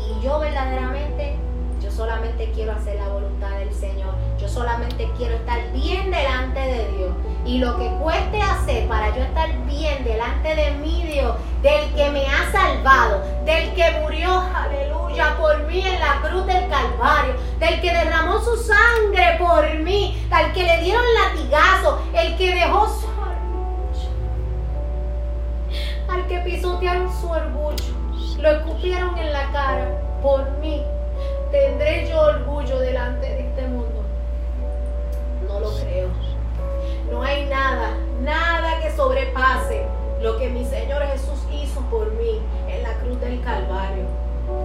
Y 0.00 0.20
yo 0.20 0.40
verdaderamente, 0.40 1.36
yo 1.80 1.92
solamente 1.92 2.50
quiero 2.56 2.72
hacer 2.72 2.96
la 2.96 3.06
voluntad 3.06 3.50
del 3.50 3.72
Señor. 3.72 4.16
Yo 4.36 4.48
solamente 4.48 5.08
quiero 5.16 5.36
estar 5.36 5.60
bien 5.70 6.10
delante 6.10 6.58
de 6.58 6.88
Dios. 6.96 7.12
Y 7.44 7.58
lo 7.58 7.76
que 7.76 7.88
cueste 8.02 8.40
hacer 8.40 8.88
para 8.88 9.14
yo 9.14 9.22
estar 9.22 9.50
bien 9.66 10.02
delante 10.04 10.54
de 10.54 10.70
mi 10.72 11.02
Dios, 11.02 11.36
del 11.62 11.92
que 11.94 12.10
me 12.10 12.26
ha 12.26 12.50
salvado, 12.50 13.22
del 13.44 13.74
que 13.74 13.90
murió, 14.00 14.42
aleluya, 14.54 15.36
por 15.38 15.58
mí 15.64 15.86
en 15.86 16.00
la 16.00 16.20
cruz 16.22 16.46
del 16.46 16.68
Calvario, 16.68 17.34
del 17.58 17.80
que 17.80 17.92
derramó 17.92 18.40
su 18.40 18.56
sangre 18.56 19.36
por 19.38 19.78
mí, 19.80 20.26
al 20.30 20.52
que 20.52 20.62
le 20.62 20.78
dieron 20.80 21.04
latigazo, 21.14 22.02
el 22.14 22.36
que 22.36 22.54
dejó 22.54 22.88
su 22.88 23.14
que 26.28 26.38
pisotearon 26.38 27.12
su 27.20 27.28
orgullo, 27.28 27.94
lo 28.40 28.50
escupieron 28.50 29.16
en 29.18 29.32
la 29.32 29.50
cara 29.52 30.00
por 30.22 30.50
mí, 30.58 30.82
tendré 31.50 32.08
yo 32.08 32.20
orgullo 32.20 32.78
delante 32.78 33.26
de 33.26 33.48
este 33.48 33.62
mundo. 33.68 34.02
No 35.46 35.60
lo 35.60 35.70
creo. 35.76 36.33
No 37.10 37.22
hay 37.22 37.46
nada, 37.46 37.90
nada 38.22 38.80
que 38.80 38.90
sobrepase 38.90 39.84
lo 40.20 40.38
que 40.38 40.48
mi 40.48 40.64
Señor 40.64 41.02
Jesús 41.02 41.38
hizo 41.52 41.80
por 41.90 42.10
mí 42.12 42.40
en 42.68 42.82
la 42.82 42.94
cruz 42.94 43.20
del 43.20 43.42
Calvario. 43.42 44.04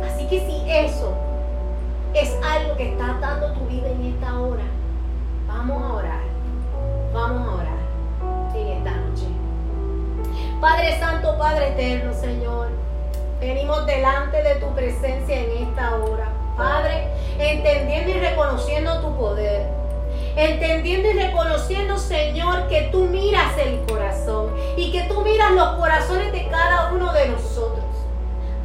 Así 0.05 0.25
que 0.27 0.39
si 0.45 0.69
eso 0.69 1.13
es 2.13 2.35
algo 2.43 2.75
que 2.77 2.91
está 2.91 3.17
dando 3.19 3.53
tu 3.53 3.65
vida 3.65 3.89
en 3.89 4.13
esta 4.13 4.39
hora, 4.39 4.63
vamos 5.47 5.83
a 5.83 5.93
orar. 5.93 6.21
Vamos 7.13 7.47
a 7.47 7.55
orar 7.55 8.55
en 8.55 8.67
esta 8.67 8.91
noche. 8.91 9.25
Padre 10.61 10.99
Santo, 10.99 11.37
Padre 11.37 11.69
Eterno, 11.69 12.13
Señor, 12.13 12.67
venimos 13.39 13.85
delante 13.85 14.41
de 14.41 14.55
tu 14.55 14.67
presencia 14.73 15.41
en 15.41 15.67
esta 15.67 15.95
hora. 15.95 16.27
Padre, 16.57 17.07
entendiendo 17.37 18.11
y 18.11 18.19
reconociendo 18.19 18.99
tu 19.01 19.15
poder. 19.15 19.67
Entendiendo 20.35 21.09
y 21.09 21.13
reconociendo, 21.13 21.97
Señor, 21.97 22.67
que 22.67 22.89
tú 22.91 23.05
miras 23.05 23.57
el 23.57 23.79
corazón 23.85 24.53
y 24.77 24.91
que 24.91 25.03
tú 25.03 25.21
miras 25.21 25.51
los 25.51 25.75
corazones 25.77 26.31
de 26.31 26.47
cada 26.47 26.91
uno 26.93 27.11
de 27.13 27.29
nosotros. 27.29 27.85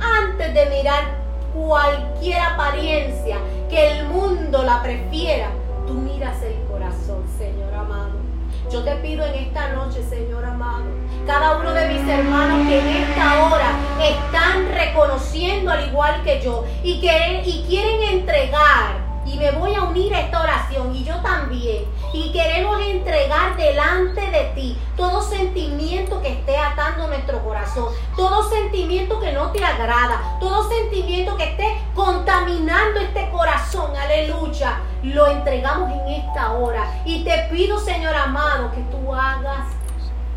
Antes 0.01 0.55
de 0.55 0.67
mirar 0.67 1.25
cualquier 1.55 2.41
apariencia 2.41 3.39
que 3.69 3.99
el 3.99 4.07
mundo 4.07 4.63
la 4.63 4.83
prefiera, 4.83 5.51
tú 5.87 5.95
miras 5.95 6.43
el 6.43 6.57
corazón, 6.71 7.25
Señor 7.39 7.73
amado. 7.75 8.25
Yo 8.71 8.83
te 8.83 8.95
pido 8.97 9.25
en 9.27 9.35
esta 9.35 9.73
noche, 9.73 10.03
Señor 10.03 10.45
amado, 10.45 10.85
cada 11.27 11.59
uno 11.59 11.73
de 11.73 11.89
mis 11.89 12.09
hermanos 12.09 12.67
que 12.67 12.79
en 12.79 12.87
esta 12.89 13.47
hora 13.47 13.71
están 14.01 14.69
reconociendo 14.75 15.71
al 15.71 15.87
igual 15.89 16.23
que 16.23 16.41
yo 16.43 16.65
y, 16.83 17.01
que, 17.01 17.43
y 17.45 17.65
quieren 17.69 18.03
entregar 18.03 19.04
y 19.27 19.39
me 19.39 19.51
voy 19.53 19.75
a 19.75 19.83
unir 19.83 20.15
a 20.15 20.21
esta 20.21 20.41
oración 20.41 20.95
y 20.95 21.05
yo 21.05 21.17
también. 21.17 21.85
Y 22.13 22.33
queremos 22.33 22.81
entregar 22.81 23.57
delante 23.57 24.21
de 24.31 24.45
ti 24.55 24.79
todo 24.97 25.23
sentimiento 25.23 26.21
que 26.23 26.33
esté 26.33 26.57
atando 26.57 27.09
nuestro 27.09 27.43
corazón, 27.43 27.89
todo 28.17 28.49
sentimiento 28.49 29.21
que 29.21 29.33
no 29.33 29.51
te 29.51 29.65
agrada, 29.65 30.39
todo 30.41 30.69
sentimiento 30.69 31.37
que 31.37 31.45
esté 31.45 31.77
contaminando 31.95 33.01
este 33.01 33.29
corazón, 33.31 33.97
aleluya. 33.97 34.81
Lo 35.03 35.27
entregamos 35.27 35.91
en 35.93 36.09
esta 36.09 36.53
hora 36.53 37.03
y 37.05 37.25
te 37.25 37.49
pido, 37.51 37.79
Señor 37.79 38.15
amado, 38.15 38.71
que 38.71 38.81
tú 38.83 39.13
hagas 39.13 39.67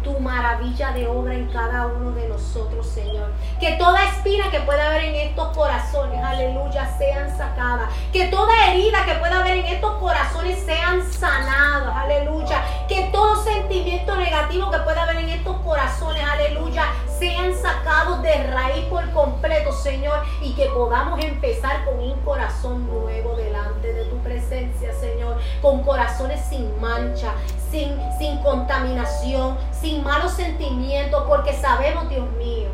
tu 0.08 0.20
maravilla 0.22 0.92
de 0.92 1.08
obra 1.08 1.34
en 1.34 1.48
cada 1.48 1.88
uno 1.88 2.12
de 2.12 2.28
nosotros, 2.30 2.88
Señor. 2.88 3.32
Que 3.60 3.74
toda 3.74 4.04
espina 4.06 4.50
que 4.50 4.62
pueda 4.62 4.88
haber 4.88 5.04
en 5.06 5.16
estos 5.16 5.56
corazones, 5.56 6.24
aleluya, 6.24 6.90
sean 6.98 7.36
sacadas. 7.36 7.90
Que 8.14 8.28
toda 8.28 8.54
herida 8.68 9.04
que 9.06 9.16
pueda 9.16 9.42
haber 9.42 9.58
en 9.58 9.66
estos 9.66 9.96
corazones 9.96 10.64
sean 10.64 11.04
sanadas, 11.12 11.96
aleluya. 11.96 12.64
Que 12.88 13.10
todo 13.12 13.44
sentimiento 13.44 14.16
negativo 14.16 14.72
que 14.72 14.80
pueda 14.80 15.04
haber 15.04 15.18
en 15.18 15.30
estos 15.30 15.58
corazones, 15.58 16.24
aleluya, 16.24 16.86
sean 17.20 17.56
sacados 17.56 18.22
de 18.22 18.44
raíz 18.48 18.86
por 18.86 19.10
completo, 19.12 19.72
Señor, 19.72 20.20
y 20.42 20.54
que 20.54 20.66
podamos 20.68 21.24
empezar 21.24 21.86
con 21.86 22.00
un 22.00 22.20
corazón 22.22 22.88
nuevo 22.88 23.36
delante 23.36 23.94
de 23.94 24.06
tu 24.06 24.18
presencia, 24.18 24.94
Señor, 24.94 25.38
con 25.62 25.84
corazones 25.84 26.42
sin 26.50 26.80
mancha, 26.80 27.34
sin, 27.72 27.98
sin 28.18 28.38
contaminación, 28.40 29.58
sin 29.72 30.04
malos 30.04 30.34
sentimientos, 30.34 31.24
porque 31.28 31.54
sabemos, 31.54 32.10
Dios 32.10 32.30
mío, 32.38 32.70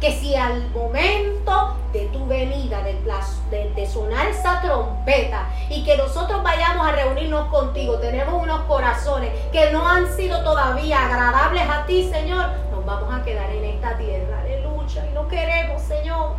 que 0.00 0.12
si 0.12 0.36
al 0.36 0.68
momento 0.70 1.76
de 1.92 2.06
tu 2.06 2.26
venida, 2.26 2.82
de, 2.82 2.94
de, 3.50 3.70
de, 3.70 3.86
sonar 3.86 4.26
esa 4.26 4.60
trompeta 4.60 5.48
y 5.70 5.84
que 5.84 5.96
nosotros 5.96 6.42
vayamos 6.42 6.86
a 6.86 6.92
reunirnos 6.92 7.48
contigo, 7.48 7.98
tenemos 7.98 8.42
unos 8.42 8.60
corazones 8.62 9.30
que 9.52 9.70
no 9.70 9.88
han 9.88 10.14
sido 10.14 10.42
todavía 10.44 11.06
agradables 11.06 11.62
a 11.68 11.86
ti, 11.86 12.10
Señor, 12.10 12.50
vamos 12.86 13.12
a 13.12 13.22
quedar 13.24 13.50
en 13.50 13.64
esta 13.64 13.98
tierra, 13.98 14.40
aleluya, 14.40 15.06
y 15.10 15.12
no 15.12 15.26
queremos, 15.28 15.82
Señor. 15.82 16.36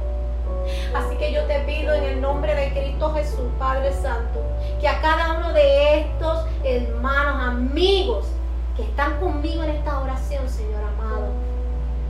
Así 0.95 1.16
que 1.18 1.34
yo 1.34 1.43
te 1.43 1.60
pido 1.60 1.93
en 1.93 2.04
el 2.04 2.22
nombre 2.22 2.56
de 2.56 2.72
Cristo 2.72 3.14
Jesús, 3.14 3.52
Padre 3.60 3.91
Santo, 3.91 4.41
que 4.80 4.88
a 4.88 5.02
cada 5.02 5.34
uno 5.34 5.54
de 5.54 6.00
estos 6.00 6.45
hermanos, 6.64 7.48
amigos 7.50 8.28
que 8.76 8.84
están 8.84 9.20
conmigo 9.20 9.64
en 9.64 9.72
esta 9.72 10.00
oración, 10.00 10.48
Señor 10.50 10.82
amado, 10.84 11.28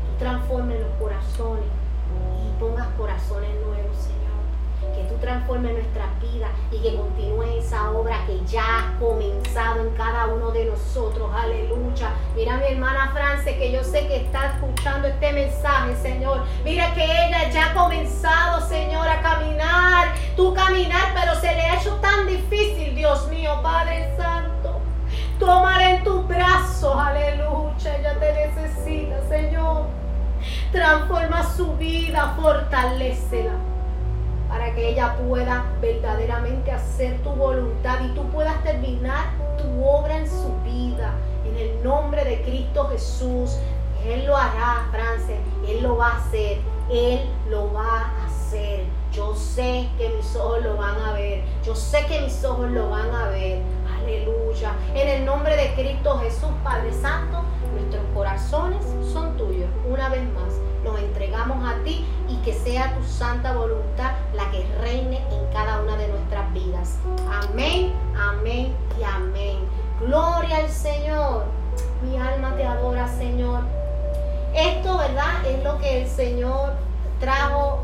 tú 0.05 0.19
transformes 0.19 0.79
los 0.79 0.91
corazones 0.99 1.65
y 2.45 2.59
pongas 2.59 2.87
corazones 2.97 3.49
nuevos, 3.65 3.97
Señor 3.97 4.16
tú 5.07 5.15
transformes 5.15 5.73
nuestra 5.73 6.05
vida 6.21 6.49
y 6.71 6.81
que 6.81 6.95
continúe 6.95 7.43
esa 7.59 7.91
obra 7.91 8.25
que 8.25 8.39
ya 8.45 8.63
ha 8.63 8.99
comenzado 8.99 9.81
en 9.81 9.89
cada 9.91 10.27
uno 10.27 10.51
de 10.51 10.65
nosotros. 10.65 11.29
Aleluya. 11.33 12.11
Mira 12.35 12.57
mi 12.57 12.65
hermana 12.65 13.11
France 13.13 13.57
que 13.57 13.71
yo 13.71 13.83
sé 13.83 14.07
que 14.07 14.17
está 14.17 14.53
escuchando 14.53 15.07
este 15.07 15.33
mensaje, 15.33 15.95
Señor. 16.01 16.43
Mira 16.63 16.93
que 16.93 17.03
ella 17.03 17.49
ya 17.49 17.71
ha 17.71 17.73
comenzado, 17.73 18.67
Señor, 18.67 19.07
a 19.07 19.21
caminar. 19.21 20.13
Tú 20.35 20.53
caminar, 20.53 21.13
pero 21.13 21.35
se 21.35 21.53
le 21.53 21.61
ha 21.61 21.75
hecho 21.75 21.95
tan 21.95 22.27
difícil, 22.27 22.95
Dios 22.95 23.27
mío, 23.29 23.59
Padre 23.63 24.15
Santo. 24.17 24.81
Tómala 25.39 25.91
en 25.91 26.03
tus 26.03 26.27
brazos, 26.27 26.95
aleluya. 26.97 27.97
Ella 27.97 28.19
te 28.19 28.47
necesita, 28.47 29.21
Señor. 29.27 29.85
Transforma 30.71 31.43
su 31.55 31.75
vida, 31.77 32.35
fortalecela 32.39 33.53
para 34.49 34.73
que 34.73 34.89
ella 34.89 35.15
pueda 35.27 35.65
verdaderamente 35.81 36.71
hacer 36.71 37.17
tu 37.19 37.31
voluntad 37.31 37.99
y 38.05 38.09
tú 38.09 38.23
puedas 38.29 38.61
terminar 38.63 39.25
tu 39.57 39.85
obra 39.85 40.17
en 40.17 40.29
su 40.29 40.53
vida. 40.63 41.13
En 41.45 41.57
el 41.57 41.83
nombre 41.83 42.23
de 42.23 42.41
Cristo 42.41 42.87
Jesús, 42.89 43.57
Él 44.05 44.25
lo 44.25 44.35
hará, 44.35 44.87
Frances, 44.91 45.39
Él 45.67 45.83
lo 45.83 45.97
va 45.97 46.09
a 46.09 46.17
hacer, 46.17 46.59
Él 46.89 47.21
lo 47.49 47.73
va 47.73 48.01
a 48.01 48.25
hacer. 48.25 48.85
Yo 49.11 49.35
sé 49.35 49.89
que 49.97 50.09
mis 50.09 50.35
ojos 50.35 50.63
lo 50.63 50.77
van 50.77 50.99
a 51.01 51.13
ver, 51.13 51.43
yo 51.63 51.75
sé 51.75 52.05
que 52.07 52.21
mis 52.21 52.43
ojos 52.43 52.69
lo 52.69 52.89
van 52.89 53.13
a 53.13 53.29
ver. 53.29 53.61
Aleluya. 53.99 54.73
En 54.93 55.07
el 55.07 55.25
nombre 55.25 55.55
de 55.55 55.73
Cristo 55.73 56.19
Jesús, 56.19 56.49
Padre 56.63 56.93
Santo, 56.93 57.43
nuestros 57.73 58.03
corazones 58.13 58.85
son 59.11 59.35
tuyos. 59.37 59.69
Una 59.89 60.09
vez 60.09 60.23
más, 60.33 60.46
a 61.53 61.81
ti 61.83 62.05
y 62.27 62.35
que 62.37 62.53
sea 62.53 62.93
tu 62.95 63.03
santa 63.03 63.53
voluntad 63.53 64.11
la 64.33 64.49
que 64.51 64.65
reine 64.81 65.17
en 65.31 65.53
cada 65.53 65.81
una 65.81 65.95
de 65.95 66.09
nuestras 66.09 66.51
vidas. 66.53 66.97
Amén, 67.31 67.93
amén 68.19 68.73
y 68.99 69.03
amén. 69.03 69.59
Gloria 70.01 70.57
al 70.57 70.69
Señor. 70.69 71.45
Mi 72.03 72.17
alma 72.17 72.53
te 72.55 72.65
adora, 72.65 73.07
Señor. 73.07 73.61
Esto, 74.53 74.97
¿verdad? 74.97 75.45
Es 75.45 75.63
lo 75.63 75.77
que 75.79 76.01
el 76.01 76.07
Señor 76.09 76.73
trajo 77.19 77.79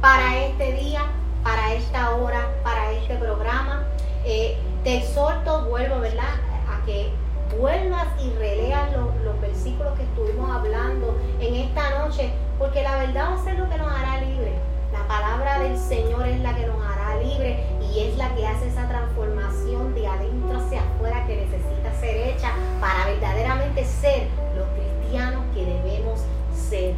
para 0.00 0.44
este 0.44 0.72
día, 0.74 1.02
para 1.42 1.74
esta 1.74 2.14
hora, 2.14 2.48
para 2.62 2.92
este 2.92 3.16
programa. 3.16 3.84
Eh, 4.24 4.56
te 4.84 4.98
exhorto, 4.98 5.64
vuelvo, 5.66 5.98
¿verdad? 6.00 6.34
A 6.68 6.84
que 6.86 7.12
vuelvas 7.58 8.06
y 8.22 8.30
releas 8.34 8.90
los, 8.92 9.40
versículos 9.40 9.94
que 9.96 10.04
estuvimos 10.04 10.50
hablando 10.50 11.16
en 11.40 11.54
esta 11.54 11.98
noche, 11.98 12.30
porque 12.58 12.82
la 12.82 12.96
verdad 12.96 13.30
va 13.30 13.34
a 13.34 13.44
ser 13.44 13.58
lo 13.58 13.68
que 13.68 13.78
nos 13.78 13.90
hará 13.90 14.20
libre. 14.20 14.52
La 14.92 15.06
palabra 15.08 15.58
del 15.58 15.76
Señor 15.76 16.26
es 16.26 16.40
la 16.40 16.54
que 16.54 16.66
nos 16.66 16.76
hará 16.84 17.20
libre 17.20 17.64
y 17.92 18.00
es 18.00 18.16
la 18.16 18.34
que 18.34 18.46
hace 18.46 18.68
esa 18.68 18.88
transformación 18.88 19.94
de 19.94 20.06
adentro 20.06 20.58
hacia 20.58 20.82
afuera 20.82 21.26
que 21.26 21.36
necesita 21.36 21.92
ser 22.00 22.28
hecha 22.28 22.52
para 22.80 23.06
verdaderamente 23.06 23.84
ser 23.84 24.28
los 24.56 24.66
cristianos 24.68 25.42
que 25.54 25.64
debemos 25.64 26.20
ser. 26.54 26.94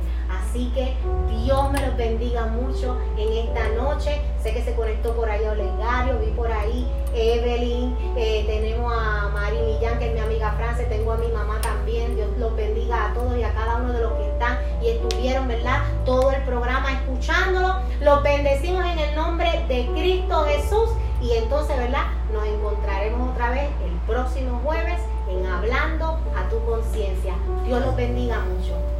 Así 0.49 0.71
que 0.75 0.95
Dios 1.43 1.71
me 1.73 1.81
los 1.85 1.97
bendiga 1.97 2.47
mucho 2.47 2.97
en 3.17 3.33
esta 3.33 3.69
noche. 3.71 4.21
Sé 4.43 4.53
que 4.53 4.63
se 4.63 4.75
conectó 4.75 5.15
por 5.15 5.29
ahí 5.29 5.45
Olegario, 5.45 6.19
vi 6.21 6.31
por 6.31 6.51
ahí 6.51 6.87
Evelyn, 7.15 7.97
eh, 8.17 8.45
tenemos 8.47 8.93
a 8.93 9.29
Mari 9.31 9.59
Millán, 9.59 9.99
que 9.99 10.09
es 10.09 10.15
mi 10.15 10.21
amiga 10.21 10.53
France, 10.53 10.85
tengo 10.85 11.13
a 11.13 11.17
mi 11.17 11.29
mamá 11.29 11.61
también. 11.61 12.15
Dios 12.15 12.29
los 12.39 12.55
bendiga 12.55 13.11
a 13.11 13.15
todos 13.15 13.37
y 13.37 13.43
a 13.43 13.53
cada 13.55 13.77
uno 13.77 13.93
de 13.93 14.01
los 14.01 14.13
que 14.13 14.29
están 14.29 14.59
y 14.81 14.91
estuvieron, 14.91 15.49
¿verdad? 15.49 15.83
Todo 16.05 16.31
el 16.31 16.43
programa 16.43 16.93
escuchándolo. 16.93 17.75
Los 18.01 18.23
bendecimos 18.23 18.85
en 18.85 18.99
el 18.99 19.15
nombre 19.17 19.65
de 19.69 19.87
Cristo 19.95 20.45
Jesús 20.45 20.91
y 21.21 21.33
entonces, 21.33 21.77
¿verdad? 21.77 22.05
Nos 22.33 22.47
encontraremos 22.47 23.31
otra 23.33 23.51
vez 23.51 23.69
el 23.85 23.93
próximo 24.07 24.61
jueves 24.65 25.01
en 25.29 25.45
Hablando 25.45 26.19
a 26.37 26.49
tu 26.49 26.65
conciencia. 26.65 27.35
Dios 27.65 27.85
los 27.85 27.97
bendiga 27.97 28.39
mucho. 28.41 28.96